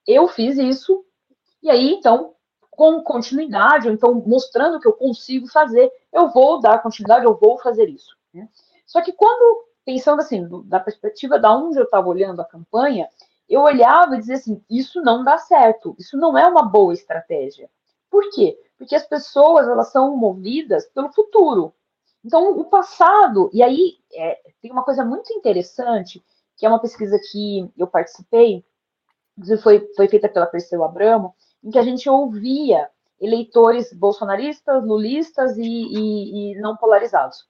eu 0.06 0.28
fiz 0.28 0.58
isso, 0.58 1.04
e 1.62 1.70
aí, 1.70 1.94
então, 1.94 2.36
com 2.70 3.02
continuidade, 3.02 3.88
ou 3.88 3.94
então 3.94 4.14
mostrando 4.26 4.80
que 4.80 4.88
eu 4.88 4.94
consigo 4.94 5.48
fazer, 5.48 5.92
eu 6.12 6.30
vou 6.30 6.60
dar 6.60 6.84
continuidade, 6.84 7.26
eu 7.26 7.38
vou 7.38 7.58
fazer 7.58 7.90
isso. 7.90 8.16
Né? 8.34 8.50
Só 8.86 9.02
que 9.02 9.14
quando 9.14 9.64
pensando 9.86 10.20
assim, 10.20 10.48
da 10.66 10.80
perspectiva 10.80 11.38
da 11.38 11.56
onde 11.56 11.78
eu 11.78 11.84
estava 11.84 12.08
olhando 12.08 12.42
a 12.42 12.46
campanha, 12.46 13.08
eu 13.50 13.62
olhava 13.62 14.16
e 14.16 14.20
dizia 14.20 14.36
assim: 14.36 14.64
isso 14.70 15.02
não 15.02 15.24
dá 15.24 15.38
certo, 15.38 15.96
isso 16.00 16.18
não 16.18 16.38
é 16.38 16.48
uma 16.48 16.64
boa 16.64 16.94
estratégia. 16.94 17.70
Por 18.10 18.30
quê? 18.32 18.58
Porque 18.78 18.96
as 18.96 19.06
pessoas 19.06 19.68
elas 19.68 19.92
são 19.92 20.16
movidas 20.16 20.86
pelo 20.88 21.12
futuro. 21.12 21.74
Então, 22.24 22.58
o 22.58 22.66
passado, 22.66 23.50
e 23.54 23.62
aí 23.62 23.98
é, 24.14 24.40
tem 24.62 24.72
uma 24.72 24.84
coisa 24.84 25.04
muito 25.04 25.34
interessante, 25.34 26.24
que 26.56 26.66
é 26.66 26.70
uma 26.70 26.80
pesquisa 26.80 27.20
que 27.32 27.70
eu 27.78 27.88
participei, 27.88 28.64
foi, 29.62 29.92
foi 29.96 30.08
feita 30.08 30.30
pela 30.30 30.46
Perseu 30.46 30.84
Abramo, 30.84 31.36
em 31.64 31.72
que 31.72 31.80
a 31.80 31.84
gente 31.84 32.10
ouvia 32.10 32.90
eleitores 33.20 33.94
bolsonaristas, 33.94 34.86
lulistas 34.86 35.58
e, 35.58 35.64
e, 35.64 36.52
e 36.52 36.60
não 36.60 36.76
polarizados. 36.76 37.48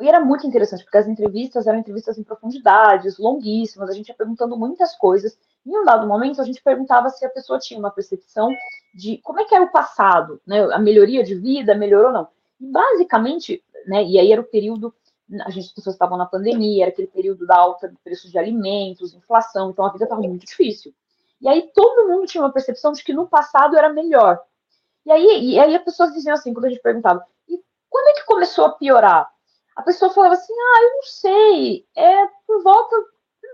E 0.00 0.08
era 0.08 0.18
muito 0.18 0.46
interessante, 0.46 0.82
porque 0.82 0.96
as 0.96 1.06
entrevistas 1.06 1.66
eram 1.66 1.78
entrevistas 1.78 2.16
em 2.16 2.24
profundidades, 2.24 3.18
longuíssimas, 3.18 3.90
a 3.90 3.92
gente 3.92 4.08
ia 4.08 4.14
perguntando 4.14 4.56
muitas 4.56 4.96
coisas. 4.96 5.38
Em 5.66 5.76
um 5.76 5.84
dado 5.84 6.06
momento, 6.06 6.40
a 6.40 6.44
gente 6.44 6.62
perguntava 6.62 7.10
se 7.10 7.24
a 7.24 7.28
pessoa 7.28 7.58
tinha 7.58 7.78
uma 7.78 7.90
percepção 7.90 8.48
de 8.94 9.18
como 9.18 9.40
é 9.40 9.44
que 9.44 9.54
era 9.54 9.64
o 9.64 9.70
passado, 9.70 10.40
né? 10.46 10.62
A 10.72 10.78
melhoria 10.78 11.22
de 11.22 11.34
vida, 11.34 11.74
melhorou 11.74 12.06
ou 12.06 12.12
não. 12.14 12.28
E 12.58 12.66
basicamente, 12.66 13.62
né? 13.86 14.04
E 14.04 14.18
aí 14.18 14.32
era 14.32 14.40
o 14.40 14.44
período, 14.44 14.94
a 15.42 15.50
gente, 15.50 15.66
as 15.66 15.72
pessoas 15.72 15.94
estavam 15.94 16.18
na 16.18 16.26
pandemia, 16.26 16.84
era 16.84 16.92
aquele 16.92 17.08
período 17.08 17.46
da 17.46 17.56
alta 17.56 17.88
do 17.88 17.98
preço 17.98 18.30
de 18.30 18.38
alimentos, 18.38 19.14
inflação, 19.14 19.70
então 19.70 19.84
a 19.84 19.92
vida 19.92 20.04
estava 20.04 20.20
muito 20.22 20.46
difícil. 20.46 20.94
E 21.40 21.48
aí 21.48 21.70
todo 21.74 22.08
mundo 22.08 22.26
tinha 22.26 22.42
uma 22.42 22.52
percepção 22.52 22.92
de 22.92 23.02
que 23.02 23.12
no 23.12 23.28
passado 23.28 23.76
era 23.76 23.92
melhor. 23.92 24.40
E 25.06 25.12
aí, 25.12 25.52
e 25.52 25.58
aí 25.58 25.74
as 25.74 25.84
pessoas 25.84 26.12
diziam 26.12 26.34
assim, 26.34 26.52
quando 26.52 26.66
a 26.66 26.68
gente 26.68 26.82
perguntava, 26.82 27.24
e 27.48 27.58
quando 27.88 28.08
é 28.08 28.12
que 28.14 28.26
começou 28.26 28.66
a 28.66 28.72
piorar? 28.72 29.30
a 29.80 29.82
pessoa 29.82 30.12
falava 30.12 30.34
assim: 30.34 30.52
ah, 30.52 30.82
eu 30.82 30.90
não 30.92 31.02
sei, 31.02 31.86
é 31.96 32.26
por 32.46 32.62
volta 32.62 32.96
do 32.96 33.10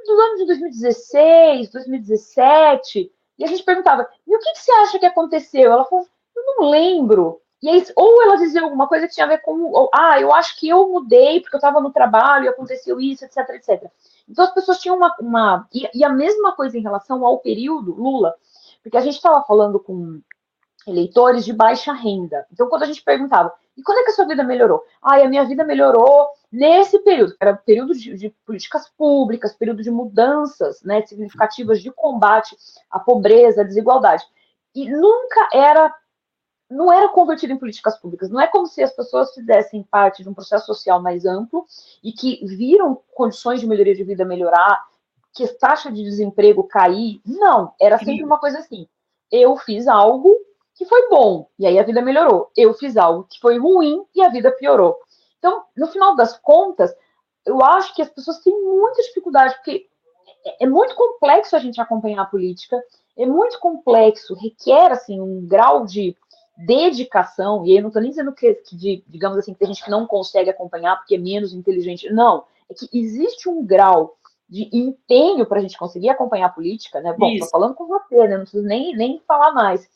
falando 0.07 0.39
de 0.39 0.47
2016, 0.47 1.71
2017, 1.71 3.13
e 3.39 3.45
a 3.45 3.47
gente 3.47 3.63
perguntava, 3.63 4.09
e 4.27 4.35
o 4.35 4.39
que, 4.39 4.53
que 4.53 4.59
você 4.59 4.73
acha 4.73 4.99
que 4.99 5.07
aconteceu? 5.07 5.71
Ela 5.73 5.85
falou, 5.85 6.07
eu 6.35 6.45
não 6.57 6.71
lembro. 6.71 7.41
E 7.67 7.69
aí, 7.69 7.85
ou 7.97 8.23
ela 8.23 8.37
dizia 8.37 8.63
alguma 8.63 8.87
coisa 8.87 9.09
que 9.09 9.15
tinha 9.15 9.27
a 9.27 9.29
ver 9.29 9.39
com, 9.39 9.61
ou, 9.73 9.91
ah, 9.93 10.21
eu 10.21 10.33
acho 10.33 10.57
que 10.57 10.69
eu 10.69 10.89
mudei 10.89 11.41
porque 11.41 11.57
eu 11.57 11.59
estava 11.59 11.81
no 11.81 11.91
trabalho 11.91 12.45
e 12.45 12.49
aconteceu 12.49 13.01
isso, 13.01 13.25
etc, 13.25 13.39
etc. 13.55 13.91
Então 14.29 14.45
as 14.45 14.55
pessoas 14.55 14.79
tinham 14.79 14.97
uma. 14.97 15.13
uma 15.19 15.69
e, 15.75 15.91
e, 15.93 16.05
a 16.05 16.09
mesma 16.09 16.53
coisa 16.53 16.79
em 16.79 16.81
relação 16.81 17.27
ao 17.27 17.41
período 17.41 17.93
Lula, 17.93 18.37
porque 18.85 18.97
a 18.97 19.01
gente 19.01 19.17
estava 19.17 19.43
falando 19.43 19.81
com 19.81 20.21
eleitores 20.87 21.45
de 21.45 21.53
baixa 21.53 21.93
renda. 21.93 22.47
Então, 22.53 22.69
quando 22.69 22.85
a 22.85 22.87
gente 22.87 23.03
perguntava, 23.03 23.53
e 23.77 23.83
quando 23.83 23.99
é 23.99 24.05
que 24.05 24.11
a 24.11 24.15
sua 24.15 24.27
vida 24.27 24.45
melhorou? 24.45 24.85
Ah, 25.03 25.17
a 25.17 25.29
minha 25.29 25.45
vida 25.45 25.65
melhorou 25.65 26.29
nesse 26.53 27.01
período, 27.01 27.35
era 27.41 27.57
período 27.57 27.95
de, 27.95 28.17
de 28.17 28.31
políticas 28.47 28.89
públicas, 28.91 29.57
período 29.57 29.83
de 29.83 29.91
mudanças 29.91 30.85
né, 30.85 31.05
significativas 31.05 31.83
de 31.83 31.91
combate 31.91 32.57
à 32.89 33.01
pobreza, 33.01 33.63
à 33.63 33.65
desigualdade. 33.65 34.23
E 34.73 34.89
nunca 34.89 35.49
era 35.53 35.93
não 36.71 36.93
era 36.93 37.09
convertido 37.09 37.53
em 37.53 37.59
políticas 37.59 37.97
públicas. 37.99 38.29
Não 38.29 38.41
é 38.41 38.47
como 38.47 38.67
se 38.67 38.83
as 38.83 38.93
pessoas 38.93 39.33
fizessem 39.33 39.83
parte 39.83 40.23
de 40.23 40.29
um 40.29 40.35
processo 40.35 40.67
social 40.67 41.01
mais 41.01 41.25
amplo 41.25 41.65
e 42.03 42.13
que 42.13 42.45
viram 42.45 43.01
condições 43.15 43.61
de 43.61 43.67
melhoria 43.67 43.95
de 43.95 44.05
vida 44.05 44.25
melhorar, 44.25 44.85
que 45.35 45.45
a 45.45 45.55
taxa 45.55 45.93
de 45.93 46.03
desemprego 46.03 46.65
cair. 46.65 47.21
Não, 47.25 47.73
era 47.81 47.99
sempre 47.99 48.25
uma 48.25 48.39
coisa 48.39 48.59
assim. 48.59 48.89
Eu 49.31 49.57
fiz 49.57 49.87
algo 49.87 50.35
que 50.75 50.85
foi 50.85 51.09
bom 51.09 51.49
e 51.59 51.67
aí 51.67 51.79
a 51.79 51.83
vida 51.83 52.03
melhorou. 52.03 52.51
Eu 52.57 52.75
fiz 52.75 52.97
algo 52.97 53.25
que 53.25 53.39
foi 53.41 53.59
ruim 53.59 54.05
e 54.15 54.23
a 54.23 54.29
vida 54.29 54.51
piorou. 54.51 54.99
Então, 55.39 55.65
no 55.77 55.87
final 55.87 56.17
das 56.17 56.37
contas, 56.39 56.95
eu 57.45 57.63
acho 57.63 57.95
que 57.95 58.03
as 58.03 58.09
pessoas 58.09 58.41
têm 58.41 58.53
muita 58.53 59.03
dificuldade 59.03 59.55
porque 59.57 59.87
é, 60.45 60.65
é 60.65 60.67
muito 60.67 60.95
complexo 60.97 61.55
a 61.55 61.59
gente 61.59 61.81
acompanhar 61.81 62.23
a 62.23 62.27
política, 62.27 62.83
é 63.17 63.25
muito 63.25 63.59
complexo, 63.61 64.35
requer 64.35 64.93
assim 64.93 65.21
um 65.21 65.47
grau 65.47 65.87
de 65.87 66.17
dedicação, 66.57 67.67
e 67.67 67.77
eu 67.77 67.83
não 67.83 67.89
estou 67.89 68.01
nem 68.01 68.11
dizendo 68.11 68.33
que, 68.33 68.55
que 68.55 68.77
de, 68.77 69.05
digamos 69.07 69.39
assim, 69.39 69.53
que 69.53 69.59
tem 69.59 69.69
gente 69.69 69.85
que 69.85 69.91
não 69.91 70.07
consegue 70.07 70.49
acompanhar 70.49 70.97
porque 70.97 71.17
é 71.17 71.19
menos 71.19 71.53
inteligente. 71.53 72.11
Não, 72.11 72.45
é 72.69 72.75
que 72.75 72.89
existe 72.93 73.49
um 73.49 73.65
grau 73.65 74.17
de 74.49 74.69
empenho 74.73 75.45
para 75.45 75.59
a 75.59 75.63
gente 75.63 75.77
conseguir 75.77 76.09
acompanhar 76.09 76.47
a 76.47 76.53
política, 76.53 77.01
né? 77.01 77.15
Bom, 77.19 77.29
estou 77.31 77.51
falando 77.51 77.75
com 77.75 77.87
você, 77.87 78.17
né? 78.29 78.37
Não 78.37 78.43
preciso 78.43 78.65
nem, 78.65 78.97
nem 78.97 79.21
falar 79.27 79.53
mais. 79.53 79.89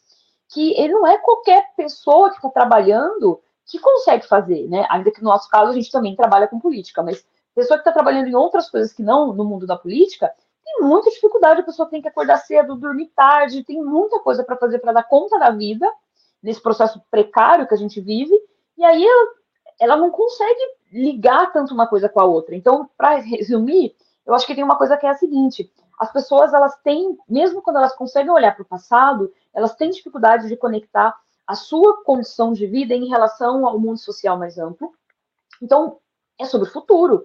Que 0.48 0.74
ele 0.78 0.92
não 0.92 1.06
é 1.06 1.16
qualquer 1.18 1.72
pessoa 1.76 2.30
que 2.30 2.36
está 2.36 2.50
trabalhando 2.50 3.40
que 3.64 3.78
consegue 3.78 4.26
fazer, 4.26 4.68
né? 4.68 4.84
Ainda 4.90 5.12
que 5.12 5.22
no 5.22 5.30
nosso 5.30 5.48
caso 5.48 5.70
a 5.70 5.74
gente 5.74 5.90
também 5.90 6.16
trabalha 6.16 6.48
com 6.48 6.58
política, 6.58 7.02
mas 7.02 7.24
pessoa 7.54 7.78
que 7.78 7.82
está 7.82 7.92
trabalhando 7.92 8.26
em 8.26 8.34
outras 8.34 8.68
coisas 8.68 8.92
que 8.92 9.02
não 9.02 9.32
no 9.32 9.44
mundo 9.44 9.66
da 9.66 9.76
política 9.76 10.32
tem 10.64 10.86
muita 10.86 11.10
dificuldade, 11.10 11.60
a 11.60 11.64
pessoa 11.64 11.88
tem 11.88 12.00
que 12.00 12.08
acordar 12.08 12.38
cedo, 12.38 12.76
dormir 12.76 13.12
tarde, 13.14 13.64
tem 13.64 13.82
muita 13.82 14.18
coisa 14.20 14.44
para 14.44 14.56
fazer 14.56 14.78
para 14.78 14.92
dar 14.92 15.04
conta 15.04 15.38
da 15.38 15.50
vida 15.50 15.86
nesse 16.42 16.62
processo 16.62 17.00
precário 17.10 17.66
que 17.66 17.74
a 17.74 17.78
gente 17.78 18.00
vive, 18.00 18.34
e 18.76 18.84
aí 18.84 19.04
ela, 19.04 19.28
ela 19.80 19.96
não 19.96 20.10
consegue 20.10 20.60
ligar 20.92 21.52
tanto 21.52 21.74
uma 21.74 21.86
coisa 21.86 22.08
com 22.08 22.20
a 22.20 22.24
outra. 22.24 22.54
Então, 22.54 22.88
para 22.96 23.16
resumir, 23.16 23.94
eu 24.26 24.34
acho 24.34 24.46
que 24.46 24.54
tem 24.54 24.64
uma 24.64 24.76
coisa 24.76 24.96
que 24.96 25.06
é 25.06 25.10
a 25.10 25.14
seguinte: 25.14 25.72
as 25.98 26.12
pessoas 26.12 26.52
elas 26.54 26.76
têm, 26.82 27.18
mesmo 27.28 27.62
quando 27.62 27.76
elas 27.76 27.94
conseguem 27.94 28.30
olhar 28.30 28.54
para 28.54 28.62
o 28.62 28.68
passado, 28.68 29.32
elas 29.52 29.74
têm 29.74 29.90
dificuldade 29.90 30.48
de 30.48 30.56
conectar 30.56 31.14
a 31.46 31.54
sua 31.54 32.02
condição 32.04 32.52
de 32.52 32.66
vida 32.66 32.94
em 32.94 33.08
relação 33.08 33.66
ao 33.66 33.78
mundo 33.78 33.98
social 33.98 34.38
mais 34.38 34.56
amplo. 34.56 34.92
Então, 35.60 35.98
é 36.38 36.44
sobre 36.44 36.68
o 36.68 36.72
futuro. 36.72 37.24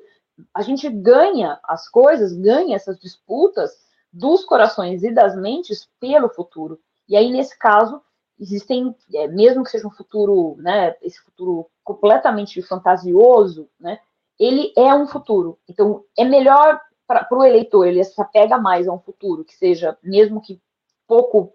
A 0.54 0.62
gente 0.62 0.90
ganha 0.90 1.60
as 1.64 1.88
coisas, 1.88 2.34
ganha 2.34 2.76
essas 2.76 3.00
disputas 3.00 3.72
dos 4.12 4.44
corações 4.44 5.04
e 5.04 5.12
das 5.12 5.36
mentes 5.36 5.88
pelo 6.00 6.28
futuro. 6.30 6.80
E 7.08 7.16
aí, 7.16 7.32
nesse 7.32 7.58
caso, 7.58 8.02
existem, 8.40 8.96
é, 9.14 9.28
mesmo 9.28 9.64
que 9.64 9.72
seja 9.72 9.88
um 9.88 9.92
futuro, 9.92 10.56
né, 10.58 10.96
esse 11.02 11.20
futuro 11.20 11.68
completamente 11.84 12.62
fantasioso, 12.62 13.70
né, 13.80 14.00
ele 14.40 14.74
é 14.78 14.94
um 14.94 15.08
futuro. 15.08 15.58
Então, 15.68 16.04
é 16.18 16.26
melhor 16.26 16.80
para 17.08 17.28
o 17.32 17.44
eleitor, 17.44 17.86
ele 17.86 18.04
se 18.04 18.20
apega 18.22 18.58
mais 18.58 18.88
a 18.88 18.94
um 18.94 19.00
futuro 19.00 19.46
que 19.46 19.56
seja, 19.56 19.98
mesmo 20.04 20.42
que 20.42 20.60
pouco 21.08 21.54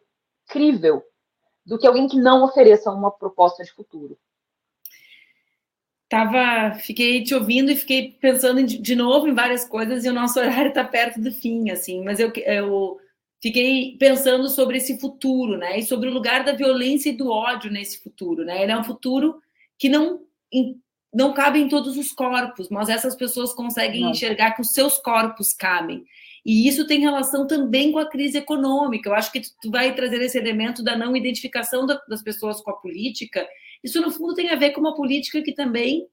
crível, 0.48 1.02
do 1.64 1.78
que 1.78 1.86
alguém 1.86 2.08
que 2.08 2.18
não 2.18 2.44
ofereça 2.44 2.90
uma 2.90 3.10
proposta 3.10 3.62
de 3.62 3.72
futuro. 3.72 4.18
Tava, 6.08 6.74
fiquei 6.78 7.22
te 7.22 7.34
ouvindo 7.34 7.70
e 7.70 7.76
fiquei 7.76 8.12
pensando 8.20 8.64
de 8.64 8.96
novo 8.96 9.28
em 9.28 9.34
várias 9.34 9.64
coisas 9.64 10.04
e 10.04 10.08
o 10.08 10.12
nosso 10.12 10.38
horário 10.40 10.70
está 10.70 10.82
perto 10.82 11.20
do 11.20 11.30
fim, 11.30 11.70
assim, 11.70 12.02
mas 12.02 12.18
eu, 12.18 12.32
eu 12.34 12.98
fiquei 13.40 13.96
pensando 13.98 14.48
sobre 14.48 14.76
esse 14.76 14.98
futuro, 14.98 15.56
né? 15.56 15.78
E 15.78 15.82
sobre 15.82 16.08
o 16.08 16.12
lugar 16.12 16.44
da 16.44 16.52
violência 16.52 17.10
e 17.10 17.16
do 17.16 17.30
ódio 17.30 17.70
nesse 17.70 18.02
futuro, 18.02 18.44
né? 18.44 18.62
Ele 18.62 18.72
é 18.72 18.78
um 18.78 18.84
futuro 18.84 19.40
que 19.78 19.88
não 19.88 20.20
não 21.12 21.32
cabe 21.32 21.58
em 21.58 21.68
todos 21.68 21.96
os 21.96 22.12
corpos, 22.12 22.68
mas 22.68 22.88
essas 22.88 23.16
pessoas 23.16 23.52
conseguem 23.52 24.02
não. 24.02 24.10
enxergar 24.10 24.52
que 24.52 24.60
os 24.60 24.72
seus 24.72 24.96
corpos 24.98 25.52
cabem. 25.52 26.04
E 26.46 26.68
isso 26.68 26.86
tem 26.86 27.00
relação 27.00 27.46
também 27.46 27.90
com 27.90 27.98
a 27.98 28.08
crise 28.08 28.38
econômica. 28.38 29.08
Eu 29.08 29.14
acho 29.14 29.32
que 29.32 29.42
tu 29.60 29.70
vai 29.70 29.94
trazer 29.94 30.22
esse 30.22 30.38
elemento 30.38 30.84
da 30.84 30.96
não 30.96 31.16
identificação 31.16 31.84
das 31.84 32.22
pessoas 32.22 32.60
com 32.60 32.70
a 32.70 32.76
política. 32.76 33.46
Isso, 33.82 34.00
no 34.00 34.10
fundo, 34.10 34.34
tem 34.34 34.50
a 34.50 34.56
ver 34.56 34.70
com 34.70 34.80
uma 34.80 34.94
política 34.94 35.42
que 35.42 35.52
também 35.52 36.06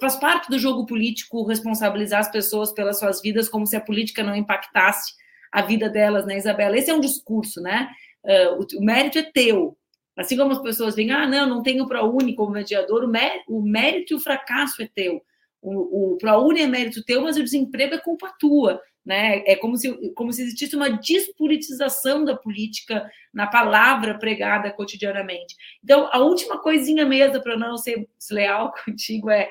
faz 0.00 0.16
parte 0.16 0.50
do 0.50 0.58
jogo 0.58 0.86
político 0.86 1.46
responsabilizar 1.46 2.20
as 2.20 2.30
pessoas 2.30 2.72
pelas 2.72 2.98
suas 2.98 3.20
vidas, 3.20 3.48
como 3.48 3.66
se 3.66 3.76
a 3.76 3.80
política 3.80 4.22
não 4.22 4.34
impactasse 4.34 5.12
a 5.52 5.62
vida 5.62 5.88
delas, 5.88 6.26
né, 6.26 6.36
Isabela? 6.36 6.76
Esse 6.76 6.90
é 6.90 6.94
um 6.94 7.00
discurso, 7.00 7.60
né? 7.60 7.88
Uh, 8.24 8.60
o, 8.60 8.80
o, 8.80 8.84
mérito 8.84 9.18
é 9.18 9.22
teu. 9.22 9.76
Assim 10.16 10.36
como 10.36 10.52
as 10.52 10.60
pessoas 10.60 10.96
veem, 10.96 11.12
ah, 11.12 11.26
não, 11.26 11.48
não 11.48 11.62
tenho 11.62 11.86
ProUni 11.86 12.34
como 12.34 12.52
mediador, 12.52 13.04
o, 13.04 13.08
mérito, 13.08 13.44
o 13.48 13.62
mérito 13.62 14.12
e 14.12 14.16
o 14.16 14.20
fracasso 14.20 14.82
é 14.82 14.88
teu. 14.92 15.22
O, 15.62 16.14
o 16.14 16.18
ProUni 16.18 16.60
é 16.60 16.66
mérito 16.66 17.04
teu, 17.04 17.22
mas 17.22 17.36
o 17.36 17.44
desemprego 17.44 17.94
é 17.94 17.98
culpa 17.98 18.34
tua. 18.38 18.80
Né? 19.04 19.42
É 19.46 19.56
como 19.56 19.76
se, 19.76 20.12
como 20.12 20.32
se 20.32 20.42
existisse 20.42 20.76
uma 20.76 20.90
despolitização 20.90 22.24
da 22.24 22.36
política 22.36 23.10
na 23.32 23.46
palavra 23.46 24.18
pregada 24.18 24.70
cotidianamente. 24.70 25.56
Então, 25.82 26.10
a 26.12 26.18
última 26.18 26.58
coisinha 26.58 27.06
mesmo, 27.06 27.42
para 27.42 27.56
não 27.56 27.78
ser 27.78 28.06
desleal 28.18 28.72
contigo, 28.84 29.30
é 29.30 29.48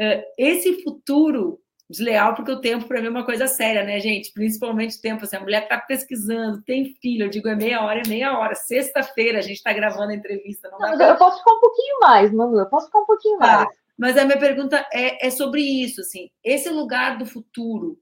uh, 0.00 0.22
esse 0.38 0.82
futuro 0.84 1.60
desleal, 1.90 2.34
porque 2.34 2.52
o 2.52 2.60
tempo 2.60 2.86
para 2.86 3.00
mim 3.00 3.08
é 3.08 3.10
uma 3.10 3.24
coisa 3.24 3.48
séria, 3.48 3.82
né, 3.82 3.98
gente? 3.98 4.32
Principalmente 4.32 4.96
o 4.96 5.00
tempo, 5.00 5.24
assim, 5.24 5.36
a 5.36 5.40
mulher 5.40 5.64
está 5.64 5.76
pesquisando, 5.76 6.62
tem 6.62 6.94
filho, 7.02 7.24
eu 7.24 7.28
digo 7.28 7.48
é 7.48 7.56
meia 7.56 7.82
hora, 7.82 8.02
é 8.04 8.08
meia 8.08 8.38
hora. 8.38 8.54
Sexta-feira 8.54 9.40
a 9.40 9.42
gente 9.42 9.56
está 9.56 9.72
gravando 9.72 10.12
a 10.12 10.14
entrevista. 10.14 10.70
Não, 10.70 10.78
não 10.78 10.96
pra... 10.96 11.08
Eu 11.08 11.16
posso 11.16 11.38
ficar 11.38 11.52
um 11.52 11.60
pouquinho 11.60 12.00
mais, 12.00 12.32
Manu, 12.32 12.58
eu 12.58 12.66
posso 12.66 12.86
ficar 12.86 13.00
um 13.00 13.06
pouquinho 13.06 13.38
tá. 13.38 13.46
mais. 13.46 13.68
Mas 13.98 14.16
a 14.16 14.24
minha 14.24 14.38
pergunta 14.38 14.86
é, 14.92 15.26
é 15.26 15.30
sobre 15.30 15.60
isso, 15.60 16.00
assim, 16.00 16.30
esse 16.42 16.70
lugar 16.70 17.18
do 17.18 17.26
futuro, 17.26 17.98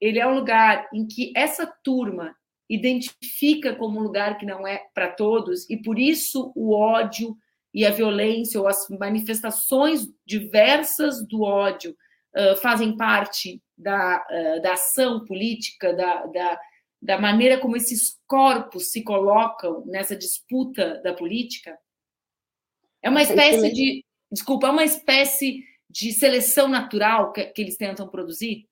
ele 0.00 0.18
é 0.18 0.26
um 0.26 0.34
lugar 0.34 0.88
em 0.92 1.06
que 1.06 1.32
essa 1.36 1.66
turma 1.82 2.34
identifica 2.70 3.74
como 3.74 3.98
um 3.98 4.02
lugar 4.02 4.38
que 4.38 4.46
não 4.46 4.66
é 4.66 4.80
para 4.94 5.08
todos, 5.08 5.68
e 5.68 5.76
por 5.76 5.98
isso 5.98 6.52
o 6.54 6.72
ódio 6.72 7.36
e 7.74 7.84
a 7.84 7.90
violência, 7.90 8.58
ou 8.60 8.68
as 8.68 8.88
manifestações 8.88 10.06
diversas 10.24 11.26
do 11.26 11.42
ódio, 11.42 11.94
fazem 12.56 12.96
parte 12.96 13.62
da, 13.76 14.24
uh, 14.30 14.62
da 14.62 14.72
ação 14.72 15.24
política, 15.24 15.92
da, 15.92 16.26
da, 16.26 16.60
da 17.00 17.18
maneira 17.18 17.58
como 17.58 17.76
esses 17.76 18.18
corpos 18.26 18.90
se 18.90 19.02
colocam 19.02 19.84
nessa 19.86 20.16
disputa 20.16 21.00
da 21.02 21.12
política? 21.12 21.78
É 23.02 23.08
uma 23.08 23.22
espécie 23.22 23.72
de. 23.72 24.04
Desculpa, 24.30 24.66
é 24.66 24.70
uma 24.70 24.84
espécie 24.84 25.62
de 25.88 26.12
seleção 26.12 26.66
natural 26.66 27.30
que, 27.30 27.44
que 27.44 27.62
eles 27.62 27.76
tentam 27.76 28.08
produzir? 28.08 28.66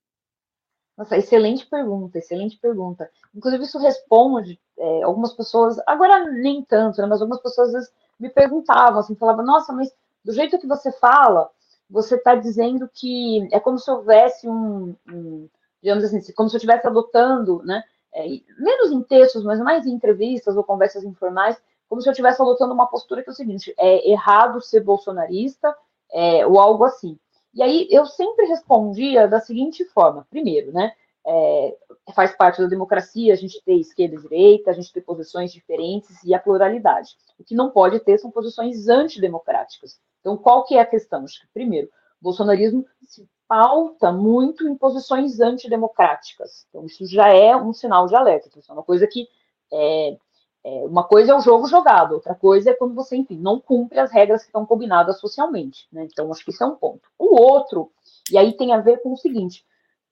Nossa, 0.96 1.16
excelente 1.16 1.66
pergunta, 1.66 2.18
excelente 2.18 2.58
pergunta. 2.58 3.08
Inclusive, 3.34 3.64
isso 3.64 3.78
responde 3.78 4.58
é, 4.78 5.02
algumas 5.02 5.32
pessoas, 5.32 5.78
agora 5.86 6.30
nem 6.32 6.64
tanto, 6.64 7.00
né, 7.00 7.06
mas 7.06 7.20
algumas 7.20 7.40
pessoas 7.40 7.68
às 7.68 7.74
vezes 7.74 7.92
me 8.18 8.28
perguntavam, 8.28 8.98
assim, 8.98 9.14
falavam, 9.14 9.44
nossa, 9.44 9.72
mas 9.72 9.92
do 10.24 10.32
jeito 10.32 10.58
que 10.58 10.66
você 10.66 10.90
fala, 10.92 11.50
você 11.88 12.16
está 12.16 12.34
dizendo 12.34 12.88
que 12.92 13.48
é 13.52 13.60
como 13.60 13.78
se 13.78 13.90
houvesse 13.90 14.48
um, 14.48 14.94
um, 15.08 15.48
digamos 15.82 16.04
assim, 16.04 16.32
como 16.32 16.48
se 16.48 16.56
eu 16.56 16.58
estivesse 16.58 16.86
adotando, 16.86 17.62
né, 17.64 17.82
é, 18.14 18.26
menos 18.58 18.92
em 18.92 19.02
textos, 19.02 19.44
mas 19.44 19.60
mais 19.60 19.86
em 19.86 19.92
entrevistas 19.92 20.56
ou 20.56 20.64
conversas 20.64 21.04
informais, 21.04 21.60
como 21.88 22.00
se 22.00 22.08
eu 22.08 22.12
estivesse 22.12 22.40
adotando 22.40 22.72
uma 22.72 22.86
postura 22.86 23.22
que 23.22 23.28
é 23.28 23.32
o 23.32 23.36
seguinte, 23.36 23.74
é 23.78 24.10
errado 24.10 24.60
ser 24.60 24.80
bolsonarista, 24.80 25.74
é, 26.10 26.46
ou 26.46 26.58
algo 26.58 26.84
assim. 26.84 27.18
E 27.54 27.62
aí 27.62 27.86
eu 27.90 28.06
sempre 28.06 28.46
respondia 28.46 29.28
da 29.28 29.40
seguinte 29.40 29.84
forma, 29.84 30.26
primeiro, 30.30 30.72
né, 30.72 30.92
é, 31.26 31.76
faz 32.14 32.36
parte 32.36 32.60
da 32.60 32.68
democracia 32.68 33.32
a 33.32 33.36
gente 33.36 33.62
ter 33.64 33.74
esquerda 33.74 34.16
e 34.16 34.20
direita, 34.20 34.70
a 34.70 34.74
gente 34.74 34.92
ter 34.92 35.02
posições 35.02 35.52
diferentes 35.52 36.22
e 36.24 36.34
a 36.34 36.38
pluralidade. 36.38 37.16
O 37.38 37.44
que 37.44 37.54
não 37.54 37.70
pode 37.70 38.00
ter 38.00 38.18
são 38.18 38.30
posições 38.30 38.88
antidemocráticas. 38.88 40.00
Então, 40.20 40.36
qual 40.36 40.64
que 40.64 40.74
é 40.76 40.80
a 40.80 40.86
questão? 40.86 41.24
Primeiro, 41.52 41.88
o 42.20 42.24
bolsonarismo 42.24 42.84
se 43.04 43.28
pauta 43.48 44.10
muito 44.10 44.66
em 44.66 44.76
posições 44.76 45.40
antidemocráticas. 45.40 46.66
Então, 46.68 46.86
isso 46.86 47.06
já 47.06 47.28
é 47.28 47.54
um 47.54 47.72
sinal 47.72 48.06
de 48.06 48.14
alerta. 48.14 48.48
Então, 48.48 48.60
isso 48.60 48.70
é 48.70 48.74
uma 48.74 48.84
coisa 48.84 49.06
que. 49.06 49.28
É, 49.72 50.16
é, 50.64 50.84
uma 50.84 51.02
coisa 51.02 51.32
é 51.32 51.34
o 51.34 51.40
jogo 51.40 51.66
jogado, 51.66 52.12
outra 52.12 52.36
coisa 52.36 52.70
é 52.70 52.74
quando 52.74 52.94
você, 52.94 53.16
enfim, 53.16 53.36
não 53.36 53.58
cumpre 53.58 53.98
as 53.98 54.12
regras 54.12 54.42
que 54.42 54.46
estão 54.46 54.64
combinadas 54.64 55.18
socialmente. 55.18 55.88
Né? 55.92 56.04
Então, 56.04 56.30
acho 56.30 56.44
que 56.44 56.52
isso 56.52 56.62
é 56.62 56.66
um 56.66 56.76
ponto. 56.76 57.02
O 57.18 57.34
outro, 57.34 57.90
e 58.30 58.38
aí 58.38 58.52
tem 58.52 58.72
a 58.72 58.80
ver 58.80 59.02
com 59.02 59.12
o 59.12 59.16
seguinte: 59.16 59.64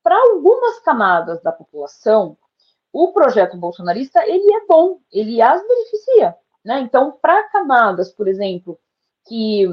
para 0.02 0.16
algumas 0.16 0.78
camadas 0.80 1.42
da 1.42 1.52
população, 1.52 2.36
o 2.92 3.12
projeto 3.12 3.56
bolsonarista 3.56 4.26
ele 4.26 4.52
é 4.52 4.66
bom, 4.66 5.00
ele 5.12 5.40
as 5.40 5.60
beneficia. 5.66 6.36
Né? 6.64 6.80
Então, 6.80 7.12
para 7.20 7.44
camadas, 7.44 8.10
por 8.12 8.28
exemplo, 8.28 8.78
que, 9.26 9.66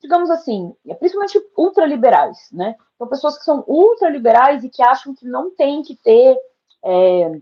digamos 0.00 0.30
assim, 0.30 0.74
principalmente 0.98 1.40
ultraliberais, 1.56 2.48
né? 2.52 2.76
Então, 2.94 3.08
pessoas 3.08 3.36
que 3.36 3.44
são 3.44 3.64
ultraliberais 3.66 4.64
e 4.64 4.70
que 4.70 4.82
acham 4.82 5.14
que 5.14 5.26
não 5.26 5.50
tem 5.54 5.82
que 5.82 5.96
ter 5.96 6.38
é, 6.84 7.40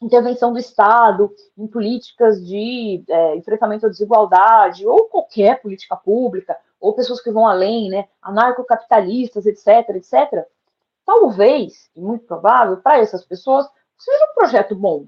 intervenção 0.00 0.52
do 0.52 0.58
Estado 0.58 1.32
em 1.56 1.66
políticas 1.66 2.44
de 2.44 3.04
é, 3.08 3.36
enfrentamento 3.36 3.86
à 3.86 3.88
desigualdade 3.88 4.86
ou 4.86 5.04
qualquer 5.04 5.60
política 5.60 5.96
pública, 5.96 6.56
ou 6.80 6.94
pessoas 6.94 7.20
que 7.20 7.30
vão 7.30 7.46
além, 7.46 7.88
né? 7.88 8.08
Anarcocapitalistas, 8.20 9.46
etc, 9.46 9.96
etc. 9.96 10.46
Talvez, 11.06 11.88
e 11.94 12.00
muito 12.00 12.26
provável, 12.26 12.78
para 12.78 12.98
essas 12.98 13.24
pessoas, 13.24 13.66
seja 13.96 14.24
um 14.24 14.34
projeto 14.34 14.74
bom 14.74 15.06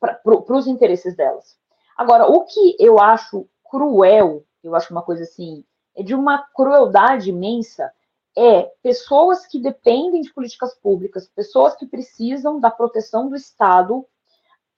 para 0.00 0.56
os 0.56 0.68
interesses 0.68 1.16
delas. 1.16 1.58
Agora, 1.96 2.26
o 2.26 2.44
que 2.44 2.76
eu 2.78 3.00
acho 3.00 3.48
cruel, 3.68 4.44
eu 4.62 4.76
acho 4.76 4.92
uma 4.92 5.02
coisa 5.02 5.24
assim, 5.24 5.64
é 5.96 6.02
de 6.04 6.14
uma 6.14 6.46
crueldade 6.54 7.30
imensa, 7.30 7.92
é 8.36 8.72
pessoas 8.82 9.46
que 9.46 9.58
dependem 9.58 10.22
de 10.22 10.32
políticas 10.32 10.74
públicas, 10.74 11.28
pessoas 11.28 11.74
que 11.74 11.86
precisam 11.86 12.60
da 12.60 12.70
proteção 12.70 13.28
do 13.28 13.34
Estado, 13.34 14.06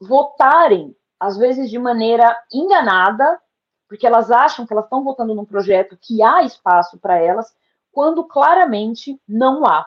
votarem, 0.01 0.97
às 1.19 1.37
vezes 1.37 1.69
de 1.69 1.79
maneira 1.79 2.35
enganada, 2.51 3.39
porque 3.87 4.07
elas 4.07 4.31
acham 4.31 4.67
que 4.67 4.73
elas 4.73 4.87
estão 4.87 5.05
votando 5.05 5.35
num 5.35 5.45
projeto 5.45 5.99
que 6.01 6.23
há 6.23 6.43
espaço 6.43 6.99
para 6.99 7.19
elas, 7.19 7.55
quando 7.93 8.25
claramente 8.25 9.21
não 9.29 9.67
há. 9.67 9.87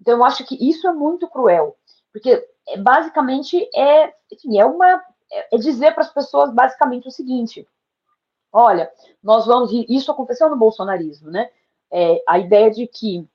Então, 0.00 0.18
eu 0.18 0.24
acho 0.24 0.44
que 0.44 0.56
isso 0.68 0.86
é 0.86 0.92
muito 0.92 1.28
cruel, 1.28 1.76
porque 2.12 2.46
é, 2.68 2.78
basicamente 2.78 3.68
é, 3.74 4.12
enfim, 4.32 4.58
é 4.58 4.64
uma 4.64 5.02
é, 5.32 5.54
é 5.54 5.58
dizer 5.58 5.92
para 5.92 6.02
as 6.02 6.12
pessoas 6.12 6.52
basicamente 6.52 7.08
o 7.08 7.10
seguinte: 7.10 7.66
olha, 8.52 8.90
nós 9.22 9.46
vamos. 9.46 9.70
Isso 9.88 10.10
aconteceu 10.10 10.48
no 10.48 10.56
bolsonarismo, 10.56 11.30
né? 11.30 11.50
É, 11.90 12.22
a 12.26 12.38
ideia 12.38 12.70
de 12.70 12.86
que 12.86 13.28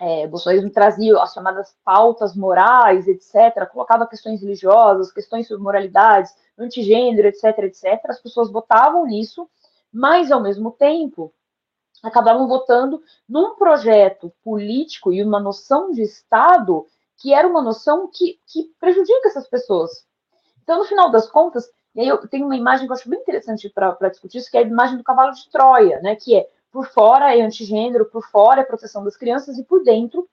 é, 0.00 0.26
o 0.26 0.28
bolsonarismo 0.28 0.70
trazia 0.70 1.20
as 1.20 1.32
chamadas 1.32 1.74
pautas 1.84 2.34
morais, 2.34 3.06
etc., 3.06 3.68
colocava 3.70 4.06
questões 4.06 4.40
religiosas, 4.40 5.12
questões 5.12 5.46
sobre 5.46 5.62
moralidades, 5.62 6.34
antigênero, 6.58 7.28
etc., 7.28 7.58
etc., 7.58 8.00
as 8.08 8.20
pessoas 8.20 8.50
votavam 8.50 9.06
nisso, 9.06 9.48
mas, 9.92 10.32
ao 10.32 10.40
mesmo 10.40 10.72
tempo, 10.72 11.32
acabavam 12.04 12.46
votando 12.46 13.02
num 13.28 13.56
projeto 13.56 14.32
político 14.44 15.12
e 15.12 15.22
uma 15.22 15.40
noção 15.40 15.90
de 15.90 16.02
Estado 16.02 16.86
que 17.16 17.32
era 17.32 17.48
uma 17.48 17.62
noção 17.62 18.08
que, 18.12 18.38
que 18.46 18.70
prejudica 18.78 19.28
essas 19.28 19.48
pessoas, 19.48 20.04
então, 20.64 20.78
no 20.78 20.84
final 20.84 21.10
das 21.10 21.30
contas, 21.30 21.70
e 21.94 22.00
aí 22.00 22.08
eu 22.08 22.26
tenho 22.26 22.46
uma 22.46 22.56
imagem 22.56 22.86
que 22.86 22.92
eu 22.92 22.96
acho 22.96 23.08
bem 23.08 23.20
interessante 23.20 23.68
para 23.68 24.08
discutir 24.08 24.38
isso, 24.38 24.50
que 24.50 24.56
é 24.56 24.60
a 24.60 24.66
imagem 24.66 24.96
do 24.96 25.04
cavalo 25.04 25.32
de 25.32 25.48
Troia, 25.50 26.00
né? 26.00 26.16
Que 26.16 26.34
é 26.34 26.48
por 26.72 26.88
fora 26.88 27.36
é 27.36 27.42
antigênero, 27.42 28.06
por 28.06 28.26
fora 28.26 28.62
é 28.62 28.64
proteção 28.64 29.04
das 29.04 29.16
crianças, 29.16 29.58
e 29.58 29.64
por 29.64 29.84
dentro 29.84 30.28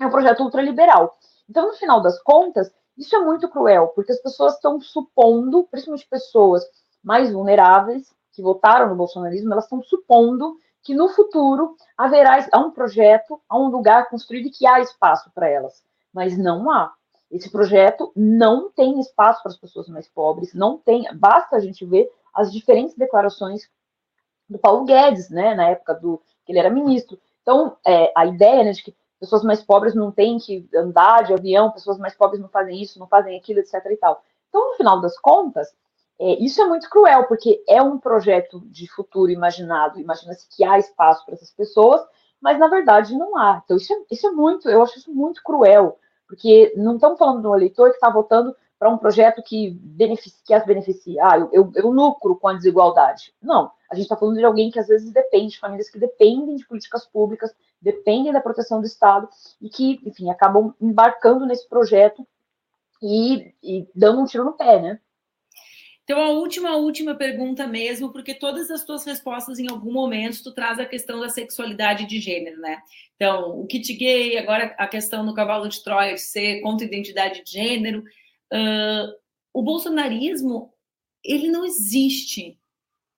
é 0.00 0.06
um 0.06 0.10
projeto 0.10 0.42
ultraliberal. 0.42 1.16
Então, 1.48 1.68
no 1.68 1.74
final 1.74 2.00
das 2.00 2.20
contas, 2.22 2.72
isso 2.96 3.14
é 3.14 3.20
muito 3.20 3.48
cruel, 3.48 3.88
porque 3.88 4.10
as 4.10 4.20
pessoas 4.20 4.54
estão 4.54 4.80
supondo, 4.80 5.64
principalmente 5.70 6.08
pessoas 6.08 6.64
mais 7.04 7.30
vulneráveis, 7.30 8.12
que 8.32 8.42
votaram 8.42 8.88
no 8.88 8.96
bolsonarismo, 8.96 9.52
elas 9.52 9.64
estão 9.64 9.82
supondo 9.82 10.56
que 10.82 10.94
no 10.94 11.08
futuro 11.08 11.76
haverá 11.96 12.46
há 12.52 12.58
um 12.58 12.70
projeto, 12.70 13.40
há 13.48 13.58
um 13.58 13.68
lugar 13.68 14.08
construído 14.08 14.46
e 14.46 14.50
que 14.50 14.66
há 14.66 14.80
espaço 14.80 15.30
para 15.34 15.48
elas. 15.48 15.82
Mas 16.12 16.36
não 16.38 16.70
há. 16.70 16.92
Esse 17.30 17.50
projeto 17.50 18.10
não 18.16 18.70
tem 18.70 18.98
espaço 19.00 19.42
para 19.42 19.52
as 19.52 19.58
pessoas 19.58 19.88
mais 19.88 20.08
pobres, 20.08 20.54
não 20.54 20.78
tem. 20.78 21.06
Basta 21.14 21.56
a 21.56 21.60
gente 21.60 21.84
ver 21.84 22.10
as 22.34 22.50
diferentes 22.52 22.96
declarações 22.96 23.68
do 24.48 24.58
Paulo 24.58 24.84
Guedes, 24.84 25.28
né, 25.28 25.54
na 25.54 25.68
época 25.68 25.94
do 25.94 26.22
que 26.44 26.52
ele 26.52 26.58
era 26.58 26.70
ministro. 26.70 27.18
Então, 27.42 27.76
é, 27.86 28.10
a 28.16 28.24
ideia 28.24 28.64
né, 28.64 28.72
de 28.72 28.82
que 28.82 28.96
pessoas 29.20 29.42
mais 29.42 29.62
pobres 29.62 29.94
não 29.94 30.10
têm 30.10 30.38
que 30.38 30.66
andar 30.74 31.24
de 31.24 31.34
avião, 31.34 31.70
pessoas 31.70 31.98
mais 31.98 32.14
pobres 32.14 32.40
não 32.40 32.48
fazem 32.48 32.80
isso, 32.80 32.98
não 32.98 33.06
fazem 33.06 33.36
aquilo, 33.36 33.60
etc. 33.60 33.74
e 33.90 33.96
tal. 33.96 34.22
Então, 34.48 34.70
no 34.70 34.76
final 34.76 35.00
das 35.00 35.18
contas, 35.18 35.68
é, 36.20 36.42
isso 36.42 36.60
é 36.60 36.66
muito 36.66 36.88
cruel, 36.90 37.24
porque 37.26 37.62
é 37.68 37.80
um 37.82 37.98
projeto 37.98 38.60
de 38.66 38.88
futuro 38.88 39.30
imaginado, 39.30 40.00
imagina-se 40.00 40.48
que 40.54 40.64
há 40.64 40.78
espaço 40.78 41.24
para 41.24 41.34
essas 41.34 41.50
pessoas, 41.50 42.00
mas 42.40 42.58
na 42.58 42.68
verdade 42.68 43.16
não 43.16 43.36
há. 43.36 43.62
Então, 43.64 43.76
isso 43.76 43.92
é, 43.92 43.96
isso 44.10 44.26
é 44.26 44.30
muito, 44.30 44.68
eu 44.68 44.82
acho 44.82 44.98
isso 44.98 45.12
muito 45.12 45.42
cruel 45.42 45.98
porque 46.28 46.74
não 46.76 46.96
estamos 46.96 47.18
falando 47.18 47.40
de 47.40 47.48
um 47.48 47.56
eleitor 47.56 47.88
que 47.88 47.96
está 47.96 48.10
votando 48.10 48.54
para 48.78 48.90
um 48.90 48.98
projeto 48.98 49.42
que, 49.42 49.70
beneficia, 49.70 50.40
que 50.44 50.54
as 50.54 50.64
beneficia. 50.64 51.20
Ah, 51.24 51.38
eu, 51.38 51.48
eu, 51.52 51.72
eu 51.74 51.90
lucro 51.90 52.36
com 52.36 52.46
a 52.46 52.52
desigualdade. 52.52 53.34
Não, 53.42 53.72
a 53.90 53.94
gente 53.94 54.04
está 54.04 54.16
falando 54.16 54.36
de 54.36 54.44
alguém 54.44 54.70
que 54.70 54.78
às 54.78 54.86
vezes 54.86 55.10
depende, 55.10 55.54
de 55.54 55.58
famílias 55.58 55.90
que 55.90 55.98
dependem 55.98 56.54
de 56.54 56.66
políticas 56.66 57.06
públicas, 57.06 57.52
dependem 57.80 58.32
da 58.32 58.40
proteção 58.40 58.78
do 58.78 58.86
Estado 58.86 59.28
e 59.60 59.68
que, 59.68 60.00
enfim, 60.04 60.30
acabam 60.30 60.74
embarcando 60.80 61.46
nesse 61.46 61.66
projeto 61.66 62.24
e, 63.02 63.54
e 63.62 63.88
dando 63.94 64.20
um 64.20 64.24
tiro 64.26 64.44
no 64.44 64.52
pé, 64.52 64.80
né? 64.80 65.00
Então, 66.08 66.22
a 66.22 66.30
última, 66.30 66.74
última 66.74 67.14
pergunta 67.14 67.66
mesmo, 67.66 68.10
porque 68.10 68.32
todas 68.32 68.70
as 68.70 68.82
tuas 68.82 69.04
respostas, 69.04 69.58
em 69.58 69.68
algum 69.68 69.92
momento, 69.92 70.42
tu 70.42 70.54
traz 70.54 70.78
a 70.78 70.86
questão 70.86 71.20
da 71.20 71.28
sexualidade 71.28 72.06
de 72.06 72.18
gênero, 72.18 72.58
né? 72.62 72.80
Então, 73.14 73.60
o 73.60 73.66
kit 73.66 73.92
gay, 73.92 74.38
agora 74.38 74.74
a 74.78 74.86
questão 74.86 75.22
no 75.22 75.34
cavalo 75.34 75.68
de 75.68 75.84
Troia 75.84 76.14
de 76.14 76.20
ser 76.22 76.62
contra 76.62 76.86
identidade 76.86 77.44
de 77.44 77.52
gênero. 77.52 78.02
Uh, 78.50 79.12
o 79.52 79.62
bolsonarismo, 79.62 80.72
ele 81.22 81.50
não 81.50 81.66
existe 81.66 82.58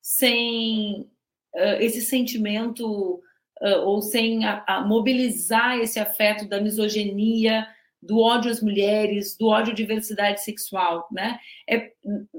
sem 0.02 1.08
uh, 1.54 1.78
esse 1.78 2.00
sentimento 2.00 3.22
uh, 3.62 3.82
ou 3.84 4.02
sem 4.02 4.44
a, 4.44 4.64
a 4.66 4.80
mobilizar 4.80 5.78
esse 5.78 6.00
afeto 6.00 6.44
da 6.48 6.60
misoginia, 6.60 7.68
do 8.02 8.18
ódio 8.18 8.50
às 8.50 8.62
mulheres, 8.62 9.36
do 9.36 9.48
ódio 9.48 9.72
à 9.72 9.74
diversidade 9.74 10.42
sexual, 10.42 11.06
né? 11.12 11.38
É, 11.68 11.92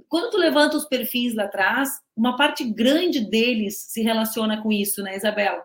quando 0.09 0.31
tu 0.31 0.37
levanta 0.37 0.75
os 0.75 0.85
perfis 0.85 1.35
lá 1.35 1.43
atrás, 1.43 1.89
uma 2.15 2.35
parte 2.35 2.63
grande 2.63 3.19
deles 3.19 3.77
se 3.89 4.01
relaciona 4.01 4.61
com 4.61 4.71
isso, 4.71 5.03
né, 5.03 5.15
Isabela? 5.15 5.63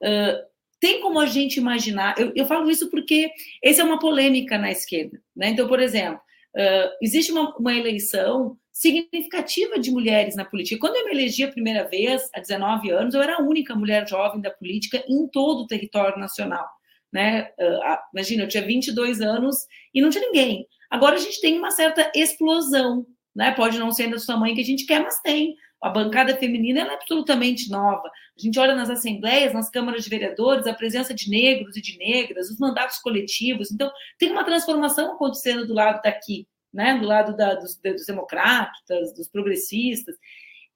Uh, 0.00 0.52
tem 0.80 1.00
como 1.00 1.20
a 1.20 1.26
gente 1.26 1.56
imaginar? 1.58 2.18
Eu, 2.18 2.32
eu, 2.34 2.46
falo 2.46 2.70
isso 2.70 2.90
porque 2.90 3.30
essa 3.62 3.82
é 3.82 3.84
uma 3.84 3.98
polêmica 3.98 4.58
na 4.58 4.70
esquerda, 4.70 5.20
né? 5.34 5.48
Então, 5.48 5.66
por 5.66 5.80
exemplo, 5.80 6.20
uh, 6.56 6.90
existe 7.00 7.32
uma, 7.32 7.54
uma 7.56 7.74
eleição 7.74 8.56
significativa 8.72 9.78
de 9.78 9.90
mulheres 9.90 10.34
na 10.34 10.44
política. 10.44 10.80
Quando 10.80 10.96
eu 10.96 11.04
me 11.04 11.12
elegi 11.12 11.44
a 11.44 11.52
primeira 11.52 11.84
vez, 11.84 12.28
há 12.34 12.40
19 12.40 12.90
anos, 12.90 13.14
eu 13.14 13.22
era 13.22 13.36
a 13.36 13.42
única 13.42 13.74
mulher 13.74 14.08
jovem 14.08 14.40
da 14.40 14.50
política 14.50 15.04
em 15.08 15.26
todo 15.28 15.62
o 15.62 15.66
território 15.66 16.18
nacional 16.18 16.66
né? 17.12 17.50
Uh, 17.58 17.98
imagina, 18.14 18.44
eu 18.44 18.48
tinha 18.48 18.64
22 18.64 19.20
anos 19.20 19.66
e 19.92 20.00
não 20.00 20.10
tinha 20.10 20.26
ninguém. 20.26 20.66
Agora 20.90 21.16
a 21.16 21.18
gente 21.18 21.40
tem 21.40 21.58
uma 21.58 21.70
certa 21.70 22.10
explosão, 22.14 23.06
né? 23.34 23.52
Pode 23.52 23.78
não 23.78 23.92
ser 23.92 24.08
do 24.08 24.24
tamanho 24.24 24.54
que 24.54 24.60
a 24.60 24.64
gente 24.64 24.86
quer, 24.86 25.02
mas 25.02 25.20
tem. 25.20 25.54
A 25.82 25.90
bancada 25.90 26.36
feminina 26.36 26.80
é 26.80 26.94
absolutamente 26.94 27.68
nova. 27.68 28.06
A 28.08 28.40
gente 28.40 28.58
olha 28.58 28.74
nas 28.74 28.88
assembleias, 28.88 29.52
nas 29.52 29.68
câmaras 29.68 30.04
de 30.04 30.10
vereadores, 30.10 30.66
a 30.66 30.74
presença 30.74 31.12
de 31.12 31.28
negros 31.28 31.76
e 31.76 31.82
de 31.82 31.98
negras, 31.98 32.50
os 32.50 32.58
mandatos 32.58 32.98
coletivos. 32.98 33.72
Então, 33.72 33.90
tem 34.16 34.30
uma 34.30 34.44
transformação 34.44 35.12
acontecendo 35.12 35.66
do 35.66 35.74
lado 35.74 36.00
daqui, 36.00 36.46
né? 36.72 36.98
Do 36.98 37.06
lado 37.06 37.36
da, 37.36 37.54
dos, 37.54 37.76
dos 37.76 38.06
democratas, 38.06 39.12
dos 39.12 39.28
progressistas. 39.28 40.14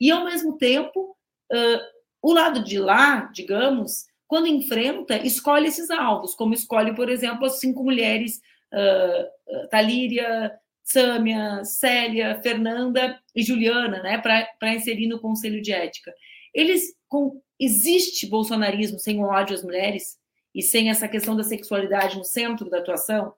E, 0.01 0.11
ao 0.11 0.25
mesmo 0.25 0.59
tempo, 0.59 1.17
uh, 1.53 1.81
o 2.21 2.33
lado 2.33 2.65
de 2.65 2.79
lá, 2.79 3.31
digamos, 3.33 4.07
quando 4.27 4.47
enfrenta, 4.47 5.17
escolhe 5.19 5.69
esses 5.69 5.91
alvos, 5.91 6.35
como 6.35 6.55
escolhe, 6.55 6.95
por 6.95 7.09
exemplo, 7.09 7.47
as 7.47 7.59
cinco 7.61 7.85
mulheres, 7.85 8.41
uh, 8.73 9.69
Talíria, 9.69 10.53
Sâmia, 10.83 11.65
Célia, 11.65 12.41
Fernanda 12.43 13.21
e 13.35 13.43
Juliana, 13.43 14.03
né, 14.03 14.19
para 14.19 14.75
inserir 14.75 15.09
no 15.09 15.21
Conselho 15.21 15.61
de 15.61 15.73
Ética. 15.73 16.13
Eles, 16.55 16.95
com, 17.09 17.41
existe 17.59 18.27
bolsonarismo 18.27 18.99
sem 18.99 19.23
o 19.23 19.27
ódio 19.27 19.55
às 19.55 19.63
mulheres 19.63 20.19
e 20.55 20.63
sem 20.63 20.91
essa 20.91 21.09
questão 21.09 21.37
da 21.37 21.43
sexualidade 21.43 22.17
no 22.17 22.25
centro 22.25 22.71
da 22.71 22.79
atuação? 22.79 23.35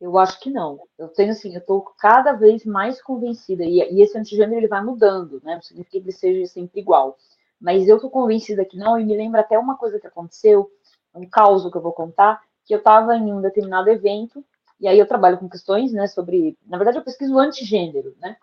Eu 0.00 0.18
acho 0.18 0.40
que 0.40 0.50
não. 0.50 0.80
Eu 0.98 1.08
tenho 1.08 1.30
assim, 1.30 1.54
eu 1.54 1.60
estou 1.60 1.82
cada 1.98 2.32
vez 2.32 2.64
mais 2.64 3.00
convencida 3.00 3.64
e, 3.64 3.78
e 3.78 4.02
esse 4.02 4.18
antigênero 4.18 4.58
ele 4.58 4.66
vai 4.68 4.84
mudando, 4.84 5.40
né? 5.44 5.54
Não 5.54 5.62
significa 5.62 5.92
que 5.92 5.98
ele 5.98 6.12
seja 6.12 6.46
sempre 6.46 6.80
igual 6.80 7.16
mas 7.62 7.88
eu 7.88 7.98
tô 7.98 8.10
convencida 8.10 8.64
que 8.64 8.76
não, 8.76 8.98
e 8.98 9.04
me 9.04 9.16
lembra 9.16 9.40
até 9.40 9.58
uma 9.58 9.76
coisa 9.76 9.98
que 9.98 10.06
aconteceu 10.06 10.68
um 11.14 11.26
caos 11.26 11.70
que 11.70 11.76
eu 11.76 11.80
vou 11.80 11.92
contar, 11.92 12.42
que 12.64 12.74
eu 12.74 12.78
estava 12.78 13.16
em 13.16 13.32
um 13.32 13.40
determinado 13.40 13.88
evento, 13.88 14.44
e 14.80 14.88
aí 14.88 14.98
eu 14.98 15.06
trabalho 15.06 15.38
com 15.38 15.48
questões, 15.48 15.92
né, 15.92 16.06
sobre, 16.08 16.58
na 16.66 16.76
verdade 16.76 16.98
eu 16.98 17.04
pesquiso 17.04 17.38
antigênero, 17.38 18.14
né, 18.20 18.36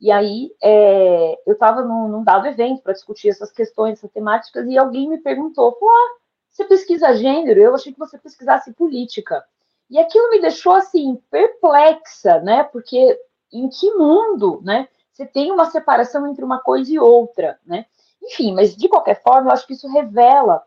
e 0.00 0.10
aí 0.10 0.52
é, 0.62 1.38
eu 1.46 1.52
estava 1.52 1.82
num, 1.82 2.08
num, 2.08 2.24
dado 2.24 2.46
evento 2.46 2.82
para 2.82 2.92
discutir 2.92 3.28
essas 3.28 3.52
questões, 3.52 3.98
essas 3.98 4.10
temáticas, 4.10 4.66
e 4.66 4.76
alguém 4.76 5.08
me 5.08 5.18
perguntou, 5.18 5.72
falou, 5.78 5.94
ah, 5.94 6.16
você 6.50 6.64
pesquisa 6.64 7.14
gênero? 7.16 7.60
Eu 7.60 7.74
achei 7.74 7.92
que 7.92 7.98
você 7.98 8.16
pesquisasse 8.16 8.72
política. 8.74 9.44
E 9.90 9.98
aquilo 9.98 10.30
me 10.30 10.40
deixou, 10.40 10.72
assim, 10.72 11.20
perplexa, 11.30 12.40
né, 12.40 12.64
porque 12.64 13.18
em 13.52 13.68
que 13.68 13.92
mundo, 13.92 14.60
né, 14.62 14.88
você 15.12 15.24
tem 15.24 15.52
uma 15.52 15.70
separação 15.70 16.26
entre 16.26 16.44
uma 16.44 16.60
coisa 16.60 16.92
e 16.92 16.98
outra, 16.98 17.58
né? 17.64 17.86
Enfim, 18.24 18.54
mas 18.54 18.74
de 18.76 18.88
qualquer 18.88 19.22
forma, 19.22 19.48
eu 19.48 19.52
acho 19.52 19.66
que 19.66 19.74
isso 19.74 19.88
revela 19.88 20.62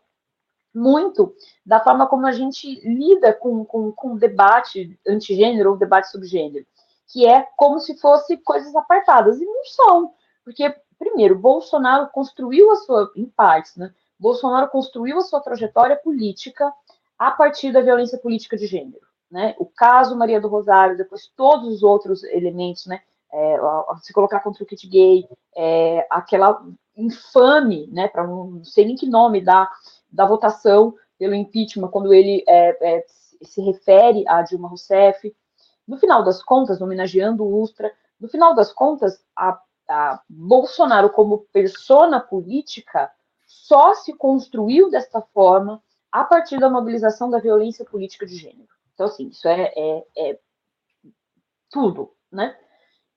muito 0.74 1.34
da 1.64 1.80
forma 1.80 2.06
como 2.06 2.26
a 2.26 2.32
gente 2.32 2.80
lida 2.88 3.32
com, 3.32 3.64
com, 3.64 3.90
com 3.92 4.12
o 4.12 4.18
debate 4.18 4.98
antigênero 5.06 5.70
ou 5.70 5.76
debate 5.76 6.10
sobre 6.10 6.28
gênero, 6.28 6.66
que 7.08 7.26
é 7.26 7.46
como 7.56 7.80
se 7.80 7.98
fosse 7.98 8.36
coisas 8.38 8.74
apartadas, 8.76 9.40
e 9.40 9.44
não 9.44 9.64
são, 9.64 10.12
porque, 10.44 10.74
primeiro, 10.98 11.38
Bolsonaro 11.38 12.08
construiu 12.10 12.70
a 12.70 12.76
sua, 12.76 13.10
em 13.16 13.26
partes, 13.26 13.76
né, 13.76 13.92
Bolsonaro 14.18 14.68
construiu 14.68 15.18
a 15.18 15.22
sua 15.22 15.40
trajetória 15.40 15.96
política 15.96 16.72
a 17.18 17.30
partir 17.30 17.72
da 17.72 17.80
violência 17.80 18.18
política 18.18 18.56
de 18.56 18.66
gênero, 18.66 19.06
né, 19.30 19.54
o 19.58 19.66
caso 19.66 20.16
Maria 20.16 20.40
do 20.40 20.48
Rosário, 20.48 20.96
depois 20.96 21.32
todos 21.34 21.68
os 21.68 21.82
outros 21.82 22.22
elementos, 22.24 22.86
né, 22.86 23.00
é, 23.32 23.56
se 24.02 24.12
colocar 24.12 24.40
contra 24.40 24.62
o 24.62 24.66
kit 24.66 24.86
gay, 24.86 25.28
é, 25.56 26.06
aquela 26.10 26.62
infame, 26.98 27.86
né, 27.86 28.08
para 28.08 28.26
não 28.26 28.64
sei 28.64 28.84
nem 28.84 28.96
que 28.96 29.08
nome 29.08 29.40
dá, 29.40 29.70
da 30.10 30.26
votação 30.26 30.94
pelo 31.18 31.34
impeachment, 31.34 31.88
quando 31.88 32.12
ele 32.12 32.44
é, 32.46 32.96
é, 32.96 33.04
se 33.42 33.62
refere 33.62 34.24
a 34.26 34.42
Dilma 34.42 34.68
Rousseff. 34.68 35.34
No 35.86 35.96
final 35.96 36.22
das 36.22 36.42
contas, 36.42 36.80
homenageando 36.80 37.44
o 37.44 37.60
Ustra, 37.62 37.92
no 38.20 38.28
final 38.28 38.54
das 38.54 38.72
contas, 38.72 39.24
a, 39.34 39.58
a 39.88 40.20
Bolsonaro 40.28 41.10
como 41.10 41.46
persona 41.52 42.20
política 42.20 43.10
só 43.46 43.94
se 43.94 44.12
construiu 44.12 44.90
desta 44.90 45.20
forma 45.20 45.82
a 46.10 46.24
partir 46.24 46.58
da 46.58 46.68
mobilização 46.68 47.30
da 47.30 47.38
violência 47.38 47.84
política 47.84 48.26
de 48.26 48.36
gênero. 48.36 48.68
Então, 48.94 49.06
assim, 49.06 49.28
isso 49.28 49.46
é, 49.46 49.72
é, 49.76 50.04
é 50.16 50.38
tudo, 51.70 52.12
né? 52.30 52.56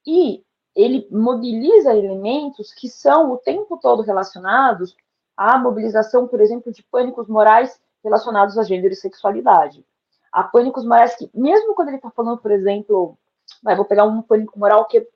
E 0.06 0.44
ele 0.76 1.08
mobiliza 1.12 1.96
elementos 1.96 2.74
que 2.74 2.90
são 2.90 3.32
o 3.32 3.38
tempo 3.38 3.78
todo 3.78 4.02
relacionados 4.02 4.96
à 5.36 5.58
mobilização, 5.58 6.28
por 6.28 6.40
exemplo, 6.40 6.72
de 6.72 6.84
pânicos 6.84 7.28
morais 7.28 7.80
relacionados 8.04 8.58
a 8.58 8.64
gênero 8.64 8.94
e 8.94 8.96
sexualidade. 8.96 9.86
Há 10.32 10.44
pânicos 10.44 10.86
morais 10.86 11.16
que, 11.16 11.30
mesmo 11.34 11.76
quando 11.76 11.90
ele 11.90 11.98
está 11.98 12.10
falando, 12.10 12.38
por 12.38 12.52
exemplo, 12.52 13.18
vai, 13.62 13.76
vou 13.76 13.86
pegar 13.86 14.06
um 14.06 14.22
pânico 14.22 14.58
moral 14.58 14.86
que 14.86 15.00
é 15.00 15.08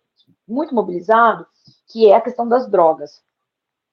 muito 0.47 0.75
mobilizado, 0.75 1.47
que 1.87 2.09
é 2.09 2.15
a 2.15 2.21
questão 2.21 2.47
das 2.47 2.67
drogas. 2.69 3.23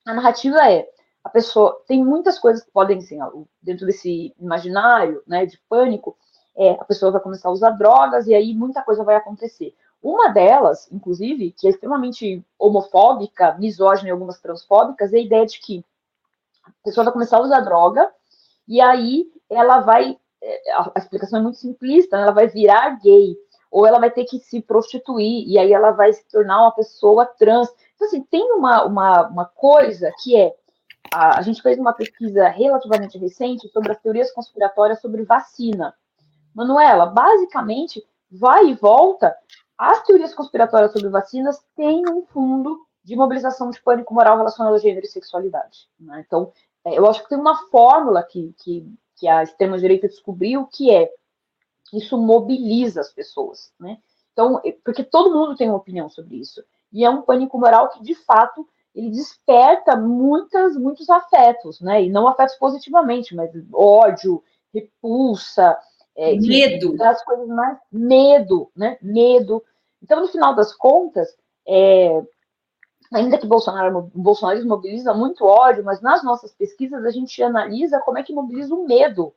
A 0.04 0.14
narrativa 0.14 0.68
é, 0.70 0.88
a 1.22 1.28
pessoa, 1.28 1.80
tem 1.86 2.04
muitas 2.04 2.38
coisas 2.38 2.64
que 2.64 2.70
podem, 2.72 2.98
assim, 2.98 3.18
dentro 3.62 3.86
desse 3.86 4.34
imaginário, 4.38 5.22
né, 5.26 5.46
de 5.46 5.58
pânico, 5.68 6.16
é, 6.56 6.72
a 6.72 6.84
pessoa 6.84 7.12
vai 7.12 7.20
começar 7.20 7.48
a 7.48 7.52
usar 7.52 7.70
drogas 7.70 8.26
e 8.26 8.34
aí 8.34 8.52
muita 8.54 8.82
coisa 8.82 9.04
vai 9.04 9.14
acontecer. 9.14 9.74
Uma 10.02 10.28
delas, 10.28 10.88
inclusive, 10.90 11.52
que 11.52 11.68
é 11.68 11.70
extremamente 11.70 12.44
homofóbica, 12.58 13.56
misógina 13.58 14.08
e 14.08 14.10
algumas 14.10 14.40
transfóbicas, 14.40 15.12
é 15.12 15.18
a 15.18 15.20
ideia 15.20 15.46
de 15.46 15.60
que 15.60 15.84
a 16.64 16.70
pessoa 16.84 17.04
vai 17.04 17.12
começar 17.12 17.36
a 17.36 17.42
usar 17.42 17.60
droga 17.60 18.10
e 18.66 18.80
aí 18.80 19.30
ela 19.48 19.80
vai. 19.80 20.18
É, 20.42 20.72
a 20.72 20.92
explicação 20.96 21.38
é 21.38 21.42
muito 21.42 21.58
simplista, 21.58 22.16
né? 22.16 22.24
ela 22.24 22.32
vai 22.32 22.48
virar 22.48 23.00
gay, 23.00 23.36
ou 23.70 23.86
ela 23.86 24.00
vai 24.00 24.10
ter 24.10 24.24
que 24.24 24.40
se 24.40 24.60
prostituir, 24.60 25.48
e 25.48 25.56
aí 25.56 25.72
ela 25.72 25.92
vai 25.92 26.12
se 26.12 26.28
tornar 26.28 26.60
uma 26.62 26.72
pessoa 26.72 27.24
trans. 27.24 27.68
Então, 27.94 28.08
assim, 28.08 28.22
tem 28.24 28.42
uma, 28.52 28.84
uma, 28.84 29.28
uma 29.28 29.44
coisa 29.44 30.12
que 30.22 30.36
é. 30.36 30.52
A, 31.14 31.38
a 31.38 31.42
gente 31.42 31.62
fez 31.62 31.78
uma 31.78 31.92
pesquisa 31.92 32.48
relativamente 32.48 33.18
recente 33.18 33.68
sobre 33.68 33.92
as 33.92 34.00
teorias 34.00 34.32
conspiratórias 34.32 35.00
sobre 35.00 35.22
vacina. 35.22 35.94
Manuela, 36.54 37.06
basicamente, 37.06 38.04
vai 38.30 38.66
e 38.66 38.74
volta 38.74 39.36
as 39.90 40.02
teorias 40.04 40.34
conspiratórias 40.34 40.92
sobre 40.92 41.08
vacinas 41.08 41.60
têm 41.74 42.08
um 42.08 42.24
fundo 42.26 42.86
de 43.02 43.16
mobilização 43.16 43.70
de 43.70 43.82
pânico 43.82 44.14
moral 44.14 44.36
relacionado 44.36 44.74
a 44.74 44.78
gênero 44.78 45.04
e 45.04 45.08
sexualidade. 45.08 45.88
Né? 45.98 46.22
Então, 46.24 46.52
é, 46.84 46.96
eu 46.96 47.06
acho 47.06 47.22
que 47.22 47.28
tem 47.28 47.38
uma 47.38 47.68
fórmula 47.68 48.22
que, 48.22 48.54
que, 48.62 48.86
que 49.16 49.26
a 49.26 49.42
extrema-direita 49.42 50.06
descobriu 50.06 50.68
que 50.72 50.90
é 50.90 51.10
isso 51.92 52.16
mobiliza 52.16 53.00
as 53.00 53.12
pessoas. 53.12 53.72
Né? 53.78 53.98
Então, 54.32 54.62
porque 54.84 55.02
todo 55.02 55.34
mundo 55.34 55.56
tem 55.56 55.68
uma 55.68 55.78
opinião 55.78 56.08
sobre 56.08 56.36
isso. 56.36 56.62
E 56.92 57.04
é 57.04 57.10
um 57.10 57.22
pânico 57.22 57.58
moral 57.58 57.88
que, 57.88 58.02
de 58.02 58.14
fato, 58.14 58.68
ele 58.94 59.10
desperta 59.10 59.96
muitas, 59.96 60.76
muitos 60.76 61.08
afetos, 61.08 61.80
né? 61.80 62.04
E 62.04 62.10
não 62.10 62.28
afetos 62.28 62.54
positivamente, 62.56 63.34
mas 63.34 63.50
ódio, 63.72 64.42
repulsa, 64.72 65.78
é, 66.14 66.36
medo. 66.36 66.94
Das 66.96 67.24
coisas 67.24 67.48
mais 67.48 67.78
medo, 67.90 68.70
né? 68.76 68.98
Medo, 69.00 69.62
então, 70.02 70.20
no 70.20 70.28
final 70.28 70.54
das 70.54 70.74
contas, 70.74 71.28
é, 71.66 72.22
ainda 73.12 73.38
que 73.38 73.46
Bolsonaro, 73.46 74.10
o 74.12 74.20
bolsonarismo 74.20 74.70
mobiliza 74.70 75.14
muito 75.14 75.44
ódio, 75.44 75.84
mas 75.84 76.00
nas 76.00 76.24
nossas 76.24 76.52
pesquisas 76.52 77.04
a 77.04 77.10
gente 77.10 77.42
analisa 77.42 78.00
como 78.00 78.18
é 78.18 78.22
que 78.22 78.32
mobiliza 78.32 78.74
o 78.74 78.86
medo. 78.86 79.32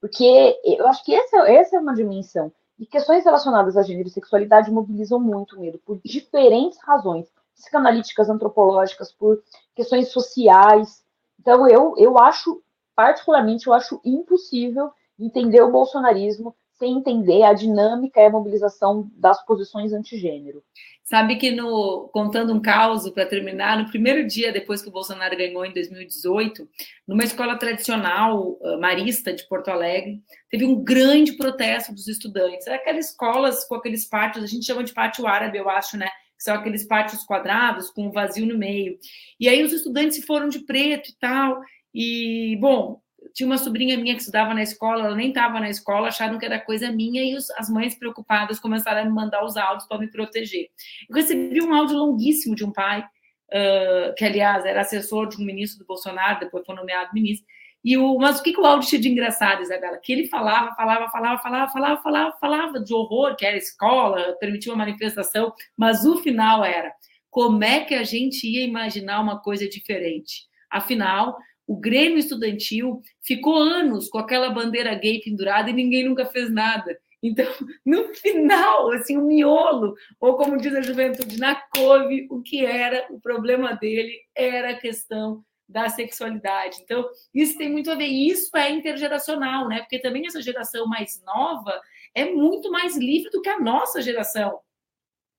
Porque 0.00 0.60
eu 0.64 0.86
acho 0.86 1.04
que 1.04 1.14
essa, 1.14 1.38
essa 1.50 1.76
é 1.76 1.80
uma 1.80 1.94
dimensão. 1.94 2.52
E 2.78 2.86
questões 2.86 3.24
relacionadas 3.24 3.76
a 3.76 3.82
gênero 3.82 4.08
e 4.08 4.10
sexualidade 4.10 4.70
mobilizam 4.70 5.18
muito 5.18 5.56
o 5.56 5.60
medo, 5.60 5.78
por 5.78 5.98
diferentes 6.04 6.78
razões, 6.82 7.26
psicanalíticas, 7.54 8.28
antropológicas, 8.28 9.10
por 9.10 9.42
questões 9.74 10.08
sociais. 10.08 11.02
Então, 11.40 11.66
eu, 11.66 11.94
eu 11.96 12.18
acho, 12.18 12.62
particularmente, 12.94 13.66
eu 13.66 13.72
acho 13.72 13.98
impossível 14.04 14.92
entender 15.18 15.62
o 15.62 15.72
bolsonarismo 15.72 16.54
sem 16.78 16.98
entender 16.98 17.42
a 17.42 17.52
dinâmica 17.52 18.20
e 18.20 18.26
a 18.26 18.30
mobilização 18.30 19.10
das 19.14 19.44
posições 19.44 19.92
antigênero. 19.92 20.62
Sabe 21.04 21.36
que 21.36 21.52
no 21.52 22.08
contando 22.12 22.52
um 22.52 22.60
caos 22.60 23.08
para 23.10 23.24
terminar, 23.24 23.78
no 23.78 23.88
primeiro 23.88 24.26
dia 24.26 24.52
depois 24.52 24.82
que 24.82 24.88
o 24.88 24.92
Bolsonaro 24.92 25.36
ganhou 25.36 25.64
em 25.64 25.72
2018, 25.72 26.68
numa 27.06 27.22
escola 27.22 27.56
tradicional 27.56 28.58
uh, 28.60 28.80
marista 28.80 29.32
de 29.32 29.46
Porto 29.48 29.68
Alegre, 29.68 30.20
teve 30.50 30.64
um 30.64 30.82
grande 30.82 31.36
protesto 31.36 31.94
dos 31.94 32.08
estudantes. 32.08 32.66
Aquelas 32.66 33.10
escolas 33.10 33.64
com 33.64 33.76
aqueles 33.76 34.08
pátios, 34.08 34.44
a 34.44 34.48
gente 34.48 34.66
chama 34.66 34.82
de 34.82 34.92
pátio 34.92 35.26
árabe, 35.26 35.58
eu 35.58 35.70
acho, 35.70 35.96
né? 35.96 36.08
Que 36.36 36.42
são 36.42 36.54
aqueles 36.54 36.84
pátios 36.84 37.24
quadrados 37.24 37.88
com 37.88 38.08
um 38.08 38.12
vazio 38.12 38.44
no 38.44 38.58
meio. 38.58 38.98
E 39.38 39.48
aí 39.48 39.62
os 39.62 39.72
estudantes 39.72 40.16
se 40.16 40.22
foram 40.22 40.48
de 40.48 40.58
preto 40.58 41.10
e 41.10 41.14
tal. 41.18 41.60
E, 41.94 42.58
bom, 42.60 43.00
tinha 43.34 43.46
uma 43.46 43.58
sobrinha 43.58 43.96
minha 43.96 44.14
que 44.14 44.20
estudava 44.20 44.54
na 44.54 44.62
escola, 44.62 45.06
ela 45.06 45.16
nem 45.16 45.28
estava 45.28 45.60
na 45.60 45.68
escola, 45.70 46.08
acharam 46.08 46.38
que 46.38 46.44
era 46.44 46.60
coisa 46.60 46.90
minha 46.90 47.22
e 47.22 47.36
os, 47.36 47.50
as 47.52 47.68
mães 47.68 47.94
preocupadas 47.94 48.58
começaram 48.58 49.02
a 49.02 49.04
me 49.04 49.10
mandar 49.10 49.44
os 49.44 49.56
áudios 49.56 49.86
para 49.88 49.98
me 49.98 50.10
proteger. 50.10 50.68
Eu 51.08 51.16
recebi 51.16 51.62
um 51.62 51.74
áudio 51.74 51.96
longuíssimo 51.96 52.54
de 52.54 52.64
um 52.64 52.72
pai, 52.72 53.00
uh, 53.00 54.14
que 54.16 54.24
aliás 54.24 54.64
era 54.64 54.80
assessor 54.80 55.28
de 55.28 55.40
um 55.40 55.44
ministro 55.44 55.78
do 55.78 55.86
Bolsonaro, 55.86 56.40
depois 56.40 56.64
foi 56.64 56.74
nomeado 56.74 57.10
ministro. 57.14 57.46
E 57.84 57.96
o, 57.96 58.18
mas 58.18 58.40
o 58.40 58.42
que, 58.42 58.52
que 58.52 58.60
o 58.60 58.66
áudio 58.66 58.88
tinha 58.88 59.00
de 59.00 59.08
engraçado, 59.08 59.62
Isabela? 59.62 59.98
Que 60.02 60.12
ele 60.12 60.26
falava, 60.26 60.74
falava, 60.74 61.08
falava, 61.08 61.40
falava, 61.40 61.72
falava, 61.72 62.02
falava, 62.02 62.36
falava 62.40 62.80
de 62.80 62.92
horror, 62.92 63.36
que 63.36 63.46
era 63.46 63.56
escola, 63.56 64.36
permitia 64.40 64.72
uma 64.72 64.84
manifestação, 64.84 65.52
mas 65.76 66.04
o 66.04 66.16
final 66.16 66.64
era 66.64 66.92
como 67.36 67.62
é 67.62 67.84
que 67.84 67.94
a 67.94 68.02
gente 68.02 68.46
ia 68.46 68.64
imaginar 68.64 69.20
uma 69.20 69.38
coisa 69.38 69.68
diferente? 69.68 70.46
Afinal, 70.70 71.36
o 71.66 71.76
Grêmio 71.76 72.18
Estudantil 72.18 73.02
ficou 73.22 73.56
anos 73.56 74.08
com 74.08 74.18
aquela 74.18 74.50
bandeira 74.50 74.94
gay 74.94 75.20
pendurada 75.20 75.70
e 75.70 75.72
ninguém 75.72 76.08
nunca 76.08 76.26
fez 76.26 76.50
nada. 76.50 76.96
Então, 77.22 77.46
no 77.84 78.14
final, 78.14 78.92
assim, 78.92 79.16
o 79.16 79.26
miolo, 79.26 79.94
ou 80.20 80.36
como 80.36 80.58
diz 80.58 80.74
a 80.74 80.82
juventude, 80.82 81.38
na 81.38 81.56
couve, 81.74 82.26
o 82.30 82.40
que 82.42 82.64
era 82.64 83.06
o 83.10 83.20
problema 83.20 83.74
dele 83.74 84.16
era 84.34 84.70
a 84.70 84.78
questão 84.78 85.42
da 85.68 85.88
sexualidade. 85.88 86.78
Então, 86.82 87.04
isso 87.34 87.58
tem 87.58 87.70
muito 87.70 87.90
a 87.90 87.96
ver. 87.96 88.06
Isso 88.06 88.56
é 88.56 88.70
intergeracional, 88.70 89.68
né? 89.68 89.80
Porque 89.80 89.98
também 89.98 90.26
essa 90.26 90.40
geração 90.40 90.86
mais 90.86 91.20
nova 91.24 91.80
é 92.14 92.30
muito 92.30 92.70
mais 92.70 92.96
livre 92.96 93.30
do 93.30 93.42
que 93.42 93.48
a 93.48 93.58
nossa 93.58 94.00
geração 94.00 94.60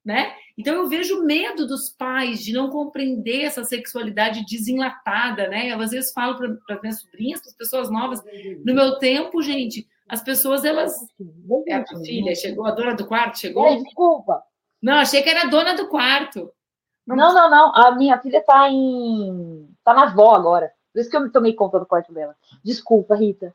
né? 0.08 0.34
Então 0.58 0.74
eu 0.74 0.88
vejo 0.88 1.26
medo 1.26 1.68
dos 1.68 1.90
pais 1.90 2.40
de 2.40 2.54
não 2.54 2.70
compreender 2.70 3.42
essa 3.42 3.66
sexualidade 3.66 4.46
desenlatada, 4.46 5.50
né? 5.50 5.70
Eu 5.70 5.82
às 5.82 5.92
vezes 5.92 6.14
falo 6.14 6.38
para 6.38 6.76
as 6.76 6.82
minhas 6.82 7.02
sobrinhas, 7.02 7.42
para 7.42 7.50
as 7.50 7.58
pessoas 7.58 7.92
novas, 7.92 8.24
no 8.64 8.74
meu 8.74 8.98
tempo, 9.00 9.42
gente, 9.42 9.86
as 10.08 10.24
pessoas 10.24 10.64
elas 10.64 10.96
é 11.68 11.74
a 11.74 11.86
filha 11.86 12.34
chegou, 12.34 12.66
a 12.66 12.72
dona 12.72 12.96
do 12.96 13.06
quarto 13.06 13.38
chegou. 13.38 13.84
desculpa. 13.84 14.42
Não, 14.82 14.94
achei 14.94 15.22
que 15.22 15.30
era 15.30 15.42
a 15.42 15.50
dona 15.50 15.76
do 15.76 15.90
quarto. 15.90 16.50
Não, 17.06 17.34
não, 17.34 17.50
não. 17.50 17.76
A 17.76 17.92
minha 17.96 18.18
filha 18.20 18.38
está 18.38 18.70
em 18.70 19.68
tá 19.84 19.94
na 19.94 20.04
avó 20.04 20.36
agora. 20.36 20.72
Por 20.94 21.02
isso 21.02 21.10
que 21.10 21.18
eu 21.18 21.22
me 21.22 21.32
tomei 21.32 21.54
conta 21.54 21.80
do 21.80 21.86
quarto 21.86 22.14
dela. 22.14 22.34
Desculpa, 22.64 23.14
Rita. 23.14 23.54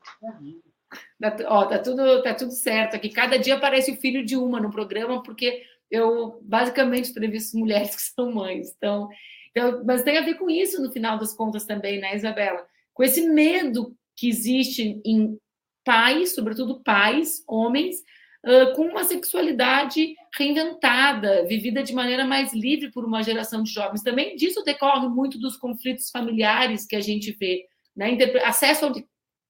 Tá, 1.19 1.35
ó, 1.47 1.65
tá 1.65 1.79
tudo, 1.79 2.21
tá 2.21 2.35
tudo 2.35 2.51
certo 2.51 2.95
aqui. 2.95 3.09
Cada 3.09 3.39
dia 3.39 3.55
aparece 3.55 3.91
o 3.91 3.95
filho 3.95 4.23
de 4.23 4.37
uma 4.37 4.59
no 4.59 4.69
programa, 4.69 5.23
porque 5.23 5.63
eu 5.93 6.39
basicamente 6.41 7.11
entrevisto 7.11 7.55
mulheres 7.55 7.95
que 7.95 8.01
são 8.01 8.31
mães. 8.31 8.73
Então, 8.75 9.07
então, 9.51 9.83
mas 9.85 10.01
tem 10.01 10.17
a 10.17 10.21
ver 10.21 10.33
com 10.33 10.49
isso 10.49 10.81
no 10.81 10.91
final 10.91 11.19
das 11.19 11.35
contas 11.35 11.65
também, 11.65 11.99
né, 11.99 12.15
Isabela? 12.15 12.65
Com 12.93 13.03
esse 13.03 13.29
medo 13.29 13.95
que 14.15 14.27
existe 14.27 14.99
em 15.05 15.37
pais, 15.85 16.33
sobretudo 16.33 16.81
pais, 16.83 17.43
homens, 17.47 17.97
uh, 18.43 18.73
com 18.75 18.87
uma 18.87 19.03
sexualidade 19.03 20.15
reinventada, 20.35 21.45
vivida 21.45 21.83
de 21.83 21.93
maneira 21.93 22.25
mais 22.25 22.53
livre 22.53 22.91
por 22.91 23.05
uma 23.05 23.21
geração 23.21 23.61
de 23.61 23.71
jovens. 23.71 24.01
Também 24.01 24.35
disso 24.35 24.63
decorre 24.63 25.07
muito 25.07 25.37
dos 25.39 25.55
conflitos 25.57 26.09
familiares 26.09 26.87
que 26.87 26.95
a 26.95 27.01
gente 27.01 27.31
vê, 27.39 27.65
né? 27.95 28.17
Acesso, 28.43 28.85
ao, 28.85 28.93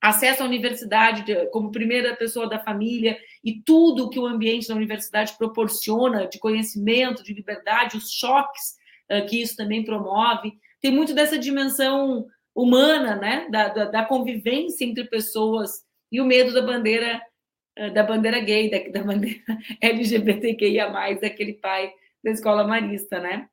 acesso 0.04 0.44
à 0.44 0.46
universidade 0.46 1.24
de, 1.24 1.46
como 1.48 1.72
primeira 1.72 2.14
pessoa 2.14 2.50
da 2.50 2.60
família 2.60 3.18
e 3.42 3.62
tudo 3.62 4.10
que 4.10 4.20
o 4.20 4.26
ambiente 4.26 4.68
da 4.68 4.76
universidade 4.76 5.38
proporciona 5.38 6.28
de 6.28 6.38
conhecimento, 6.40 7.24
de 7.24 7.34
liberdade, 7.34 7.96
os 7.96 8.12
choques 8.12 8.76
uh, 9.10 9.26
que 9.26 9.42
isso 9.42 9.56
também 9.56 9.86
promove. 9.86 10.60
Tem 10.82 10.92
muito 10.92 11.14
dessa 11.14 11.40
dimensão 11.40 12.28
humana, 12.54 13.16
né? 13.16 13.48
Da, 13.50 13.70
da, 13.70 13.86
da 13.86 14.06
convivência 14.06 14.84
entre 14.84 15.06
pessoas 15.06 15.86
e 16.12 16.20
o 16.20 16.26
medo 16.26 16.54
da 16.54 16.62
bandeira 16.62 17.22
eh, 17.76 17.90
da 17.90 18.04
bandeira 18.04 18.42
gay, 18.42 18.70
da, 18.70 19.00
da 19.00 19.06
bandeira 19.06 19.42
LGBTQIA+, 19.82 20.90
daquele 21.16 21.54
pai 21.54 21.94
da 22.22 22.32
escola 22.32 22.68
marista, 22.68 23.22
né? 23.22 23.48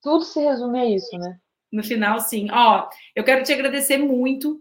Tudo 0.00 0.24
se 0.24 0.40
resume 0.40 0.78
a 0.78 0.86
isso, 0.86 1.18
né? 1.18 1.36
No 1.72 1.82
final, 1.82 2.20
sim. 2.20 2.48
Ó, 2.52 2.88
eu 3.14 3.24
quero 3.24 3.42
te 3.42 3.52
agradecer 3.52 3.98
muito. 3.98 4.60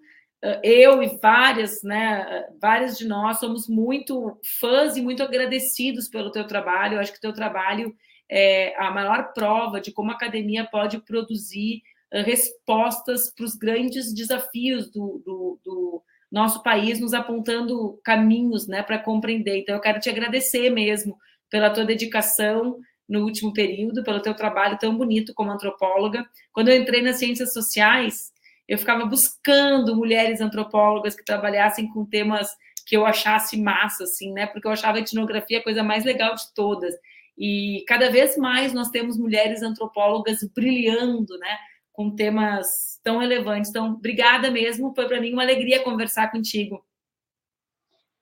Eu 0.63 1.03
e 1.03 1.19
várias, 1.21 1.83
né, 1.83 2.47
várias 2.59 2.97
de 2.97 3.07
nós 3.07 3.39
somos 3.39 3.67
muito 3.67 4.39
fãs 4.59 4.97
e 4.97 5.01
muito 5.01 5.21
agradecidos 5.21 6.07
pelo 6.07 6.31
teu 6.31 6.47
trabalho. 6.47 6.95
Eu 6.95 6.99
acho 6.99 7.11
que 7.11 7.19
o 7.19 7.21
teu 7.21 7.33
trabalho 7.33 7.95
é 8.27 8.75
a 8.77 8.89
maior 8.89 9.33
prova 9.33 9.79
de 9.79 9.91
como 9.91 10.09
a 10.09 10.15
academia 10.15 10.65
pode 10.65 10.99
produzir 10.99 11.81
eh, 12.11 12.21
respostas 12.23 13.31
para 13.33 13.45
os 13.45 13.55
grandes 13.55 14.13
desafios 14.13 14.89
do, 14.89 15.21
do, 15.23 15.59
do 15.63 16.03
nosso 16.31 16.63
país 16.63 16.99
nos 16.99 17.13
apontando 17.13 17.99
caminhos 18.03 18.67
né, 18.67 18.81
para 18.81 18.97
compreender. 18.97 19.59
Então, 19.59 19.75
eu 19.75 19.81
quero 19.81 19.99
te 19.99 20.09
agradecer 20.09 20.69
mesmo 20.69 21.17
pela 21.49 21.69
tua 21.69 21.85
dedicação 21.85 22.79
no 23.07 23.25
último 23.25 23.51
período, 23.51 24.03
pelo 24.03 24.21
teu 24.21 24.33
trabalho 24.33 24.79
tão 24.79 24.97
bonito 24.97 25.33
como 25.33 25.51
antropóloga. 25.51 26.25
Quando 26.53 26.69
eu 26.69 26.81
entrei 26.81 27.01
nas 27.01 27.17
ciências 27.17 27.51
sociais, 27.51 28.31
eu 28.71 28.77
ficava 28.77 29.05
buscando 29.05 29.97
mulheres 29.97 30.39
antropólogas 30.39 31.13
que 31.13 31.25
trabalhassem 31.25 31.89
com 31.91 32.05
temas 32.05 32.47
que 32.85 32.95
eu 32.95 33.05
achasse 33.05 33.61
massa, 33.61 34.05
assim, 34.05 34.31
né? 34.31 34.47
Porque 34.47 34.65
eu 34.65 34.71
achava 34.71 34.97
a 34.97 35.01
etnografia 35.01 35.59
a 35.59 35.63
coisa 35.63 35.83
mais 35.83 36.05
legal 36.05 36.35
de 36.35 36.53
todas. 36.55 36.95
E 37.37 37.83
cada 37.85 38.09
vez 38.09 38.37
mais 38.37 38.71
nós 38.71 38.87
temos 38.87 39.17
mulheres 39.17 39.61
antropólogas 39.61 40.37
brilhando, 40.55 41.37
né? 41.37 41.57
Com 41.91 42.15
temas 42.15 42.97
tão 43.03 43.17
relevantes. 43.17 43.69
Então, 43.69 43.91
obrigada 43.91 44.49
mesmo, 44.49 44.95
foi 44.95 45.05
para 45.05 45.19
mim 45.19 45.33
uma 45.33 45.43
alegria 45.43 45.83
conversar 45.83 46.31
contigo. 46.31 46.81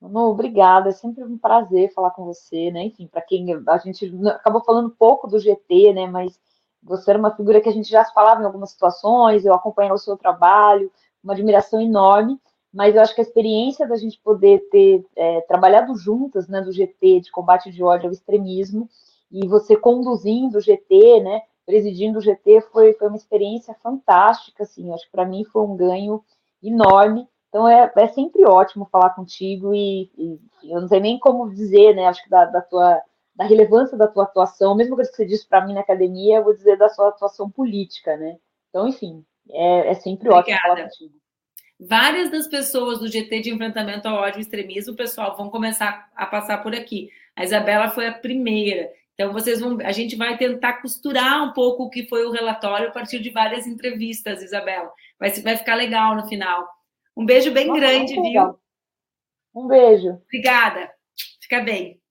Manu, 0.01 0.31
obrigada, 0.31 0.89
é 0.89 0.93
sempre 0.93 1.23
um 1.25 1.37
prazer 1.37 1.93
falar 1.93 2.09
com 2.09 2.25
você, 2.25 2.71
né? 2.71 2.85
Enfim, 2.85 3.05
para 3.05 3.21
quem 3.21 3.53
a 3.67 3.77
gente 3.77 4.11
acabou 4.25 4.63
falando 4.63 4.89
pouco 4.89 5.27
do 5.27 5.37
GT, 5.37 5.93
né? 5.93 6.07
Mas 6.07 6.39
você 6.81 7.11
era 7.11 7.19
uma 7.19 7.35
figura 7.35 7.61
que 7.61 7.69
a 7.69 7.73
gente 7.73 7.89
já 7.89 8.03
falava 8.05 8.41
em 8.41 8.45
algumas 8.45 8.71
situações, 8.71 9.45
eu 9.45 9.53
acompanhei 9.53 9.91
o 9.91 9.97
seu 9.97 10.17
trabalho, 10.17 10.91
uma 11.23 11.33
admiração 11.33 11.81
enorme, 11.81 12.39
mas 12.73 12.95
eu 12.95 13.01
acho 13.01 13.13
que 13.13 13.21
a 13.21 13.23
experiência 13.23 13.87
da 13.87 13.95
gente 13.95 14.19
poder 14.19 14.59
ter 14.71 15.05
é, 15.15 15.41
trabalhado 15.41 15.95
juntas, 15.95 16.47
né, 16.47 16.61
do 16.61 16.71
GT, 16.71 17.21
de 17.21 17.31
combate 17.31 17.71
de 17.71 17.83
ódio 17.83 18.07
ao 18.07 18.13
extremismo, 18.13 18.87
e 19.31 19.47
você 19.47 19.75
conduzindo 19.75 20.57
o 20.57 20.61
GT, 20.61 21.21
né, 21.21 21.41
presidindo 21.65 22.19
o 22.19 22.21
GT 22.21 22.61
foi, 22.71 22.93
foi 22.93 23.07
uma 23.07 23.17
experiência 23.17 23.75
fantástica, 23.83 24.63
assim, 24.63 24.91
acho 24.91 25.05
que 25.05 25.11
para 25.11 25.25
mim 25.25 25.43
foi 25.43 25.61
um 25.61 25.75
ganho 25.75 26.23
enorme. 26.63 27.27
Então 27.49 27.67
é, 27.67 27.91
é 27.95 28.07
sempre 28.07 28.45
ótimo 28.45 28.87
falar 28.91 29.11
contigo 29.11 29.73
e, 29.73 30.09
e 30.17 30.39
eu 30.63 30.81
não 30.81 30.87
sei 30.87 30.99
nem 30.99 31.19
como 31.19 31.49
dizer, 31.49 31.95
né? 31.95 32.07
Acho 32.07 32.23
que 32.23 32.29
da, 32.29 32.45
da 32.45 32.61
tua 32.61 33.01
da 33.39 33.45
relevância 33.45 33.97
da 33.97 34.05
tua 34.05 34.25
atuação, 34.25 34.75
mesmo 34.75 34.97
que 34.97 35.05
você 35.05 35.25
disse 35.25 35.47
para 35.47 35.65
mim 35.65 35.73
na 35.73 35.79
academia, 35.79 36.35
eu 36.35 36.43
vou 36.43 36.53
dizer 36.53 36.77
da 36.77 36.89
sua 36.89 37.07
atuação 37.07 37.49
política, 37.49 38.17
né? 38.17 38.37
Então, 38.67 38.85
enfim, 38.85 39.23
é, 39.49 39.91
é 39.91 39.93
sempre 39.93 40.27
Obrigada. 40.27 40.39
ótimo 40.39 40.59
falar 40.59 40.83
contigo. 40.83 41.15
Várias 41.79 42.29
das 42.29 42.47
pessoas 42.47 42.99
do 42.99 43.07
GT 43.07 43.39
de 43.39 43.53
enfrentamento 43.53 44.09
ao 44.09 44.17
ódio 44.17 44.39
e 44.39 44.41
extremismo, 44.41 44.93
pessoal, 44.93 45.37
vão 45.37 45.49
começar 45.49 46.11
a 46.13 46.25
passar 46.25 46.61
por 46.61 46.75
aqui. 46.75 47.09
A 47.33 47.45
Isabela 47.45 47.89
foi 47.91 48.07
a 48.07 48.13
primeira. 48.13 48.91
Então, 49.13 49.31
vocês 49.31 49.61
vão, 49.61 49.77
a 49.85 49.93
gente 49.93 50.17
vai 50.17 50.37
tentar 50.37 50.81
costurar 50.81 51.41
um 51.41 51.53
pouco 51.53 51.83
o 51.83 51.89
que 51.89 52.09
foi 52.09 52.25
o 52.25 52.31
relatório 52.31 52.89
a 52.89 52.91
partir 52.91 53.19
de 53.19 53.29
várias 53.29 53.65
entrevistas, 53.65 54.43
Isabela. 54.43 54.91
Vai, 55.17 55.31
vai 55.31 55.55
ficar 55.55 55.75
legal 55.75 56.13
no 56.13 56.27
final. 56.27 56.67
Um 57.15 57.25
beijo 57.25 57.51
bem 57.51 57.67
Nossa, 57.67 57.79
grande, 57.79 58.15
viu? 58.15 58.59
Um 59.55 59.65
beijo. 59.65 60.09
Obrigada. 60.25 60.91
Fica 61.39 61.61
bem. 61.61 62.01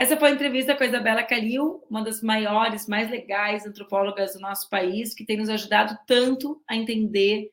Essa 0.00 0.16
foi 0.16 0.30
a 0.30 0.32
entrevista 0.32 0.74
com 0.74 0.82
a 0.82 0.86
Isabela 0.86 1.22
Calil, 1.22 1.84
uma 1.90 2.02
das 2.02 2.22
maiores, 2.22 2.88
mais 2.88 3.10
legais 3.10 3.66
antropólogas 3.66 4.32
do 4.32 4.40
nosso 4.40 4.66
país, 4.70 5.12
que 5.12 5.26
tem 5.26 5.36
nos 5.36 5.50
ajudado 5.50 5.94
tanto 6.06 6.58
a 6.66 6.74
entender 6.74 7.50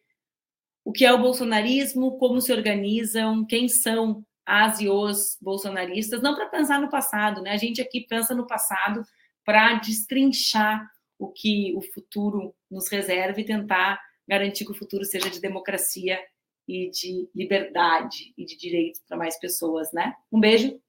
o 0.81 0.93
que 0.93 1.03
é 1.03 1.11
o 1.11 1.21
bolsonarismo, 1.21 2.17
como 2.17 2.39
se 2.39 2.53
organizam, 2.53 3.45
quem 3.45 3.67
são 3.67 4.23
as 4.45 4.79
e 4.79 4.87
os 4.87 5.37
bolsonaristas, 5.41 6.21
não 6.21 6.35
para 6.35 6.45
pensar 6.47 6.79
no 6.79 6.89
passado, 6.89 7.41
né? 7.41 7.51
A 7.51 7.57
gente 7.57 7.81
aqui 7.81 8.07
pensa 8.07 8.33
no 8.33 8.47
passado 8.47 9.03
para 9.43 9.73
destrinchar 9.79 10.89
o 11.19 11.27
que 11.27 11.75
o 11.75 11.81
futuro 11.81 12.55
nos 12.71 12.87
reserva 12.87 13.41
e 13.41 13.45
tentar 13.45 14.01
garantir 14.25 14.63
que 14.63 14.71
o 14.71 14.77
futuro 14.77 15.03
seja 15.03 15.29
de 15.29 15.41
democracia 15.41 16.17
e 16.65 16.89
de 16.91 17.29
liberdade 17.35 18.33
e 18.37 18.45
de 18.45 18.55
direitos 18.55 19.01
para 19.05 19.17
mais 19.17 19.37
pessoas, 19.37 19.91
né? 19.91 20.13
Um 20.31 20.39
beijo, 20.39 20.79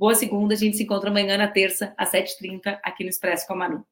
boa 0.00 0.14
segunda, 0.14 0.54
a 0.54 0.56
gente 0.56 0.78
se 0.78 0.84
encontra 0.84 1.10
amanhã 1.10 1.36
na 1.36 1.46
terça, 1.46 1.92
às 1.98 2.10
7h30, 2.10 2.80
aqui 2.82 3.04
no 3.04 3.10
Expresso 3.10 3.46
com 3.46 3.52
a 3.52 3.56
Manu. 3.56 3.84